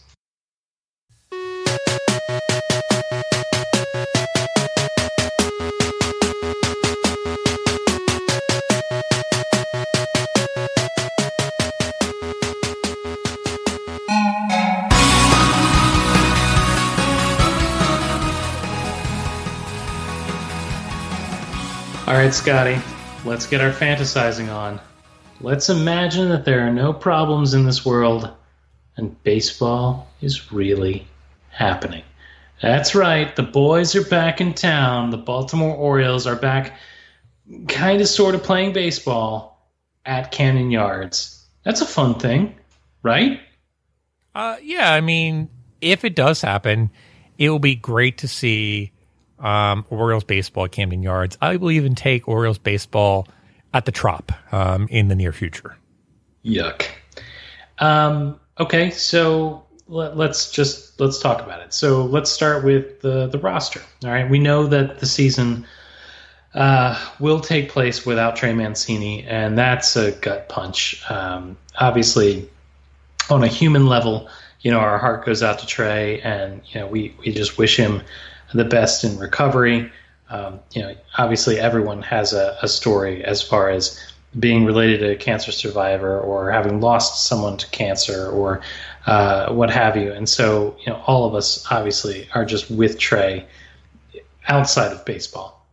All 22.06 22.16
right, 22.16 22.34
Scotty, 22.34 22.80
let's 23.24 23.46
get 23.46 23.60
our 23.60 23.70
fantasizing 23.70 24.52
on. 24.52 24.80
Let's 25.40 25.68
imagine 25.68 26.28
that 26.30 26.44
there 26.44 26.66
are 26.66 26.72
no 26.72 26.92
problems 26.92 27.54
in 27.54 27.64
this 27.64 27.86
world 27.86 28.28
and 29.00 29.20
baseball 29.24 30.08
is 30.20 30.52
really 30.52 31.06
happening. 31.50 32.04
That's 32.62 32.94
right, 32.94 33.34
the 33.34 33.42
boys 33.42 33.96
are 33.96 34.04
back 34.04 34.40
in 34.40 34.54
town. 34.54 35.10
The 35.10 35.16
Baltimore 35.16 35.74
Orioles 35.74 36.26
are 36.26 36.36
back, 36.36 36.78
kind 37.68 38.00
of 38.00 38.06
sort 38.06 38.34
of 38.34 38.42
playing 38.42 38.74
baseball 38.74 39.66
at 40.04 40.30
Camden 40.30 40.70
Yards. 40.70 41.44
That's 41.64 41.80
a 41.80 41.86
fun 41.86 42.18
thing, 42.18 42.54
right? 43.02 43.40
Uh, 44.34 44.56
yeah, 44.62 44.92
I 44.92 45.00
mean, 45.00 45.48
if 45.80 46.04
it 46.04 46.14
does 46.14 46.42
happen, 46.42 46.90
it 47.38 47.48
will 47.48 47.58
be 47.58 47.74
great 47.74 48.18
to 48.18 48.28
see 48.28 48.92
um, 49.38 49.86
Orioles 49.88 50.24
baseball 50.24 50.66
at 50.66 50.72
Camden 50.72 51.02
Yards. 51.02 51.38
I 51.40 51.56
will 51.56 51.70
even 51.70 51.94
take 51.94 52.28
Orioles 52.28 52.58
baseball 52.58 53.26
at 53.72 53.86
the 53.86 53.92
Trop 53.92 54.32
um, 54.52 54.86
in 54.90 55.08
the 55.08 55.14
near 55.14 55.32
future. 55.32 55.76
Yuck. 56.44 56.86
Um, 57.78 58.38
okay, 58.60 58.90
so 58.90 59.64
let, 59.88 60.16
us 60.18 60.50
just 60.50 61.00
let's 61.00 61.18
talk 61.18 61.40
about 61.40 61.60
it. 61.60 61.74
So 61.74 62.04
let's 62.04 62.30
start 62.30 62.64
with 62.64 63.00
the 63.00 63.26
the 63.26 63.38
roster. 63.38 63.80
All 64.04 64.10
right, 64.10 64.28
we 64.28 64.38
know 64.38 64.66
that 64.66 65.00
the 65.00 65.06
season 65.06 65.66
uh, 66.54 66.98
will 67.18 67.40
take 67.40 67.70
place 67.70 68.06
without 68.06 68.36
Trey 68.36 68.52
Mancini, 68.52 69.24
and 69.24 69.58
that's 69.58 69.96
a 69.96 70.12
gut 70.12 70.48
punch. 70.48 71.02
Um, 71.10 71.56
obviously, 71.78 72.48
on 73.28 73.42
a 73.42 73.48
human 73.48 73.86
level, 73.86 74.28
you 74.60 74.70
know, 74.70 74.78
our 74.78 74.98
heart 74.98 75.24
goes 75.24 75.42
out 75.42 75.58
to 75.60 75.66
Trey, 75.66 76.20
and 76.20 76.60
you 76.66 76.80
know, 76.80 76.86
we 76.86 77.14
we 77.18 77.32
just 77.32 77.58
wish 77.58 77.76
him 77.76 78.02
the 78.52 78.64
best 78.64 79.04
in 79.04 79.18
recovery. 79.18 79.90
Um, 80.28 80.60
you 80.72 80.82
know, 80.82 80.94
obviously 81.18 81.58
everyone 81.58 82.02
has 82.02 82.32
a, 82.32 82.56
a, 82.62 82.68
story 82.68 83.24
as 83.24 83.42
far 83.42 83.68
as 83.68 84.00
being 84.38 84.64
related 84.64 85.00
to 85.00 85.10
a 85.10 85.16
cancer 85.16 85.50
survivor 85.50 86.18
or 86.20 86.50
having 86.50 86.80
lost 86.80 87.26
someone 87.26 87.56
to 87.56 87.66
cancer 87.70 88.28
or 88.28 88.60
uh, 89.06 89.52
what 89.52 89.70
have 89.70 89.96
you. 89.96 90.12
And 90.12 90.28
so, 90.28 90.76
you 90.80 90.92
know, 90.92 91.02
all 91.06 91.26
of 91.26 91.34
us 91.34 91.66
obviously 91.70 92.28
are 92.34 92.44
just 92.44 92.70
with 92.70 92.98
Trey 92.98 93.46
outside 94.46 94.92
of 94.92 95.04
baseball. 95.04 95.66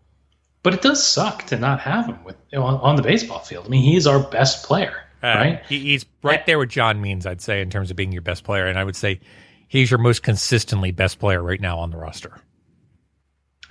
But 0.64 0.74
it 0.74 0.82
does 0.82 1.06
suck 1.06 1.44
to 1.46 1.58
not 1.58 1.80
have 1.82 2.08
him 2.08 2.24
with 2.24 2.36
on, 2.54 2.76
on, 2.76 2.96
the 2.96 3.02
baseball 3.02 3.40
field. 3.40 3.66
I 3.68 3.70
mean, 3.70 3.84
he's 3.84 4.08
our 4.08 4.20
best 4.20 4.66
player, 4.66 5.04
uh, 5.24 5.28
right? 5.28 5.64
He, 5.70 5.80
he's 5.80 6.06
right 6.24 6.46
there 6.46 6.60
with 6.60 6.70
John 6.70 7.00
Means, 7.00 7.26
I'd 7.26 7.42
say, 7.42 7.62
in 7.62 7.70
terms 7.70 7.92
of 7.92 7.96
being 7.96 8.12
your 8.12 8.22
best 8.22 8.44
player. 8.44 8.66
And 8.66 8.78
I 8.78 8.84
would 8.84 8.96
say 8.96 9.20
he's 9.68 9.92
your 9.92 10.00
most 10.00 10.24
consistently 10.24 10.92
best 10.92 11.20
player 11.20 11.42
right 11.42 11.62
now 11.62 11.78
on 11.80 11.92
the 11.92 11.98
roster. 11.98 12.42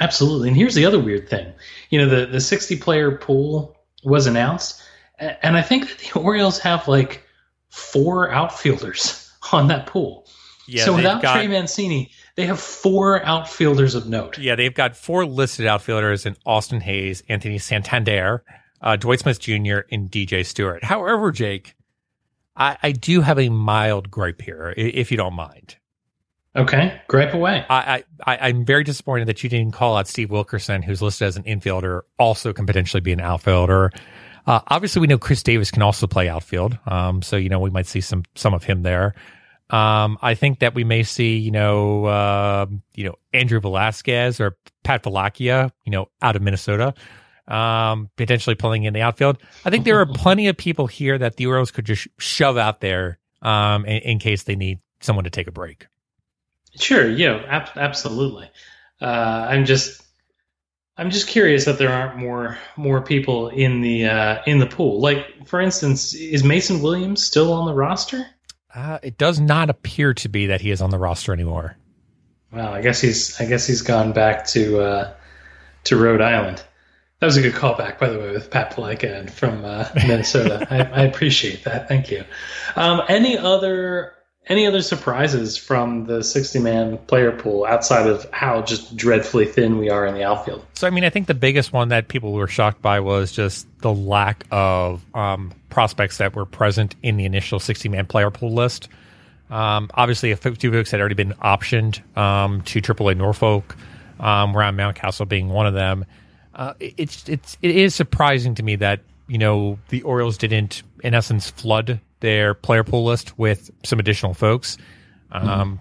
Absolutely. 0.01 0.49
And 0.49 0.57
here's 0.57 0.74
the 0.74 0.87
other 0.87 0.99
weird 0.99 1.28
thing. 1.28 1.53
You 1.91 1.99
know, 1.99 2.09
the, 2.09 2.26
the 2.26 2.41
60 2.41 2.76
player 2.76 3.12
pool 3.12 3.76
was 4.05 4.27
announced, 4.27 4.83
and 5.19 5.57
I 5.57 5.63
think 5.63 5.89
that 5.89 5.99
the 5.99 6.19
Orioles 6.21 6.59
have 6.61 6.89
like 6.89 7.25
four 7.69 8.31
outfielders 8.31 9.31
on 9.53 9.69
that 9.69 9.87
pool. 9.87 10.27
Yeah, 10.69 10.85
so 10.85 10.97
without 10.97 11.23
got, 11.23 11.35
Trey 11.35 11.47
Mancini, 11.47 12.11
they 12.35 12.47
have 12.47 12.59
four 12.59 13.25
outfielders 13.25 13.95
of 13.95 14.09
note. 14.09 14.37
Yeah, 14.39 14.57
they've 14.57 14.75
got 14.75 14.97
four 14.97 15.25
listed 15.25 15.67
outfielders 15.67 16.27
in 16.27 16.37
Austin 16.45 16.81
Hays, 16.81 17.23
Anthony 17.29 17.59
Santander, 17.59 18.43
uh, 18.81 18.97
Dwight 18.97 19.21
Smith 19.21 19.39
Jr., 19.39 19.81
and 19.93 20.11
DJ 20.11 20.45
Stewart. 20.45 20.83
However, 20.83 21.31
Jake, 21.31 21.77
I, 22.57 22.77
I 22.83 22.93
do 22.93 23.21
have 23.21 23.39
a 23.39 23.49
mild 23.49 24.11
gripe 24.11 24.43
here, 24.43 24.75
if 24.77 25.11
you 25.11 25.17
don't 25.17 25.35
mind. 25.35 25.77
Okay, 26.57 27.01
gripe 27.09 27.35
away. 27.35 27.67
I, 27.69 28.05
I 28.27 28.39
I'm 28.39 28.65
very 28.65 28.83
disappointed 28.83 29.29
that 29.29 29.43
you 29.43 29.51
didn't 29.51 29.73
call 29.73 29.97
out 29.97 30.09
Steve 30.09 30.31
Wilkerson, 30.31 30.83
who's 30.83 31.03
listed 31.03 31.29
as 31.29 31.37
an 31.37 31.43
infielder, 31.43 32.03
also 32.19 32.53
can 32.53 32.65
potentially 32.65 33.01
be 33.01 33.13
an 33.13 33.21
outfielder. 33.21 33.93
Uh, 34.47 34.61
obviously, 34.69 35.01
we 35.01 35.07
know 35.07 35.19
Chris 35.19 35.43
Davis 35.43 35.71
can 35.71 35.83
also 35.83 36.07
play 36.07 36.29
outfield, 36.29 36.79
um, 36.87 37.21
so 37.21 37.37
you 37.37 37.49
know 37.49 37.61
we 37.61 37.71
might 37.71 37.87
see 37.87 38.01
some 38.01 38.23
some 38.35 38.55
of 38.55 38.65
him 38.65 38.83
there. 38.83 39.15
Um, 39.69 40.17
I 40.23 40.35
think 40.35 40.61
that 40.61 40.75
we 40.75 40.85
may 40.85 41.03
see, 41.03 41.37
you 41.37 41.51
know, 41.51 42.05
uh, 42.07 42.67
you 42.95 43.05
know 43.05 43.17
Andrew 43.35 43.61
Velazquez 43.61 44.41
or 44.41 44.57
Pat 44.83 45.03
Valaika, 45.03 45.71
you 45.85 45.91
know, 45.91 46.09
out 46.23 46.37
of 46.37 46.43
Minnesota, 46.43 46.95
um, 47.49 48.09
potentially 48.17 48.55
playing 48.55 48.85
in 48.85 48.95
the 48.95 49.03
outfield. 49.03 49.39
I 49.65 49.71
think 49.71 49.85
there 49.85 50.01
are 50.01 50.07
plenty 50.15 50.47
of 50.47 50.57
people 50.57 50.87
here 50.87 51.19
that 51.19 51.37
the 51.37 51.47
Orioles 51.47 51.71
could 51.71 51.85
just 51.85 52.09
shove 52.19 52.57
out 52.57 52.81
there 52.81 53.19
um, 53.43 53.85
in, 53.85 54.03
in 54.03 54.19
case 54.21 54.45
they 54.45 54.57
need 54.57 54.79
someone 55.01 55.25
to 55.25 55.31
take 55.31 55.49
a 55.49 55.53
break. 55.53 55.87
Sure, 56.79 57.11
yeah, 57.11 57.43
ab- 57.49 57.77
absolutely. 57.77 58.51
Uh, 59.01 59.47
I'm 59.51 59.64
just 59.64 60.03
I'm 60.99 61.11
just 61.11 61.29
curious 61.29 61.66
that 61.66 61.79
there 61.79 61.91
aren't 61.91 62.16
more 62.16 62.57
more 62.77 63.03
people 63.03 63.49
in 63.49 63.83
the 63.83 64.07
uh, 64.07 64.43
in 64.47 64.59
the 64.59 64.66
pool. 64.66 65.01
Like 65.01 65.47
for 65.47 65.61
instance, 65.61 66.14
is 66.14 66.43
Mason 66.43 66.81
Williams 66.81 67.22
still 67.22 67.53
on 67.53 67.66
the 67.66 67.74
roster? 67.74 68.27
Uh, 68.74 68.99
it 69.03 69.18
does 69.18 69.41
not 69.41 69.70
appear 69.70 70.14
to 70.14 70.29
be 70.29 70.47
that 70.47 70.61
he 70.61 70.70
is 70.70 70.81
on 70.81 70.91
the 70.91 70.99
roster 70.99 71.33
anymore. 71.33 71.77
Well, 72.53 72.72
I 72.72 72.81
guess 72.81 73.01
he's 73.01 73.39
I 73.41 73.47
guess 73.47 73.66
he's 73.66 73.83
gone 73.83 74.12
back 74.12 74.47
to 74.49 74.81
uh, 74.81 75.14
to 75.85 75.97
Rhode 75.97 76.22
Island. 76.22 76.62
That 77.20 77.27
was 77.27 77.39
a 77.39 77.43
good 77.43 77.55
callback, 77.55 77.99
by 77.99 78.11
the 78.11 78.18
way, 78.18 78.33
with 78.33 78.51
Pat 78.51 78.72
Valaika 78.72 79.31
from 79.31 79.64
uh, 79.64 79.89
Minnesota. 79.95 80.66
I, 80.70 81.01
I, 81.01 81.03
appreciate 81.05 81.64
that. 81.64 81.89
Thank 81.89 82.11
you. 82.11 82.24
Um, 82.77 83.01
any 83.09 83.39
other 83.39 84.12
any 84.49 84.67
other 84.67 84.81
surprises 84.81 85.57
from 85.57 86.07
the 86.07 86.23
60 86.23 86.61
man 86.61 86.99
player 86.99 87.33
pool 87.33 87.65
outside 87.65 88.07
of 88.07 88.31
how 88.33 88.63
just 88.63 88.97
dreadfully 88.97 89.47
thin 89.47 89.79
we 89.79 89.91
are 89.91 90.07
in 90.07 90.15
the 90.15 90.23
outfield? 90.23 90.65
So, 90.75 90.87
I 90.87 90.91
mean, 90.91 91.05
I 91.05 91.11
think 91.11 91.27
the 91.27 91.35
biggest 91.35 91.73
one 91.73 91.89
that 91.89 92.09
people 92.09 92.33
were 92.33 92.47
shocked 92.47 92.81
by 92.81 93.01
was 93.01 93.33
just 93.33 93.67
the 93.81 93.93
lack 93.93 94.45
of 94.51 95.05
um, 95.15 95.53
prospects 95.69 96.19
that 96.19 96.37
were 96.37 96.47
present 96.47 96.95
in 97.03 97.17
the 97.17 97.25
initial 97.25 97.59
60 97.59 97.89
man 97.89 98.07
player 98.07 98.31
pool 98.31 98.55
list. 98.55 98.89
Um, 99.51 99.91
obviously, 99.95 100.31
a 100.31 100.37
few 100.37 100.73
folks 100.73 100.91
had 100.91 101.01
already 101.01 101.15
been 101.15 101.33
optioned 101.35 102.17
um, 102.17 102.63
to 102.63 102.81
AAA 102.81 103.17
Norfolk, 103.17 103.77
um, 104.19 104.57
Ryan 104.57 104.77
Mountcastle 104.77 105.29
being 105.29 105.49
one 105.49 105.67
of 105.67 105.75
them. 105.75 106.05
Uh, 106.55 106.73
it's 106.81 107.29
it's 107.29 107.59
it 107.63 107.71
is 107.77 107.95
surprising 107.95 108.55
to 108.55 108.63
me 108.63 108.77
that 108.77 109.01
you 109.29 109.39
know 109.39 109.79
the 109.89 110.03
Orioles 110.03 110.39
didn't, 110.39 110.83
in 111.05 111.15
essence, 111.15 111.51
flood 111.51 112.01
their 112.21 112.55
player 112.55 112.85
pool 112.85 113.05
list 113.05 113.39
with 113.39 113.71
some 113.85 113.99
additional 113.99 114.35
folks. 114.35 114.79
Um, 115.33 115.47
mm-hmm. 115.47 115.75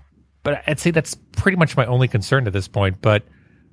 But 0.44 0.64
I'd 0.68 0.80
say 0.80 0.92
that's 0.92 1.16
pretty 1.34 1.58
much 1.58 1.76
my 1.76 1.86
only 1.86 2.08
concern 2.08 2.46
at 2.48 2.54
this 2.54 2.68
point. 2.68 3.02
But 3.02 3.24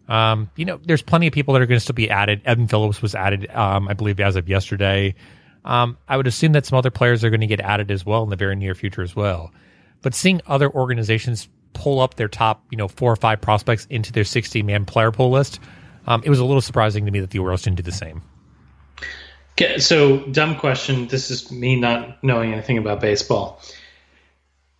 um, 0.08 0.50
you 0.56 0.64
know, 0.64 0.80
there's 0.84 1.02
plenty 1.02 1.26
of 1.26 1.32
people 1.32 1.54
that 1.54 1.62
are 1.62 1.66
going 1.66 1.76
to 1.76 1.82
still 1.82 1.94
be 1.94 2.10
added. 2.10 2.42
Evan 2.44 2.66
Phillips 2.66 3.00
was 3.00 3.14
added, 3.14 3.50
um, 3.50 3.88
I 3.88 3.94
believe, 3.94 4.20
as 4.20 4.36
of 4.36 4.48
yesterday. 4.48 5.14
Um, 5.64 5.96
I 6.08 6.16
would 6.16 6.26
assume 6.26 6.52
that 6.52 6.66
some 6.66 6.76
other 6.76 6.90
players 6.90 7.22
are 7.24 7.30
going 7.30 7.40
to 7.40 7.46
get 7.46 7.60
added 7.60 7.90
as 7.90 8.04
well 8.04 8.22
in 8.24 8.30
the 8.30 8.36
very 8.36 8.56
near 8.56 8.74
future 8.74 9.02
as 9.02 9.14
well. 9.14 9.52
But 10.02 10.14
seeing 10.14 10.40
other 10.46 10.70
organizations 10.70 11.48
pull 11.72 12.00
up 12.00 12.14
their 12.14 12.28
top, 12.28 12.64
you 12.70 12.76
know, 12.76 12.88
four 12.88 13.12
or 13.12 13.16
five 13.16 13.40
prospects 13.40 13.86
into 13.88 14.12
their 14.12 14.24
60 14.24 14.62
man 14.62 14.84
player 14.84 15.12
pool 15.12 15.30
list, 15.30 15.60
um, 16.06 16.22
it 16.24 16.30
was 16.30 16.40
a 16.40 16.44
little 16.44 16.60
surprising 16.60 17.06
to 17.06 17.12
me 17.12 17.20
that 17.20 17.30
the 17.30 17.38
Orioles 17.38 17.62
didn't 17.62 17.76
do 17.76 17.82
the 17.82 17.92
same. 17.92 18.22
Okay, 19.53 19.78
so 19.78 20.18
dumb 20.26 20.57
question. 20.57 21.09
This 21.09 21.30
is 21.30 21.50
me 21.53 21.76
not 21.78 22.22
knowing 22.24 22.53
anything 22.53 22.78
about 22.78 23.00
baseball. 23.00 23.61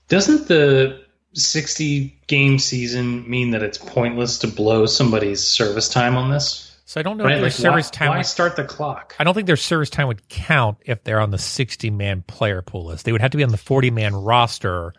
Doesn't 0.09 0.49
the 0.49 1.03
60 1.35 2.19
game 2.27 2.59
season 2.59 3.29
mean 3.29 3.51
that 3.51 3.63
it's 3.63 3.79
pointless 3.79 4.39
to 4.39 4.49
blow 4.49 4.87
somebody's 4.87 5.43
service 5.43 5.89
time 5.89 6.17
on 6.17 6.31
this? 6.31 6.69
So 6.85 7.01
I 7.01 7.03
don't 7.03 7.17
know 7.17 7.25
Right? 7.25 7.35
if 7.35 7.39
their 7.39 7.45
Like, 7.45 7.53
service 7.53 7.87
why, 7.87 7.99
time. 7.99 8.09
why 8.11 8.17
would- 8.19 8.27
start 8.27 8.57
the 8.57 8.65
clock? 8.65 9.15
I 9.19 9.25
don't 9.25 9.33
think 9.35 9.47
their 9.47 9.57
service 9.57 9.89
time 9.91 10.09
would 10.09 10.29
count 10.29 10.79
if 10.85 11.05
they're 11.05 11.21
on 11.21 11.31
the 11.31 11.39
60 11.39 11.91
man 11.91 12.23
player 12.27 12.61
pool 12.61 12.87
list. 12.87 13.05
They 13.05 13.13
would 13.13 13.21
have 13.23 13.31
to 13.31 13.37
be 13.39 13.45
on 13.45 13.51
the 13.51 13.57
40 13.57 13.91
man 13.91 14.15
roster 14.15 14.93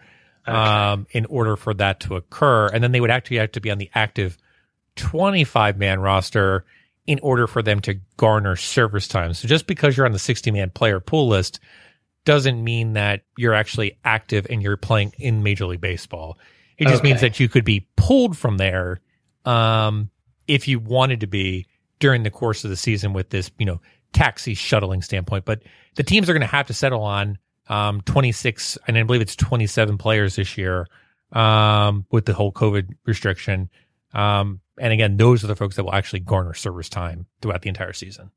um, 0.46 1.08
in 1.12 1.26
order 1.28 1.56
for 1.56 1.74
that 1.76 2.00
to 2.02 2.16
occur. 2.16 2.68
And 2.68 2.84
then 2.84 2.92
they 2.92 3.00
would 3.02 3.12
actually 3.12 3.38
have 3.38 3.52
to 3.54 3.62
be 3.62 3.72
on 3.72 3.78
the 3.78 3.90
active 3.96 4.38
25 4.96 5.78
man 5.78 6.00
roster 6.00 6.66
in 7.06 7.20
order 7.22 7.48
for 7.48 7.62
them 7.62 7.80
to 7.82 7.96
garner 8.18 8.56
service 8.56 9.08
time. 9.08 9.34
So 9.34 9.48
just 9.48 9.68
because 9.68 9.98
you're 9.98 10.06
on 10.06 10.14
the 10.14 10.20
60 10.20 10.52
man 10.52 10.70
player 10.70 11.00
pool 11.00 11.28
list 11.28 11.60
doesn't 12.26 12.64
mean 12.64 12.94
that 12.94 13.24
you're 13.38 13.54
actually 13.54 14.00
active 14.06 14.48
and 14.50 14.62
you're 14.62 14.78
playing 14.78 15.14
in 15.18 15.44
Major 15.44 15.66
League 15.66 15.82
Baseball. 15.82 16.38
It 16.78 16.88
just 16.88 17.04
means 17.04 17.22
that 17.22 17.40
you 17.40 17.50
could 17.50 17.66
be 17.66 17.88
pulled 17.96 18.38
from 18.38 18.58
there 18.58 19.00
um, 19.46 20.10
if 20.48 20.68
you 20.68 20.80
wanted 20.80 21.20
to 21.22 21.28
be 21.28 21.68
during 22.00 22.24
the 22.24 22.32
course 22.32 22.64
of 22.64 22.70
the 22.70 22.76
season 22.76 23.14
with 23.14 23.30
this, 23.30 23.52
you 23.58 23.66
know, 23.66 23.80
taxi 24.12 24.54
shuttling 24.54 25.02
standpoint. 25.02 25.46
But 25.46 25.64
the 25.96 26.04
teams 26.04 26.30
are 26.30 26.34
going 26.34 26.42
to 26.42 26.48
have 26.48 26.68
to 26.68 26.74
settle 26.74 27.04
on 27.04 27.38
um, 27.70 28.02
26, 28.02 28.78
and 28.88 28.98
I 28.98 29.04
believe 29.04 29.22
it's 29.22 29.36
27 29.36 29.98
players 29.98 30.36
this 30.36 30.58
year 30.58 30.88
um, 31.32 32.06
with 32.12 32.26
the 32.26 32.34
whole 32.34 32.52
COVID 32.52 32.90
restriction. 33.06 33.70
Um, 34.14 34.62
and 34.80 34.94
again, 34.94 35.18
those 35.18 35.44
are 35.44 35.48
the 35.48 35.56
folks 35.56 35.76
that 35.76 35.84
will 35.84 35.94
actually 35.94 36.22
garner 36.22 36.54
service 36.54 36.90
time 36.90 37.28
throughout 37.42 37.62
the 37.62 37.70
entire 37.70 37.94
season. 37.94 38.32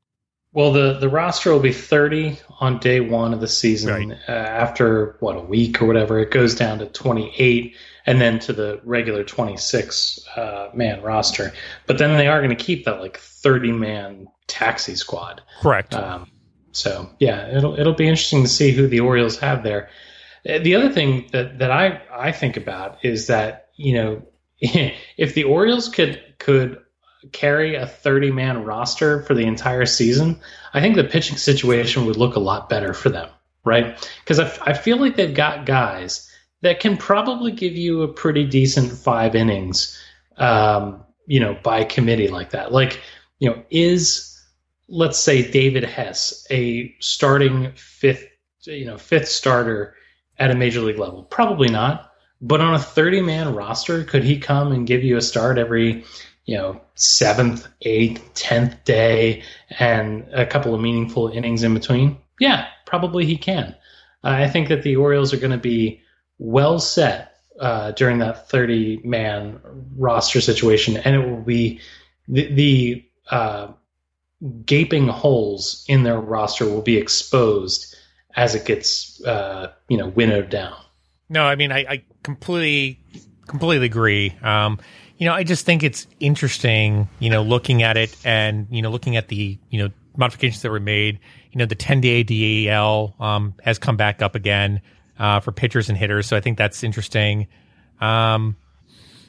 Well, 0.53 0.71
the, 0.71 0.93
the 0.93 1.09
roster 1.09 1.51
will 1.51 1.59
be 1.59 1.73
30 1.73 2.39
on 2.59 2.79
day 2.79 2.99
one 2.99 3.33
of 3.33 3.41
the 3.41 3.47
season. 3.47 4.09
Right. 4.09 4.17
Uh, 4.27 4.31
after, 4.31 5.17
what, 5.19 5.35
a 5.35 5.41
week 5.41 5.81
or 5.81 5.85
whatever, 5.85 6.19
it 6.19 6.31
goes 6.31 6.55
down 6.55 6.79
to 6.79 6.87
28 6.87 7.75
and 8.05 8.21
then 8.21 8.39
to 8.39 8.53
the 8.53 8.79
regular 8.83 9.23
26 9.23 10.27
uh, 10.35 10.69
man 10.73 11.01
roster. 11.01 11.51
But 11.85 11.97
then 11.97 12.17
they 12.17 12.27
are 12.27 12.39
going 12.41 12.55
to 12.55 12.63
keep 12.63 12.85
that 12.85 13.01
like 13.01 13.17
30 13.17 13.73
man 13.73 14.27
taxi 14.47 14.95
squad. 14.95 15.41
Correct. 15.61 15.93
Um, 15.93 16.31
so 16.71 17.09
yeah, 17.19 17.55
it'll 17.55 17.77
it'll 17.77 17.93
be 17.93 18.07
interesting 18.07 18.43
to 18.43 18.49
see 18.49 18.71
who 18.71 18.87
the 18.87 19.01
Orioles 19.01 19.37
have 19.39 19.63
there. 19.63 19.89
Uh, 20.47 20.59
The 20.59 20.75
other 20.75 20.89
thing 20.89 21.27
that, 21.33 21.59
that 21.59 21.71
I, 21.71 22.01
I 22.11 22.31
think 22.31 22.55
about 22.55 23.03
is 23.03 23.27
that 23.27 23.69
you 23.75 23.93
know 23.93 24.21
if 25.17 25.33
the 25.33 25.43
Orioles 25.43 25.89
could 25.89 26.21
could 26.39 26.79
carry 27.31 27.75
a 27.75 27.87
30 27.87 28.31
man 28.31 28.63
roster 28.63 29.21
for 29.23 29.33
the 29.33 29.45
entire 29.45 29.85
season, 29.85 30.39
I 30.73 30.81
think 30.81 30.95
the 30.95 31.03
pitching 31.03 31.37
situation 31.37 32.05
would 32.05 32.17
look 32.17 32.35
a 32.35 32.39
lot 32.39 32.69
better 32.69 32.93
for 32.93 33.09
them, 33.09 33.29
right? 33.63 33.97
Because 34.23 34.39
I, 34.39 34.51
I 34.61 34.73
feel 34.73 34.97
like 34.97 35.15
they've 35.15 35.33
got 35.33 35.65
guys 35.65 36.31
that 36.61 36.79
can 36.79 36.97
probably 36.97 37.51
give 37.51 37.75
you 37.75 38.01
a 38.01 38.07
pretty 38.07 38.45
decent 38.45 38.91
five 38.91 39.35
innings, 39.35 39.97
um, 40.37 41.03
you 41.27 41.39
know, 41.39 41.57
by 41.63 41.83
committee 41.83 42.27
like 42.27 42.51
that. 42.51 42.71
Like, 42.71 43.01
you 43.39 43.49
know, 43.49 43.63
is 43.69 44.33
let's 44.87 45.19
say 45.19 45.49
David 45.49 45.83
Hess 45.83 46.45
a 46.49 46.95
starting 46.99 47.71
fifth, 47.75 48.25
you 48.63 48.85
know, 48.85 48.97
fifth 48.97 49.27
starter 49.27 49.95
at 50.39 50.51
a 50.51 50.55
major 50.55 50.81
league 50.81 50.97
level? 50.97 51.23
Probably 51.23 51.69
not. 51.69 52.06
But 52.41 52.61
on 52.61 52.75
a 52.75 52.79
30 52.79 53.21
man 53.21 53.55
roster, 53.55 54.03
could 54.03 54.23
he 54.23 54.39
come 54.39 54.71
and 54.71 54.87
give 54.87 55.03
you 55.03 55.17
a 55.17 55.21
start 55.21 55.57
every, 55.57 56.03
you 56.45 56.57
know, 56.57 56.81
seventh, 56.95 57.67
eighth, 57.81 58.33
tenth 58.35 58.83
day 58.83 59.43
and 59.79 60.27
a 60.31 60.45
couple 60.45 60.75
of 60.75 60.81
meaningful 60.81 61.29
innings 61.29 61.63
in 61.63 61.73
between? 61.73 62.17
Yeah, 62.39 62.67
probably 62.85 63.25
he 63.25 63.37
can. 63.37 63.75
I 64.23 64.47
think 64.47 64.69
that 64.69 64.83
the 64.83 64.95
Orioles 64.95 65.33
are 65.33 65.37
going 65.37 65.51
to 65.51 65.57
be 65.57 66.01
well 66.37 66.79
set 66.79 67.37
uh, 67.59 67.91
during 67.91 68.19
that 68.19 68.49
30 68.49 69.01
man 69.03 69.59
roster 69.95 70.41
situation, 70.41 70.97
and 70.97 71.15
it 71.15 71.27
will 71.27 71.41
be 71.41 71.79
the, 72.27 72.53
the 72.53 73.05
uh, 73.31 73.69
gaping 74.65 75.07
holes 75.07 75.83
in 75.87 76.03
their 76.03 76.19
roster 76.19 76.65
will 76.65 76.81
be 76.81 76.97
exposed 76.97 77.95
as 78.35 78.53
it 78.53 78.65
gets 78.65 79.23
uh, 79.25 79.71
you 79.87 79.97
know 79.97 80.07
winnowed 80.07 80.49
down. 80.49 80.75
No, 81.29 81.43
I 81.43 81.55
mean 81.55 81.71
I, 81.71 81.79
I 81.79 82.03
completely 82.23 82.99
completely 83.47 83.85
agree. 83.85 84.35
Um, 84.41 84.79
you 85.17 85.25
know, 85.25 85.33
I 85.33 85.43
just 85.43 85.65
think 85.65 85.83
it's 85.83 86.05
interesting, 86.19 87.09
you 87.19 87.29
know, 87.29 87.41
looking 87.41 87.81
at 87.81 87.97
it 87.97 88.15
and 88.23 88.67
you 88.69 88.81
know, 88.81 88.89
looking 88.89 89.15
at 89.15 89.27
the 89.29 89.57
you 89.69 89.83
know 89.83 89.89
modifications 90.15 90.61
that 90.61 90.71
were 90.71 90.79
made. 90.79 91.19
You 91.51 91.59
know, 91.59 91.65
the 91.65 91.75
10 91.75 92.01
day 92.01 92.23
DEL 92.23 93.15
um, 93.19 93.53
has 93.63 93.79
come 93.79 93.97
back 93.97 94.21
up 94.21 94.35
again 94.35 94.81
uh, 95.17 95.39
for 95.39 95.51
pitchers 95.51 95.89
and 95.89 95.97
hitters, 95.97 96.27
so 96.27 96.37
I 96.37 96.41
think 96.41 96.57
that's 96.57 96.83
interesting. 96.83 97.47
Um, 97.99 98.55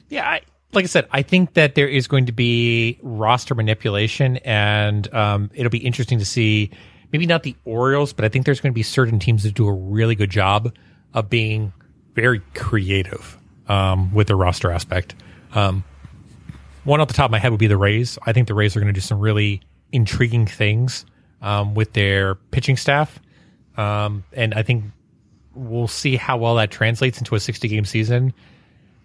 yeah, 0.09 0.29
I, 0.29 0.41
like 0.73 0.83
I 0.83 0.87
said, 0.87 1.07
I 1.11 1.23
think 1.23 1.53
that 1.53 1.75
there 1.75 1.87
is 1.87 2.07
going 2.07 2.27
to 2.27 2.31
be 2.31 2.99
roster 3.01 3.55
manipulation, 3.55 4.37
and 4.37 5.11
um, 5.13 5.49
it'll 5.53 5.71
be 5.71 5.79
interesting 5.79 6.19
to 6.19 6.25
see. 6.25 6.71
Maybe 7.11 7.25
not 7.25 7.41
the 7.41 7.55
Orioles, 7.65 8.13
but 8.13 8.23
I 8.23 8.29
think 8.29 8.45
there's 8.45 8.61
going 8.61 8.71
to 8.71 8.75
be 8.75 8.83
certain 8.83 9.17
teams 9.17 9.41
that 9.41 9.55
do 9.55 9.67
a 9.67 9.73
really 9.73 10.13
good 10.13 10.29
job 10.29 10.75
of 11.15 11.27
being 11.27 11.73
very 12.21 12.41
creative 12.55 13.37
um, 13.67 14.13
with 14.13 14.27
their 14.27 14.35
roster 14.35 14.71
aspect. 14.71 15.15
Um, 15.53 15.83
one 16.83 17.01
off 17.01 17.07
the 17.07 17.13
top 17.13 17.25
of 17.25 17.31
my 17.31 17.39
head 17.39 17.51
would 17.51 17.59
be 17.59 17.67
the 17.67 17.77
Rays. 17.77 18.17
I 18.25 18.33
think 18.33 18.47
the 18.47 18.53
Rays 18.53 18.75
are 18.75 18.79
going 18.79 18.93
to 18.93 18.97
do 18.97 19.01
some 19.01 19.19
really 19.19 19.61
intriguing 19.91 20.45
things 20.45 21.05
um, 21.41 21.75
with 21.75 21.93
their 21.93 22.35
pitching 22.35 22.77
staff, 22.77 23.19
um, 23.77 24.23
and 24.33 24.53
I 24.53 24.63
think 24.63 24.85
we'll 25.53 25.87
see 25.87 26.15
how 26.15 26.37
well 26.37 26.55
that 26.55 26.71
translates 26.71 27.17
into 27.17 27.35
a 27.35 27.39
60 27.39 27.67
game 27.67 27.85
season. 27.85 28.33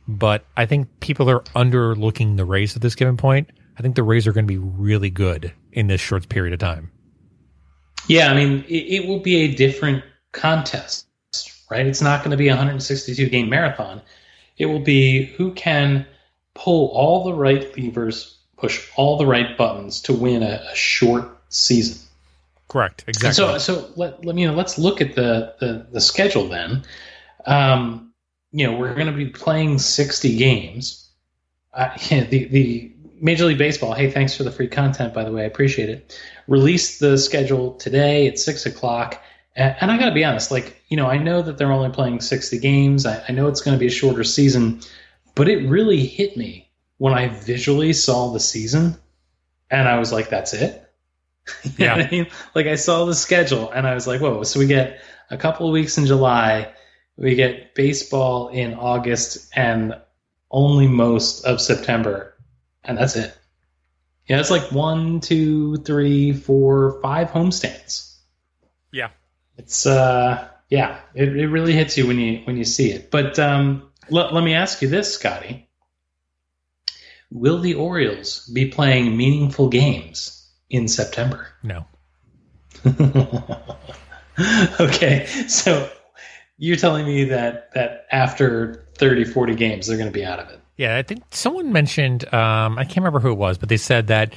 But 0.06 0.44
I 0.56 0.66
think 0.66 0.88
people 1.00 1.30
are 1.30 1.40
underlooking 1.56 2.36
the 2.36 2.44
Rays 2.44 2.76
at 2.76 2.82
this 2.82 2.94
given 2.94 3.16
point. 3.16 3.50
I 3.78 3.82
think 3.82 3.96
the 3.96 4.02
Rays 4.02 4.26
are 4.26 4.32
going 4.32 4.46
to 4.46 4.52
be 4.52 4.58
really 4.58 5.10
good 5.10 5.52
in 5.72 5.86
this 5.86 6.00
short 6.00 6.28
period 6.28 6.52
of 6.52 6.60
time. 6.60 6.90
Yeah, 8.06 8.30
I 8.30 8.34
mean, 8.34 8.64
it, 8.68 9.02
it 9.02 9.08
will 9.08 9.20
be 9.20 9.36
a 9.36 9.54
different 9.54 10.04
contest, 10.32 11.06
right? 11.70 11.86
It's 11.86 12.02
not 12.02 12.20
going 12.20 12.30
to 12.30 12.36
be 12.36 12.48
a 12.48 12.52
162 12.52 13.28
game 13.28 13.48
marathon. 13.48 14.02
It 14.56 14.66
will 14.66 14.80
be 14.80 15.24
who 15.24 15.52
can 15.52 16.06
pull 16.54 16.88
all 16.88 17.24
the 17.24 17.34
right 17.34 17.76
levers, 17.76 18.38
push 18.56 18.88
all 18.96 19.16
the 19.16 19.26
right 19.26 19.56
buttons 19.56 20.00
to 20.02 20.12
win 20.12 20.42
a, 20.42 20.62
a 20.70 20.74
short 20.74 21.28
season. 21.48 21.98
Correct. 22.68 23.04
Exactly. 23.06 23.34
So, 23.34 23.58
so 23.58 23.90
let, 23.96 24.24
let 24.24 24.34
me, 24.34 24.42
you 24.42 24.48
know, 24.48 24.54
let's 24.54 24.78
look 24.78 25.00
at 25.00 25.14
the, 25.14 25.54
the, 25.60 25.86
the 25.92 26.00
schedule 26.00 26.48
then. 26.48 26.84
Um, 27.46 28.12
you 28.52 28.66
know, 28.66 28.76
we're 28.76 28.94
going 28.94 29.08
to 29.08 29.12
be 29.12 29.26
playing 29.26 29.78
60 29.78 30.36
games. 30.36 31.10
Uh, 31.72 31.96
the, 32.08 32.44
the 32.44 32.92
Major 33.20 33.46
League 33.46 33.58
Baseball, 33.58 33.94
hey, 33.94 34.10
thanks 34.10 34.36
for 34.36 34.44
the 34.44 34.50
free 34.50 34.68
content, 34.68 35.12
by 35.12 35.24
the 35.24 35.32
way. 35.32 35.42
I 35.42 35.46
appreciate 35.46 35.88
it. 35.88 36.18
Released 36.46 37.00
the 37.00 37.18
schedule 37.18 37.74
today 37.74 38.28
at 38.28 38.38
6 38.38 38.66
o'clock. 38.66 39.20
And, 39.56 39.76
and 39.80 39.90
I 39.90 39.98
got 39.98 40.08
to 40.08 40.14
be 40.14 40.24
honest, 40.24 40.50
like, 40.50 40.82
you 40.88 40.96
know, 40.96 41.06
I 41.06 41.18
know 41.18 41.42
that 41.42 41.58
they're 41.58 41.72
only 41.72 41.90
playing 41.90 42.20
60 42.20 42.58
games. 42.58 43.06
I, 43.06 43.22
I 43.28 43.32
know 43.32 43.48
it's 43.48 43.60
going 43.60 43.76
to 43.76 43.80
be 43.80 43.86
a 43.86 43.90
shorter 43.90 44.24
season, 44.24 44.80
but 45.34 45.48
it 45.48 45.68
really 45.68 46.06
hit 46.06 46.36
me 46.36 46.70
when 46.98 47.14
I 47.14 47.28
visually 47.28 47.92
saw 47.92 48.32
the 48.32 48.40
season 48.40 48.96
and 49.70 49.88
I 49.88 49.98
was 49.98 50.12
like, 50.12 50.28
that's 50.28 50.54
it. 50.54 50.80
What 51.78 51.90
I 51.90 52.10
mean? 52.10 52.26
Like 52.54 52.66
I 52.66 52.76
saw 52.76 53.04
the 53.04 53.14
schedule 53.14 53.70
and 53.70 53.86
I 53.86 53.94
was 53.94 54.06
like, 54.06 54.20
whoa, 54.20 54.42
so 54.44 54.58
we 54.58 54.66
get 54.66 55.00
a 55.30 55.36
couple 55.36 55.66
of 55.66 55.72
weeks 55.72 55.98
in 55.98 56.06
July, 56.06 56.72
we 57.16 57.34
get 57.34 57.74
baseball 57.74 58.48
in 58.48 58.74
August 58.74 59.50
and 59.54 59.94
only 60.50 60.86
most 60.86 61.44
of 61.44 61.60
September, 61.60 62.34
and 62.84 62.96
that's 62.96 63.16
it. 63.16 63.36
Yeah, 64.26 64.40
it's 64.40 64.50
like 64.50 64.72
one, 64.72 65.20
two, 65.20 65.76
three, 65.78 66.32
four, 66.32 67.00
five 67.02 67.30
homestands. 67.30 68.13
It's 69.56 69.86
uh 69.86 70.48
yeah, 70.68 71.00
it, 71.14 71.36
it 71.36 71.48
really 71.48 71.72
hits 71.72 71.96
you 71.96 72.06
when 72.06 72.18
you 72.18 72.40
when 72.44 72.56
you 72.56 72.64
see 72.64 72.90
it. 72.90 73.10
But 73.10 73.38
um 73.38 73.90
let, 74.10 74.34
let 74.34 74.44
me 74.44 74.54
ask 74.54 74.82
you 74.82 74.88
this, 74.88 75.14
Scotty. 75.14 75.68
Will 77.30 77.58
the 77.60 77.74
Orioles 77.74 78.48
be 78.48 78.66
playing 78.66 79.16
meaningful 79.16 79.68
games 79.68 80.48
in 80.70 80.88
September? 80.88 81.48
No. 81.62 81.86
okay, 84.80 85.26
so 85.48 85.90
you're 86.58 86.76
telling 86.76 87.06
me 87.06 87.24
that 87.24 87.72
that 87.74 88.06
after 88.12 88.86
30, 88.98 89.24
40 89.24 89.54
games, 89.54 89.86
they're 89.86 89.96
going 89.96 90.08
to 90.08 90.12
be 90.12 90.24
out 90.24 90.38
of 90.38 90.48
it. 90.50 90.60
Yeah, 90.76 90.96
I 90.96 91.02
think 91.02 91.22
someone 91.30 91.72
mentioned. 91.72 92.32
Um, 92.32 92.78
I 92.78 92.84
can't 92.84 92.98
remember 92.98 93.20
who 93.20 93.30
it 93.30 93.38
was, 93.38 93.58
but 93.58 93.68
they 93.68 93.76
said 93.76 94.08
that. 94.08 94.34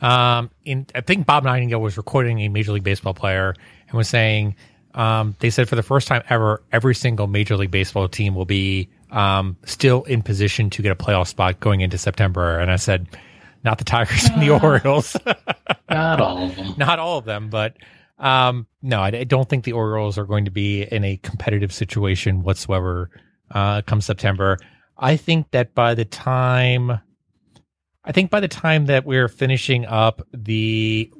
Um, 0.00 0.50
in 0.64 0.86
I 0.94 1.00
think 1.00 1.26
Bob 1.26 1.44
Nightingale 1.44 1.80
was 1.80 1.96
recording 1.96 2.40
a 2.40 2.48
Major 2.48 2.72
League 2.72 2.84
Baseball 2.84 3.14
player 3.14 3.54
and 3.88 3.96
was 3.96 4.08
saying. 4.08 4.56
Um, 4.94 5.36
they 5.40 5.50
said 5.50 5.68
for 5.68 5.76
the 5.76 5.82
first 5.82 6.08
time 6.08 6.22
ever, 6.28 6.62
every 6.72 6.94
single 6.94 7.26
Major 7.28 7.56
League 7.56 7.70
Baseball 7.70 8.08
team 8.08 8.34
will 8.34 8.46
be 8.46 8.88
um, 9.10 9.56
still 9.64 10.02
in 10.04 10.22
position 10.22 10.70
to 10.70 10.82
get 10.82 10.90
a 10.90 10.96
playoff 10.96 11.28
spot 11.28 11.60
going 11.60 11.82
into 11.82 11.98
September. 11.98 12.58
And 12.58 12.70
I 12.70 12.76
said, 12.76 13.06
not 13.62 13.78
the 13.78 13.84
Tigers 13.84 14.24
and 14.24 14.42
the 14.42 14.50
Orioles, 14.50 15.14
Not 15.90 16.20
all 16.20 16.44
of 16.44 16.56
them. 16.56 16.74
not 16.78 16.98
all 16.98 17.18
of 17.18 17.24
them, 17.26 17.48
but 17.48 17.76
Um, 18.18 18.66
no, 18.82 19.00
I, 19.00 19.08
I 19.08 19.24
don't 19.24 19.48
think 19.48 19.64
the 19.64 19.72
Orioles 19.72 20.18
are 20.18 20.24
going 20.24 20.44
to 20.46 20.50
be 20.50 20.82
in 20.82 21.04
a 21.04 21.16
competitive 21.18 21.72
situation 21.72 22.42
whatsoever 22.42 23.10
uh, 23.52 23.82
come 23.82 24.00
September. 24.00 24.58
I 24.96 25.16
think 25.16 25.50
that 25.52 25.74
by 25.74 25.94
the 25.94 26.04
time, 26.04 26.98
I 28.04 28.12
think 28.12 28.30
by 28.30 28.40
the 28.40 28.48
time 28.48 28.86
that 28.86 29.04
we're 29.04 29.28
finishing 29.28 29.84
up 29.86 30.26
the 30.32 31.12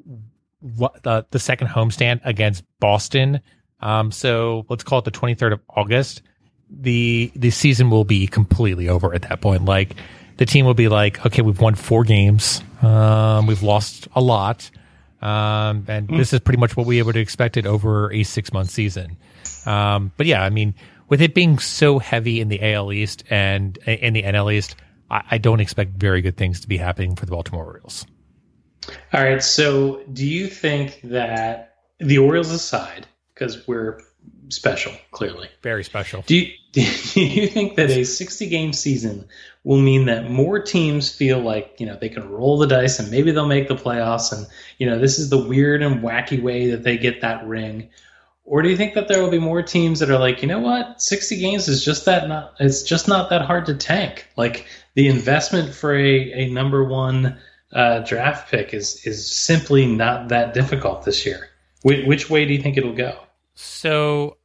what 0.60 1.02
the, 1.02 1.26
the 1.30 1.38
second 1.38 1.68
homestand 1.68 2.20
against 2.24 2.64
Boston, 2.80 3.40
um, 3.80 4.10
so 4.10 4.66
let's 4.68 4.84
call 4.84 5.00
it 5.00 5.04
the 5.04 5.10
23rd 5.10 5.54
of 5.54 5.60
August, 5.68 6.22
the 6.70 7.30
the 7.34 7.50
season 7.50 7.90
will 7.90 8.04
be 8.04 8.26
completely 8.26 8.88
over 8.88 9.14
at 9.14 9.22
that 9.22 9.40
point. 9.40 9.64
Like 9.64 9.96
the 10.36 10.46
team 10.46 10.64
will 10.64 10.74
be 10.74 10.88
like, 10.88 11.24
okay, 11.26 11.42
we've 11.42 11.60
won 11.60 11.74
four 11.74 12.04
games, 12.04 12.62
um, 12.82 13.46
we've 13.46 13.62
lost 13.62 14.08
a 14.14 14.20
lot, 14.20 14.70
um, 15.20 15.84
and 15.88 16.08
this 16.08 16.32
is 16.32 16.40
pretty 16.40 16.60
much 16.60 16.76
what 16.76 16.86
we 16.86 17.02
would 17.02 17.14
have 17.14 17.22
expected 17.22 17.66
over 17.66 18.12
a 18.12 18.22
six 18.22 18.52
month 18.52 18.70
season. 18.70 19.16
Um, 19.66 20.12
but 20.16 20.26
yeah, 20.26 20.42
I 20.42 20.50
mean, 20.50 20.74
with 21.08 21.22
it 21.22 21.34
being 21.34 21.58
so 21.58 21.98
heavy 21.98 22.40
in 22.40 22.48
the 22.48 22.74
AL 22.74 22.92
East 22.92 23.24
and 23.30 23.76
in 23.78 24.12
the 24.12 24.22
NL 24.22 24.52
East, 24.52 24.76
I, 25.10 25.22
I 25.32 25.38
don't 25.38 25.60
expect 25.60 25.92
very 25.92 26.20
good 26.20 26.36
things 26.36 26.60
to 26.60 26.68
be 26.68 26.76
happening 26.76 27.16
for 27.16 27.26
the 27.26 27.32
Baltimore 27.32 27.64
Orioles. 27.64 28.06
All 29.12 29.22
right. 29.22 29.42
So, 29.42 30.02
do 30.12 30.26
you 30.26 30.46
think 30.46 31.00
that 31.04 31.74
the 31.98 32.18
Orioles 32.18 32.50
aside, 32.50 33.06
because 33.34 33.66
we're 33.66 34.00
special, 34.48 34.92
clearly, 35.10 35.48
Very 35.62 35.84
special. 35.84 36.22
do 36.26 36.36
you, 36.36 36.52
do 36.72 36.82
you 37.20 37.46
think 37.48 37.76
that 37.76 37.90
a 37.90 38.04
60 38.04 38.48
game 38.48 38.72
season 38.72 39.26
will 39.64 39.78
mean 39.78 40.06
that 40.06 40.30
more 40.30 40.60
teams 40.60 41.12
feel 41.12 41.38
like, 41.40 41.74
you 41.78 41.86
know, 41.86 41.96
they 42.00 42.08
can 42.08 42.28
roll 42.28 42.58
the 42.58 42.66
dice 42.66 42.98
and 42.98 43.10
maybe 43.10 43.30
they'll 43.30 43.46
make 43.46 43.68
the 43.68 43.76
playoffs 43.76 44.32
and, 44.32 44.46
you 44.78 44.86
know, 44.86 44.98
this 44.98 45.18
is 45.18 45.28
the 45.28 45.38
weird 45.38 45.82
and 45.82 46.02
wacky 46.02 46.40
way 46.42 46.70
that 46.70 46.82
they 46.82 46.96
get 46.96 47.20
that 47.20 47.46
ring? 47.46 47.90
Or 48.48 48.62
do 48.62 48.70
you 48.70 48.76
think 48.78 48.94
that 48.94 49.08
there 49.08 49.22
will 49.22 49.30
be 49.30 49.38
more 49.38 49.62
teams 49.62 50.00
that 50.00 50.10
are 50.10 50.18
like, 50.18 50.40
you 50.40 50.48
know 50.48 50.58
what, 50.58 51.02
60 51.02 51.38
games 51.38 51.68
is 51.68 51.84
just 51.84 52.06
that 52.06 52.28
not 52.28 52.54
it's 52.58 52.82
just 52.82 53.06
not 53.06 53.28
that 53.28 53.42
hard 53.42 53.66
to 53.66 53.74
tank. 53.74 54.26
Like 54.36 54.66
the 54.94 55.06
investment 55.06 55.74
for 55.74 55.94
a, 55.94 56.32
a 56.32 56.48
number 56.48 56.82
one 56.82 57.38
uh, 57.74 58.00
draft 58.00 58.50
pick 58.50 58.72
is 58.72 59.04
is 59.04 59.30
simply 59.30 59.86
not 59.86 60.28
that 60.28 60.54
difficult 60.54 61.04
this 61.04 61.26
year. 61.26 61.50
Which, 61.82 62.06
which 62.06 62.30
way 62.30 62.46
do 62.46 62.54
you 62.54 62.62
think 62.62 62.78
it'll 62.78 62.94
go? 62.94 63.18
So 63.54 64.38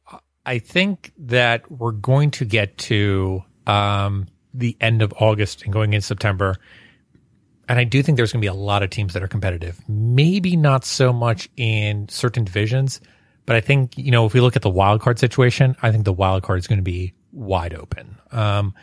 I 0.44 0.58
think 0.58 1.12
that 1.16 1.70
we're 1.70 1.92
going 1.92 2.30
to 2.32 2.44
get 2.44 2.76
to 2.78 3.42
um, 3.66 4.26
the 4.52 4.76
end 4.82 5.00
of 5.00 5.14
August 5.18 5.62
and 5.62 5.72
going 5.72 5.94
into 5.94 6.06
September. 6.06 6.56
And 7.70 7.78
I 7.78 7.84
do 7.84 8.02
think 8.02 8.16
there's 8.16 8.32
going 8.32 8.42
to 8.42 8.44
be 8.44 8.54
a 8.54 8.54
lot 8.54 8.82
of 8.82 8.90
teams 8.90 9.14
that 9.14 9.22
are 9.22 9.28
competitive. 9.28 9.80
Maybe 9.88 10.56
not 10.56 10.84
so 10.84 11.12
much 11.12 11.48
in 11.56 12.06
certain 12.10 12.44
divisions, 12.44 13.00
but 13.46 13.56
I 13.56 13.60
think, 13.60 13.96
you 13.98 14.10
know, 14.10 14.26
if 14.26 14.34
we 14.34 14.40
look 14.40 14.56
at 14.56 14.62
the 14.62 14.70
wild 14.70 15.00
card 15.00 15.18
situation, 15.18 15.76
I 15.82 15.90
think 15.90 16.04
the 16.04 16.12
wild 16.12 16.42
card 16.42 16.58
is 16.58 16.66
going 16.66 16.78
to 16.78 16.82
be 16.82 17.12
wide 17.32 17.74
open. 17.74 18.16
Um, 18.32 18.74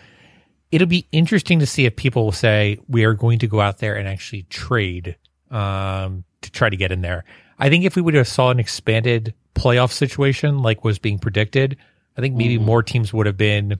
it'll 0.71 0.87
be 0.87 1.07
interesting 1.11 1.59
to 1.59 1.65
see 1.65 1.85
if 1.85 1.95
people 1.95 2.25
will 2.25 2.31
say 2.31 2.79
we 2.87 3.03
are 3.03 3.13
going 3.13 3.39
to 3.39 3.47
go 3.47 3.59
out 3.59 3.79
there 3.79 3.95
and 3.95 4.07
actually 4.07 4.43
trade 4.43 5.15
um, 5.49 6.23
to 6.41 6.51
try 6.51 6.69
to 6.69 6.77
get 6.77 6.91
in 6.91 7.01
there. 7.01 7.25
I 7.59 7.69
think 7.69 7.85
if 7.85 7.95
we 7.95 8.01
would 8.01 8.13
have 8.13 8.27
saw 8.27 8.49
an 8.49 8.59
expanded 8.59 9.33
playoff 9.55 9.91
situation 9.91 10.59
like 10.59 10.83
was 10.83 10.99
being 10.99 11.19
predicted, 11.19 11.77
I 12.17 12.21
think 12.21 12.35
maybe 12.35 12.57
more 12.57 12.83
teams 12.83 13.13
would 13.13 13.25
have 13.25 13.37
been 13.37 13.79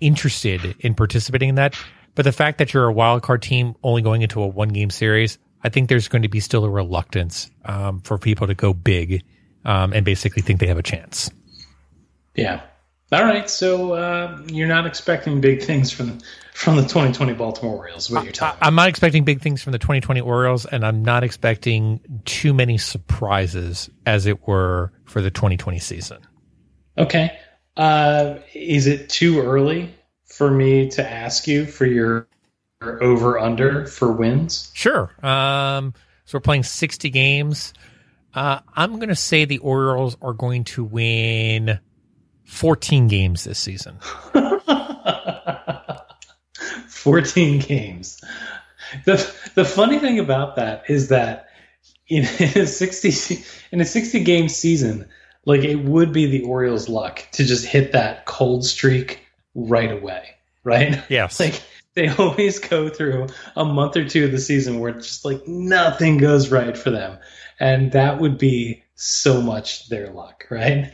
interested 0.00 0.76
in 0.80 0.94
participating 0.94 1.50
in 1.50 1.54
that. 1.56 1.76
But 2.14 2.24
the 2.24 2.32
fact 2.32 2.58
that 2.58 2.74
you're 2.74 2.88
a 2.88 2.92
wild 2.92 3.22
card 3.22 3.42
team 3.42 3.74
only 3.82 4.02
going 4.02 4.22
into 4.22 4.42
a 4.42 4.46
one 4.46 4.68
game 4.68 4.90
series, 4.90 5.38
I 5.62 5.68
think 5.68 5.88
there's 5.88 6.08
going 6.08 6.22
to 6.22 6.28
be 6.28 6.40
still 6.40 6.64
a 6.64 6.70
reluctance 6.70 7.50
um, 7.64 8.00
for 8.00 8.18
people 8.18 8.46
to 8.48 8.54
go 8.54 8.74
big 8.74 9.22
um, 9.64 9.92
and 9.92 10.04
basically 10.04 10.42
think 10.42 10.60
they 10.60 10.66
have 10.66 10.78
a 10.78 10.82
chance. 10.82 11.30
Yeah. 12.34 12.62
All 13.12 13.24
right. 13.24 13.48
So 13.48 13.92
uh, 13.92 14.40
you're 14.46 14.68
not 14.68 14.86
expecting 14.86 15.40
big 15.40 15.62
things 15.62 15.92
from 15.92 16.18
from 16.54 16.76
the 16.76 16.82
2020 16.82 17.34
Baltimore 17.34 17.76
Orioles. 17.76 18.10
What 18.10 18.24
you're 18.24 18.32
talking? 18.32 18.58
I'm 18.62 18.74
not 18.74 18.88
expecting 18.88 19.24
big 19.24 19.40
things 19.40 19.62
from 19.62 19.72
the 19.72 19.78
2020 19.78 20.20
Orioles, 20.20 20.64
and 20.66 20.84
I'm 20.84 21.02
not 21.02 21.24
expecting 21.24 22.00
too 22.24 22.54
many 22.54 22.78
surprises, 22.78 23.90
as 24.06 24.26
it 24.26 24.46
were, 24.46 24.92
for 25.04 25.20
the 25.20 25.30
2020 25.30 25.78
season. 25.78 26.18
Okay. 26.96 27.38
Uh, 27.76 28.36
is 28.54 28.86
it 28.86 29.08
too 29.08 29.40
early 29.40 29.94
for 30.24 30.50
me 30.50 30.88
to 30.90 31.08
ask 31.08 31.46
you 31.46 31.66
for 31.66 31.86
your 31.86 32.28
over 32.82 33.38
under 33.38 33.86
for 33.86 34.12
wins? 34.12 34.70
Sure. 34.74 35.10
Um, 35.24 35.94
so 36.24 36.36
we're 36.36 36.42
playing 36.42 36.64
60 36.64 37.10
games. 37.10 37.74
Uh, 38.34 38.60
I'm 38.74 38.96
going 38.96 39.08
to 39.08 39.16
say 39.16 39.44
the 39.44 39.58
Orioles 39.58 40.16
are 40.22 40.32
going 40.32 40.64
to 40.64 40.84
win 40.84 41.78
14 42.44 43.08
games 43.08 43.44
this 43.44 43.58
season. 43.58 43.98
14 46.88 47.58
games. 47.58 48.22
The 49.04 49.34
the 49.54 49.64
funny 49.64 49.98
thing 49.98 50.18
about 50.18 50.56
that 50.56 50.84
is 50.88 51.08
that 51.08 51.48
in 52.08 52.24
a 52.24 52.66
60 52.66 53.44
in 53.72 53.80
a 53.80 53.84
60 53.84 54.24
game 54.24 54.48
season, 54.48 55.08
like 55.44 55.64
it 55.64 55.76
would 55.76 56.12
be 56.12 56.26
the 56.26 56.42
Orioles 56.42 56.88
luck 56.88 57.26
to 57.32 57.44
just 57.44 57.66
hit 57.66 57.92
that 57.92 58.26
cold 58.26 58.64
streak 58.64 59.20
right 59.54 59.90
away, 59.90 60.36
right? 60.64 61.02
Yes. 61.08 61.40
like 61.40 61.62
they 61.94 62.08
always 62.08 62.58
go 62.58 62.88
through 62.88 63.28
a 63.56 63.64
month 63.64 63.96
or 63.96 64.08
two 64.08 64.24
of 64.24 64.32
the 64.32 64.38
season 64.38 64.80
where 64.80 64.96
it's 64.96 65.06
just 65.06 65.24
like 65.24 65.46
nothing 65.46 66.18
goes 66.18 66.50
right 66.50 66.76
for 66.76 66.90
them. 66.90 67.18
And 67.62 67.92
that 67.92 68.18
would 68.20 68.38
be 68.38 68.82
so 68.96 69.40
much 69.40 69.88
their 69.88 70.10
luck, 70.10 70.46
right? 70.50 70.92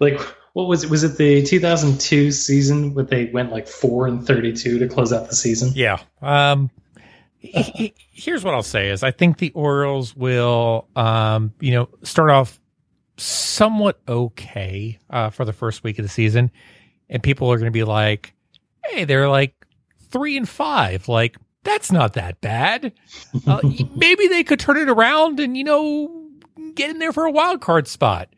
Like 0.00 0.20
what 0.54 0.66
was 0.66 0.82
it? 0.84 0.90
Was 0.90 1.04
it 1.04 1.16
the 1.16 1.42
2002 1.44 2.32
season 2.32 2.92
where 2.94 3.04
they 3.04 3.26
went 3.26 3.52
like 3.52 3.68
4 3.68 4.08
and 4.08 4.26
32 4.26 4.80
to 4.80 4.88
close 4.88 5.12
out 5.12 5.28
the 5.28 5.36
season? 5.36 5.70
Yeah. 5.74 5.98
Um, 6.20 6.70
he- 7.38 7.62
he- 7.62 7.94
here's 8.10 8.42
what 8.42 8.54
I'll 8.54 8.62
say 8.64 8.88
is 8.90 9.04
I 9.04 9.12
think 9.12 9.38
the 9.38 9.52
Orioles 9.52 10.16
will, 10.16 10.88
um, 10.96 11.52
you 11.60 11.70
know, 11.70 11.88
start 12.02 12.30
off 12.30 12.58
somewhat 13.16 14.00
okay 14.08 14.98
uh, 15.10 15.30
for 15.30 15.44
the 15.44 15.52
first 15.52 15.84
week 15.84 15.98
of 16.00 16.04
the 16.04 16.08
season, 16.08 16.50
and 17.08 17.22
people 17.22 17.50
are 17.52 17.56
going 17.56 17.66
to 17.66 17.70
be 17.70 17.84
like, 17.84 18.34
"Hey, 18.84 19.04
they're 19.04 19.28
like 19.28 19.54
three 20.10 20.36
and 20.36 20.48
five. 20.48 21.06
Like 21.08 21.36
that's 21.68 21.92
not 21.92 22.14
that 22.14 22.40
bad. 22.40 22.92
Uh, 23.46 23.60
maybe 23.96 24.26
they 24.28 24.42
could 24.42 24.58
turn 24.60 24.76
it 24.76 24.88
around 24.88 25.40
and 25.40 25.56
you 25.56 25.64
know 25.64 26.28
get 26.74 26.90
in 26.90 26.98
there 26.98 27.12
for 27.12 27.24
a 27.24 27.30
wild 27.30 27.60
card 27.60 27.86
spot." 27.86 28.28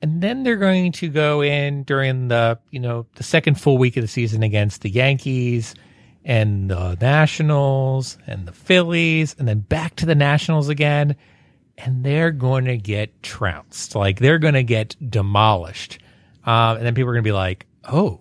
And 0.00 0.22
then 0.22 0.42
they're 0.44 0.56
going 0.56 0.92
to 0.92 1.08
go 1.08 1.42
in 1.42 1.82
during 1.82 2.28
the, 2.28 2.58
you 2.70 2.78
know, 2.78 3.06
the 3.16 3.24
second 3.24 3.60
full 3.60 3.78
week 3.78 3.96
of 3.96 4.02
the 4.02 4.08
season 4.08 4.42
against 4.42 4.82
the 4.82 4.90
Yankees 4.90 5.74
and 6.24 6.70
the 6.70 6.96
Nationals 7.00 8.16
and 8.26 8.46
the 8.46 8.52
Phillies 8.52 9.34
and 9.38 9.48
then 9.48 9.60
back 9.60 9.96
to 9.96 10.06
the 10.06 10.14
Nationals 10.14 10.68
again. 10.68 11.16
And 11.78 12.04
they're 12.04 12.30
going 12.30 12.66
to 12.66 12.76
get 12.76 13.22
trounced. 13.22 13.94
Like 13.94 14.18
they're 14.20 14.38
going 14.38 14.54
to 14.54 14.62
get 14.62 14.94
demolished. 15.10 15.98
Um, 16.44 16.76
and 16.76 16.86
then 16.86 16.94
people 16.94 17.10
are 17.10 17.14
going 17.14 17.24
to 17.24 17.28
be 17.28 17.32
like, 17.32 17.66
oh, 17.84 18.20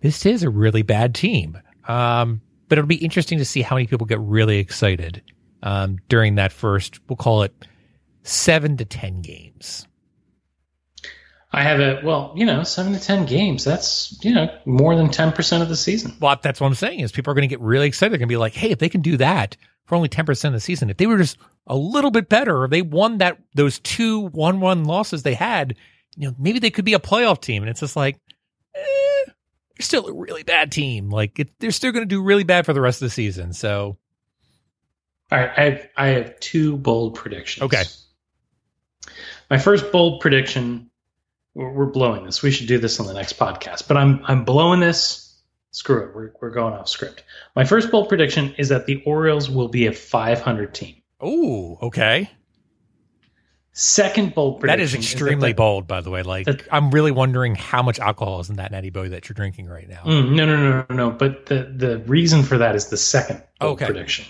this 0.00 0.24
is 0.24 0.42
a 0.42 0.50
really 0.50 0.82
bad 0.82 1.14
team. 1.14 1.58
Um, 1.88 2.40
but 2.68 2.78
it'll 2.78 2.88
be 2.88 2.96
interesting 2.96 3.38
to 3.38 3.44
see 3.44 3.62
how 3.62 3.76
many 3.76 3.86
people 3.86 4.06
get 4.06 4.20
really 4.20 4.58
excited 4.58 5.22
um, 5.62 5.98
during 6.08 6.36
that 6.36 6.52
first, 6.52 7.00
we'll 7.08 7.16
call 7.16 7.42
it 7.42 7.52
seven 8.22 8.76
to 8.76 8.84
10 8.84 9.22
games. 9.22 9.86
I 11.52 11.62
have 11.62 11.80
a 11.80 12.00
well, 12.04 12.34
you 12.36 12.44
know, 12.44 12.64
seven 12.64 12.92
to 12.92 13.00
ten 13.00 13.24
games. 13.24 13.64
That's 13.64 14.18
you 14.22 14.34
know 14.34 14.48
more 14.66 14.94
than 14.94 15.08
ten 15.10 15.32
percent 15.32 15.62
of 15.62 15.70
the 15.70 15.76
season. 15.76 16.14
Well, 16.20 16.38
that's 16.42 16.60
what 16.60 16.66
I'm 16.66 16.74
saying 16.74 17.00
is 17.00 17.12
people 17.12 17.30
are 17.30 17.34
going 17.34 17.48
to 17.48 17.52
get 17.52 17.60
really 17.60 17.86
excited. 17.86 18.12
They're 18.12 18.18
going 18.18 18.28
to 18.28 18.32
be 18.32 18.36
like, 18.36 18.52
hey, 18.52 18.72
if 18.72 18.78
they 18.78 18.90
can 18.90 19.00
do 19.00 19.16
that 19.16 19.56
for 19.86 19.94
only 19.94 20.08
10% 20.08 20.44
of 20.44 20.52
the 20.52 20.60
season, 20.60 20.90
if 20.90 20.96
they 20.96 21.06
were 21.06 21.16
just 21.16 21.38
a 21.66 21.76
little 21.76 22.10
bit 22.10 22.28
better, 22.28 22.62
or 22.62 22.68
they 22.68 22.82
won 22.82 23.18
that 23.18 23.38
those 23.54 23.78
two 23.78 24.26
one 24.28 24.60
one 24.60 24.84
losses 24.84 25.22
they 25.22 25.34
had, 25.34 25.76
you 26.16 26.28
know, 26.28 26.34
maybe 26.38 26.58
they 26.58 26.70
could 26.70 26.84
be 26.84 26.94
a 26.94 26.98
playoff 26.98 27.40
team. 27.40 27.62
And 27.62 27.70
it's 27.70 27.80
just 27.80 27.96
like, 27.96 28.18
they're 29.76 29.84
still 29.84 30.06
a 30.06 30.12
really 30.12 30.42
bad 30.42 30.72
team. 30.72 31.10
Like 31.10 31.38
it, 31.38 31.50
they're 31.58 31.70
still 31.70 31.92
going 31.92 32.02
to 32.02 32.08
do 32.08 32.22
really 32.22 32.44
bad 32.44 32.66
for 32.66 32.72
the 32.72 32.80
rest 32.80 33.02
of 33.02 33.06
the 33.06 33.10
season. 33.10 33.52
So 33.52 33.96
All 35.30 35.38
right, 35.38 35.50
I 35.56 35.62
have 35.64 35.88
I 35.96 36.06
have 36.08 36.40
two 36.40 36.76
bold 36.76 37.14
predictions. 37.14 37.64
Okay. 37.64 37.84
My 39.50 39.58
first 39.58 39.92
bold 39.92 40.20
prediction. 40.20 40.90
We're 41.54 41.72
we're 41.72 41.86
blowing 41.86 42.24
this. 42.24 42.42
We 42.42 42.50
should 42.50 42.68
do 42.68 42.78
this 42.78 43.00
on 43.00 43.06
the 43.06 43.14
next 43.14 43.38
podcast. 43.38 43.86
But 43.88 43.96
I'm 43.96 44.22
I'm 44.24 44.44
blowing 44.44 44.80
this. 44.80 45.22
Screw 45.72 46.04
it. 46.04 46.14
We're 46.14 46.32
we're 46.40 46.50
going 46.50 46.72
off 46.74 46.88
script. 46.88 47.22
My 47.54 47.64
first 47.64 47.90
bold 47.90 48.08
prediction 48.08 48.54
is 48.56 48.70
that 48.70 48.86
the 48.86 49.02
Orioles 49.04 49.50
will 49.50 49.68
be 49.68 49.86
a 49.86 49.92
500 49.92 50.74
team. 50.74 50.96
Oh, 51.20 51.78
okay. 51.82 52.30
Second 53.78 54.34
bold 54.34 54.60
prediction 54.60 54.78
That 54.78 54.82
is 54.82 54.94
extremely 54.94 55.50
that 55.50 55.56
bold, 55.56 55.86
by 55.86 56.00
the 56.00 56.08
way. 56.10 56.22
Like, 56.22 56.46
that- 56.46 56.62
I'm 56.72 56.90
really 56.90 57.10
wondering 57.10 57.54
how 57.54 57.82
much 57.82 57.98
alcohol 57.98 58.40
is 58.40 58.48
in 58.48 58.56
that 58.56 58.72
Natty 58.72 58.88
Boy 58.88 59.10
that 59.10 59.28
you're 59.28 59.34
drinking 59.34 59.66
right 59.66 59.86
now. 59.86 60.00
Mm, 60.04 60.30
no, 60.32 60.46
no, 60.46 60.56
no, 60.56 60.86
no, 60.88 60.96
no. 60.96 61.10
But 61.10 61.46
the 61.46 61.70
the 61.76 61.98
reason 62.06 62.42
for 62.42 62.56
that 62.58 62.74
is 62.74 62.86
the 62.86 62.96
second 62.96 63.42
bold 63.60 63.74
Okay. 63.74 63.84
prediction. 63.84 64.24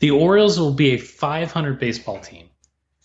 The 0.00 0.10
Orioles 0.10 0.58
will 0.60 0.74
be 0.74 0.90
a 0.90 0.98
500 0.98 1.78
baseball 1.78 2.18
team 2.18 2.48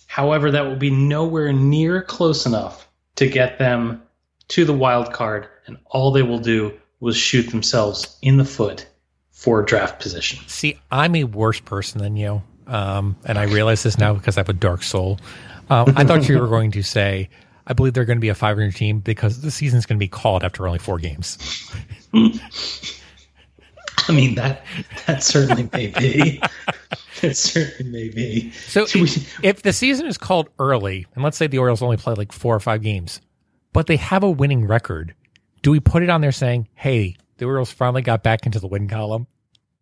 However, 0.07 0.49
that 0.49 0.65
will 0.65 0.75
be 0.75 0.89
nowhere 0.89 1.53
near 1.53 2.01
close 2.01 2.47
enough 2.47 2.87
to 3.17 3.29
get 3.29 3.59
them 3.59 4.01
to 4.47 4.65
the 4.65 4.73
wild 4.73 5.13
card, 5.13 5.47
and 5.67 5.77
all 5.85 6.11
they 6.11 6.23
will 6.23 6.39
do 6.39 6.73
was 6.99 7.15
shoot 7.15 7.51
themselves 7.51 8.17
in 8.23 8.37
the 8.37 8.45
foot 8.45 8.87
for 9.29 9.61
draft 9.61 10.01
position. 10.01 10.39
See, 10.47 10.79
I'm 10.89 11.15
a 11.15 11.25
worse 11.25 11.59
person 11.59 12.01
than 12.01 12.15
you, 12.17 12.41
um, 12.67 13.15
and 13.25 13.37
I 13.37 13.43
realize 13.43 13.83
this 13.83 13.97
now 13.97 14.13
because 14.13 14.37
I 14.37 14.41
have 14.41 14.49
a 14.49 14.53
dark 14.53 14.83
soul. 14.83 15.19
Um, 15.69 15.93
I 15.95 16.03
thought 16.03 16.27
you 16.29 16.39
were 16.39 16.47
going 16.47 16.71
to 16.71 16.83
say, 16.83 17.29
I 17.65 17.73
believe 17.73 17.93
they're 17.93 18.05
going 18.05 18.17
to 18.17 18.21
be 18.21 18.29
a 18.29 18.35
500 18.35 18.73
team 18.75 18.99
because 18.99 19.41
the 19.41 19.51
season's 19.51 19.85
going 19.85 19.97
to 19.97 20.03
be 20.03 20.07
called 20.07 20.43
after 20.43 20.65
only 20.65 20.79
four 20.79 20.99
games. 20.99 21.37
I 24.07 24.13
mean 24.13 24.35
that 24.35 24.63
that 25.05 25.23
certainly 25.23 25.69
may 25.73 25.87
be. 25.87 26.41
it 27.21 27.35
certainly 27.35 27.91
may 27.91 28.09
be. 28.09 28.51
So 28.51 28.83
if, 28.83 29.43
if 29.43 29.61
the 29.63 29.73
season 29.73 30.07
is 30.07 30.17
called 30.17 30.49
early, 30.59 31.05
and 31.15 31.23
let's 31.23 31.37
say 31.37 31.47
the 31.47 31.57
Orioles 31.57 31.81
only 31.81 31.97
play 31.97 32.13
like 32.13 32.31
four 32.31 32.55
or 32.55 32.59
five 32.59 32.81
games, 32.81 33.19
but 33.73 33.87
they 33.87 33.97
have 33.97 34.23
a 34.23 34.29
winning 34.29 34.65
record, 34.65 35.13
do 35.61 35.71
we 35.71 35.79
put 35.79 36.03
it 36.03 36.09
on 36.09 36.21
there 36.21 36.31
saying, 36.31 36.69
"Hey, 36.75 37.17
the 37.37 37.45
Orioles 37.45 37.71
finally 37.71 38.01
got 38.01 38.23
back 38.23 38.45
into 38.45 38.59
the 38.59 38.67
win 38.67 38.87
column"? 38.87 39.27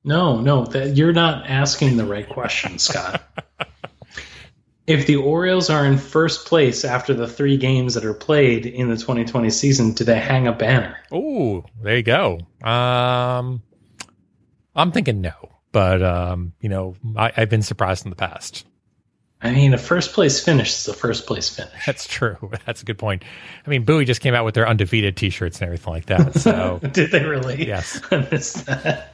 No, 0.06 0.39
no, 0.39 0.66
that, 0.66 0.95
you're 0.95 1.14
not 1.14 1.47
asking 1.47 1.97
the 1.97 2.06
right 2.06 2.30
question, 2.30 2.78
Scott. 2.78 3.24
if 4.88 5.08
the 5.08 5.16
Orioles 5.16 5.72
are 5.72 5.84
in 5.84 5.97
first 5.97 6.45
place 6.45 6.86
after 6.86 7.16
the 7.16 7.28
three 7.28 7.58
games 7.58 7.95
that 7.95 8.06
are 8.06 8.14
played 8.14 8.68
in 8.68 8.89
the 8.89 8.97
2020 8.97 9.49
season, 9.49 9.93
do 9.93 10.03
they 10.03 10.20
hang 10.20 10.47
a 10.47 10.53
banner? 10.53 10.95
Oh, 11.12 11.66
there 11.82 11.97
you 11.97 12.03
go. 12.03 12.39
Um, 12.64 13.64
I'm 14.76 14.91
thinking 14.91 15.22
no, 15.22 15.34
but 15.72 16.03
um, 16.03 16.53
you 16.60 16.70
know, 16.70 16.95
I, 17.18 17.32
I've 17.36 17.49
been 17.49 17.64
surprised 17.64 18.06
in 18.06 18.12
the 18.12 18.16
past. 18.16 18.64
I 19.41 19.51
mean, 19.51 19.74
a 19.74 19.78
first 19.78 20.14
place 20.14 20.43
finish 20.43 20.74
is 20.74 20.88
a 20.88 20.93
first 20.93 21.26
place 21.28 21.49
finish. 21.49 21.86
That's 21.86 22.08
true. 22.08 22.51
That's 22.66 22.82
a 22.82 22.86
good 22.86 22.97
point. 22.97 23.24
I 23.66 23.70
mean, 23.70 23.84
Bowie 23.84 24.06
just 24.06 24.22
came 24.22 24.34
out 24.34 24.45
with 24.45 24.56
their 24.56 24.68
undefeated 24.68 25.18
T-shirts 25.18 25.60
and 25.60 25.66
everything 25.66 25.93
like 25.93 26.06
that. 26.08 26.36
So 26.36 26.80
Did 26.91 27.12
they 27.12 27.24
really? 27.24 27.68
Yes. 27.68 28.01
I 28.12 28.28
missed 28.32 28.66
that. 28.68 29.14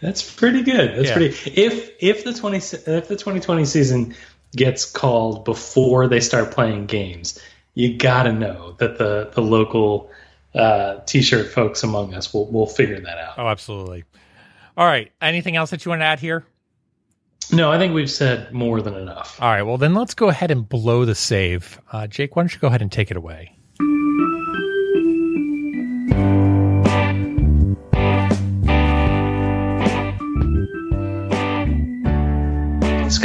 That's 0.00 0.22
pretty 0.34 0.62
good. 0.62 0.96
That's 0.96 1.08
Yeah. 1.08 1.14
pretty. 1.14 1.60
If 1.60 1.90
if 2.00 2.24
the 2.24 2.32
twenty 2.34 2.58
if 2.58 2.84
the 3.08 3.16
2020 3.16 3.64
season 3.64 4.14
gets 4.54 4.84
called 4.84 5.44
before 5.44 6.08
they 6.08 6.20
start 6.20 6.50
playing 6.52 6.86
games, 6.86 7.38
you 7.74 7.96
got 7.98 8.24
to 8.24 8.32
know 8.32 8.74
that 8.78 8.98
the 8.98 9.30
the 9.34 9.42
local 9.42 10.10
uh, 10.54 11.00
t-shirt 11.06 11.52
folks 11.52 11.82
among 11.82 12.14
us 12.14 12.32
will 12.32 12.50
will 12.50 12.66
figure 12.66 13.00
that 13.00 13.18
out. 13.18 13.34
oh, 13.38 13.46
absolutely. 13.48 14.04
All 14.76 14.86
right. 14.86 15.10
Anything 15.20 15.56
else 15.56 15.70
that 15.70 15.84
you 15.84 15.90
want 15.90 16.00
to 16.00 16.06
add 16.06 16.20
here? 16.20 16.44
No, 17.52 17.70
I 17.70 17.78
think 17.78 17.94
we've 17.94 18.10
said 18.10 18.52
more 18.52 18.82
than 18.82 18.94
enough. 18.94 19.40
All 19.40 19.48
right. 19.48 19.62
Well, 19.62 19.78
then 19.78 19.94
let's 19.94 20.14
go 20.14 20.28
ahead 20.28 20.50
and 20.50 20.68
blow 20.68 21.04
the 21.04 21.14
save. 21.14 21.80
Uh, 21.92 22.06
Jake, 22.06 22.34
why 22.36 22.42
don't 22.42 22.52
you 22.52 22.58
go 22.58 22.66
ahead 22.68 22.82
and 22.82 22.90
take 22.90 23.10
it 23.10 23.16
away? 23.16 23.55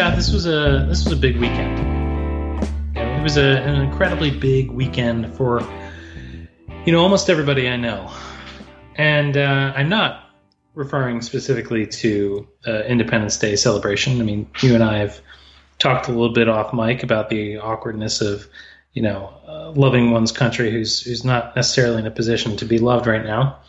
Scott, 0.01 0.15
this 0.15 0.31
was 0.31 0.47
a 0.47 0.87
this 0.89 1.03
was 1.03 1.13
a 1.13 1.15
big 1.15 1.37
weekend. 1.37 1.77
It 2.97 3.21
was 3.21 3.37
a, 3.37 3.61
an 3.61 3.81
incredibly 3.81 4.31
big 4.31 4.71
weekend 4.71 5.31
for 5.35 5.61
you 6.87 6.91
know 6.91 7.01
almost 7.01 7.29
everybody 7.29 7.69
I 7.69 7.77
know, 7.77 8.11
and 8.95 9.37
uh, 9.37 9.73
I'm 9.75 9.89
not 9.89 10.27
referring 10.73 11.21
specifically 11.21 11.85
to 11.85 12.47
uh, 12.65 12.81
Independence 12.81 13.37
Day 13.37 13.55
celebration. 13.55 14.19
I 14.19 14.23
mean, 14.23 14.49
you 14.61 14.73
and 14.73 14.83
I 14.83 14.97
have 14.97 15.21
talked 15.77 16.07
a 16.07 16.11
little 16.11 16.33
bit 16.33 16.49
off 16.49 16.73
mic 16.73 17.03
about 17.03 17.29
the 17.29 17.59
awkwardness 17.59 18.21
of 18.21 18.47
you 18.93 19.03
know 19.03 19.31
uh, 19.47 19.69
loving 19.69 20.09
one's 20.09 20.31
country 20.31 20.71
who's 20.71 20.99
who's 21.03 21.23
not 21.23 21.55
necessarily 21.55 21.99
in 21.99 22.07
a 22.07 22.11
position 22.11 22.57
to 22.57 22.65
be 22.65 22.79
loved 22.79 23.05
right 23.05 23.23
now. 23.23 23.59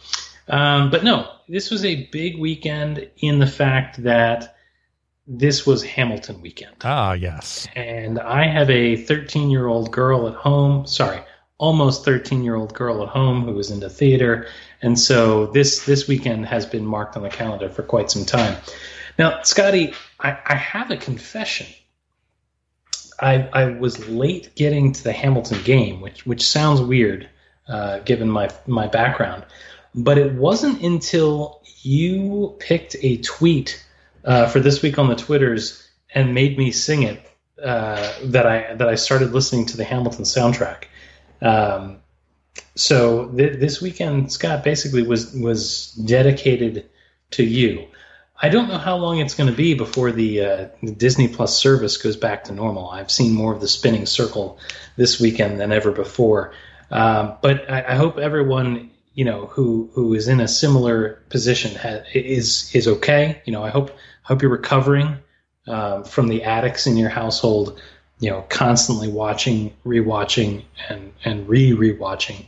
Um, 0.48 0.90
but 0.90 1.04
no, 1.04 1.28
this 1.46 1.70
was 1.70 1.84
a 1.84 2.06
big 2.06 2.38
weekend 2.38 3.06
in 3.18 3.38
the 3.38 3.46
fact 3.46 4.02
that 4.04 4.51
this 5.38 5.66
was 5.66 5.82
Hamilton 5.82 6.42
weekend. 6.42 6.76
Ah, 6.84 7.14
yes. 7.14 7.66
And 7.74 8.20
I 8.20 8.46
have 8.46 8.68
a 8.68 8.96
13 8.96 9.50
year 9.50 9.66
old 9.66 9.90
girl 9.90 10.28
at 10.28 10.34
home, 10.34 10.86
sorry, 10.86 11.20
almost 11.56 12.04
13 12.04 12.44
year 12.44 12.54
old 12.54 12.74
girl 12.74 13.02
at 13.02 13.08
home 13.08 13.44
who 13.44 13.54
was 13.54 13.70
into 13.70 13.88
theater. 13.88 14.46
And 14.82 14.98
so 14.98 15.46
this, 15.46 15.86
this 15.86 16.06
weekend 16.06 16.46
has 16.46 16.66
been 16.66 16.84
marked 16.84 17.16
on 17.16 17.22
the 17.22 17.30
calendar 17.30 17.70
for 17.70 17.82
quite 17.82 18.10
some 18.10 18.26
time. 18.26 18.56
Now, 19.18 19.40
Scotty, 19.42 19.94
I, 20.20 20.36
I 20.44 20.54
have 20.54 20.90
a 20.90 20.96
confession. 20.98 21.66
I, 23.18 23.48
I 23.52 23.64
was 23.66 24.06
late 24.08 24.54
getting 24.54 24.92
to 24.92 25.02
the 25.02 25.12
Hamilton 25.12 25.62
game, 25.62 26.00
which, 26.02 26.26
which 26.26 26.46
sounds 26.46 26.82
weird 26.82 27.28
uh, 27.68 28.00
given 28.00 28.28
my, 28.28 28.50
my 28.66 28.86
background. 28.86 29.44
But 29.94 30.18
it 30.18 30.34
wasn't 30.34 30.82
until 30.82 31.62
you 31.82 32.56
picked 32.58 32.96
a 33.00 33.18
tweet 33.18 33.82
uh, 34.24 34.46
for 34.48 34.60
this 34.60 34.82
week 34.82 34.98
on 34.98 35.08
the 35.08 35.16
Twitters 35.16 35.88
and 36.14 36.34
made 36.34 36.58
me 36.58 36.70
sing 36.70 37.02
it 37.02 37.24
uh, 37.62 38.12
that 38.24 38.46
I 38.46 38.74
that 38.74 38.88
I 38.88 38.94
started 38.94 39.32
listening 39.32 39.66
to 39.66 39.76
the 39.76 39.84
Hamilton 39.84 40.24
soundtrack. 40.24 40.84
Um, 41.40 41.98
so 42.74 43.28
th- 43.28 43.58
this 43.58 43.80
weekend, 43.80 44.32
Scott 44.32 44.64
basically 44.64 45.02
was 45.02 45.32
was 45.34 45.92
dedicated 45.92 46.88
to 47.32 47.44
you. 47.44 47.86
I 48.44 48.48
don't 48.48 48.68
know 48.68 48.78
how 48.78 48.96
long 48.96 49.20
it's 49.20 49.34
going 49.34 49.48
to 49.48 49.56
be 49.56 49.74
before 49.74 50.10
the, 50.10 50.40
uh, 50.40 50.68
the 50.82 50.90
Disney 50.90 51.28
Plus 51.28 51.56
service 51.56 51.96
goes 51.96 52.16
back 52.16 52.42
to 52.44 52.52
normal. 52.52 52.90
I've 52.90 53.10
seen 53.10 53.32
more 53.34 53.54
of 53.54 53.60
the 53.60 53.68
spinning 53.68 54.04
circle 54.04 54.58
this 54.96 55.20
weekend 55.20 55.60
than 55.60 55.70
ever 55.70 55.92
before. 55.92 56.52
Um, 56.90 57.34
but 57.40 57.70
I, 57.70 57.92
I 57.92 57.94
hope 57.94 58.18
everyone 58.18 58.90
you 59.14 59.24
know 59.24 59.46
who 59.46 59.90
who 59.92 60.14
is 60.14 60.26
in 60.28 60.40
a 60.40 60.48
similar 60.48 61.22
position 61.28 61.74
ha- 61.76 62.02
is 62.14 62.74
is 62.74 62.88
okay. 62.88 63.42
You 63.44 63.52
know, 63.52 63.62
I 63.62 63.70
hope 63.70 63.90
hope 64.22 64.42
you're 64.42 64.50
recovering 64.50 65.16
um, 65.66 66.04
from 66.04 66.28
the 66.28 66.42
addicts 66.42 66.86
in 66.86 66.96
your 66.96 67.10
household. 67.10 67.80
You 68.18 68.30
know, 68.30 68.44
constantly 68.48 69.08
watching, 69.08 69.72
rewatching, 69.84 70.64
and 70.88 71.12
and 71.24 71.48
re 71.48 71.72
rewatching, 71.72 72.44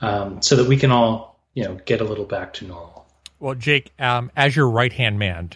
um, 0.00 0.42
so 0.42 0.56
that 0.56 0.66
we 0.66 0.76
can 0.76 0.90
all 0.90 1.38
you 1.54 1.64
know 1.64 1.78
get 1.84 2.00
a 2.00 2.04
little 2.04 2.24
back 2.24 2.54
to 2.54 2.66
normal. 2.66 3.06
Well, 3.38 3.54
Jake, 3.54 3.92
um, 3.98 4.30
as 4.36 4.54
your 4.54 4.68
right 4.68 4.92
hand 4.92 5.18
man, 5.18 5.50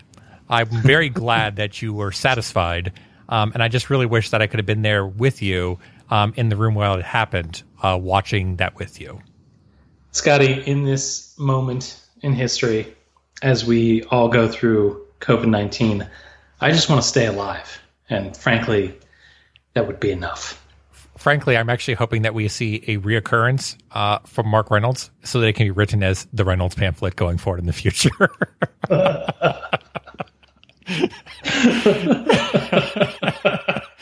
I'm 0.48 0.68
very 0.68 1.08
glad 1.24 1.56
that 1.56 1.82
you 1.82 1.92
were 1.92 2.12
satisfied. 2.12 2.92
Um, 3.28 3.52
and 3.54 3.62
I 3.62 3.68
just 3.68 3.90
really 3.90 4.06
wish 4.06 4.30
that 4.30 4.40
I 4.40 4.46
could 4.46 4.60
have 4.60 4.66
been 4.66 4.82
there 4.82 5.04
with 5.04 5.42
you 5.42 5.78
um, 6.10 6.32
in 6.36 6.48
the 6.48 6.56
room 6.56 6.74
while 6.74 6.94
it 6.94 7.04
happened, 7.04 7.62
uh, 7.82 7.98
watching 8.00 8.56
that 8.56 8.76
with 8.76 9.00
you. 9.00 9.20
Scotty, 10.12 10.52
in 10.52 10.84
this 10.84 11.36
moment 11.38 12.00
in 12.22 12.32
history, 12.32 12.94
as 13.42 13.64
we 13.64 14.02
all 14.04 14.28
go 14.28 14.48
through 14.48 15.05
COVID 15.20 15.48
19, 15.48 16.08
I 16.60 16.70
just 16.70 16.88
want 16.88 17.02
to 17.02 17.06
stay 17.06 17.26
alive. 17.26 17.80
And 18.08 18.36
frankly, 18.36 18.98
that 19.74 19.86
would 19.86 20.00
be 20.00 20.10
enough. 20.10 20.62
Frankly, 21.16 21.56
I'm 21.56 21.70
actually 21.70 21.94
hoping 21.94 22.22
that 22.22 22.34
we 22.34 22.46
see 22.48 22.76
a 22.86 22.98
reoccurrence 22.98 23.76
uh, 23.90 24.18
from 24.20 24.48
Mark 24.48 24.70
Reynolds 24.70 25.10
so 25.22 25.40
that 25.40 25.46
it 25.46 25.54
can 25.54 25.66
be 25.66 25.70
written 25.70 26.02
as 26.02 26.26
the 26.32 26.44
Reynolds 26.44 26.74
pamphlet 26.74 27.16
going 27.16 27.38
forward 27.38 27.60
in 27.60 27.66
the 27.66 27.72
future. 27.72 28.10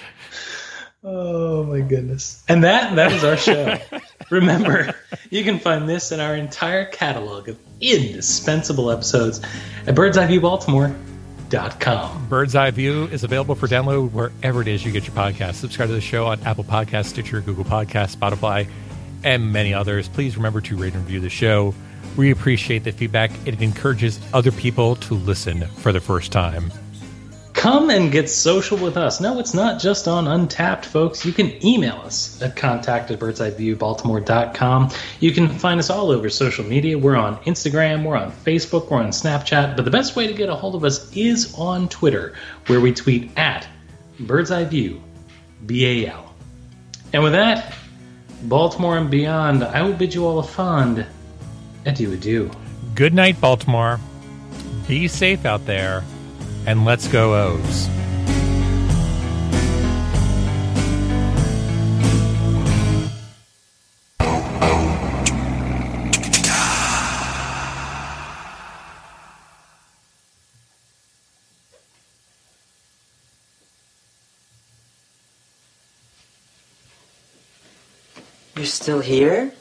Oh 1.07 1.65
my 1.65 1.81
goodness. 1.81 2.43
And 2.49 2.65
that 2.65 2.97
that 2.97 3.13
is 3.13 3.25
our 3.25 3.37
show. 3.37 3.77
Remember, 4.31 4.95
you 5.31 5.45
can 5.45 5.59
find 5.59 5.89
this 5.89 6.13
and 6.13 6.23
our 6.23 6.37
entire 6.37 6.85
catalog 6.87 7.49
of 7.49 7.59
indispensable 7.81 8.91
episodes 8.91 9.41
at 9.87 9.95
birdseyeviewbaltimore.com. 9.95 12.29
Bird's 12.29 12.55
Eye 12.55 12.71
View 12.71 13.05
is 13.05 13.25
available 13.25 13.55
for 13.55 13.69
download 13.69 14.13
wherever 14.13 14.61
it 14.63 14.69
is 14.69 14.85
you 14.85 14.93
get 14.93 15.07
your 15.07 15.15
podcast. 15.15 15.55
Subscribe 15.55 15.89
to 15.89 15.95
the 15.95 16.01
show 16.01 16.27
on 16.27 16.41
Apple 16.43 16.65
Podcasts, 16.65 17.07
Stitcher, 17.07 17.41
Google 17.41 17.65
Podcasts, 17.65 18.17
Spotify, 18.17 18.69
and 19.23 19.53
many 19.53 19.73
others. 19.73 20.09
Please 20.09 20.37
remember 20.37 20.61
to 20.63 20.77
rate 20.77 20.95
and 20.95 21.05
review 21.05 21.21
the 21.21 21.31
show. 21.31 21.75
We 22.17 22.31
appreciate 22.31 22.85
the 22.85 22.93
feedback. 22.93 23.31
It 23.47 23.61
encourages 23.61 24.21
other 24.33 24.53
people 24.53 24.97
to 24.97 25.15
listen 25.15 25.67
for 25.67 25.93
the 25.93 26.01
first 26.01 26.33
time. 26.33 26.73
Come 27.65 27.89
and 27.89 28.13
get 28.13 28.29
social 28.29 28.77
with 28.77 28.99
us. 28.99 29.23
No, 29.23 29.39
it's 29.39 29.55
not 29.55 29.81
just 29.81 30.07
on 30.07 30.27
Untappd, 30.27 30.85
folks. 30.85 31.25
You 31.25 31.33
can 31.33 31.65
email 31.65 31.95
us 32.05 32.43
at 32.43 32.57
contact 32.57 33.11
at 33.11 33.19
birdseyeviewbaltimore.com. 33.19 34.91
You 35.21 35.33
can 35.33 35.49
find 35.49 35.81
us 35.81 35.89
all 35.89 36.11
over 36.11 36.29
social 36.29 36.63
media. 36.63 36.99
We're 36.99 37.17
on 37.17 37.39
Instagram, 37.45 38.05
we're 38.05 38.19
on 38.19 38.33
Facebook, 38.33 38.91
we're 38.91 38.99
on 38.99 39.13
Snapchat, 39.13 39.77
but 39.77 39.87
the 39.87 39.91
best 39.91 40.15
way 40.15 40.27
to 40.27 40.35
get 40.35 40.51
a 40.51 40.55
hold 40.55 40.75
of 40.75 40.85
us 40.85 41.11
is 41.17 41.55
on 41.55 41.89
Twitter, 41.89 42.35
where 42.67 42.81
we 42.81 42.93
tweet 42.93 43.31
at 43.39 43.67
Bird's 44.21 44.51
Eye 44.51 44.67
View, 44.67 45.03
B-A-L. 45.65 46.35
And 47.15 47.23
with 47.23 47.33
that, 47.33 47.73
Baltimore 48.43 48.99
and 48.99 49.11
beyond, 49.11 49.65
I 49.65 49.81
will 49.81 49.95
bid 49.95 50.13
you 50.13 50.27
all 50.27 50.39
a 50.39 50.43
fond 50.43 51.07
adieu 51.87 52.13
adieu. 52.13 52.51
Good 52.95 53.15
night, 53.15 53.41
Baltimore. 53.41 54.01
Be 54.87 55.09
safe 55.09 55.47
out 55.47 55.65
there, 55.65 56.05
and 56.67 56.85
Let's 56.85 57.09
Go 57.09 57.35
O's. 57.35 57.89
You're 78.57 78.67
still 78.67 79.01
here? 79.01 79.53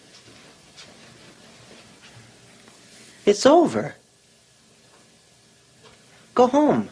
It's 3.25 3.45
over. 3.45 3.95
Go 6.35 6.47
home. 6.47 6.89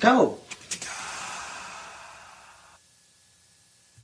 Go. 0.00 0.38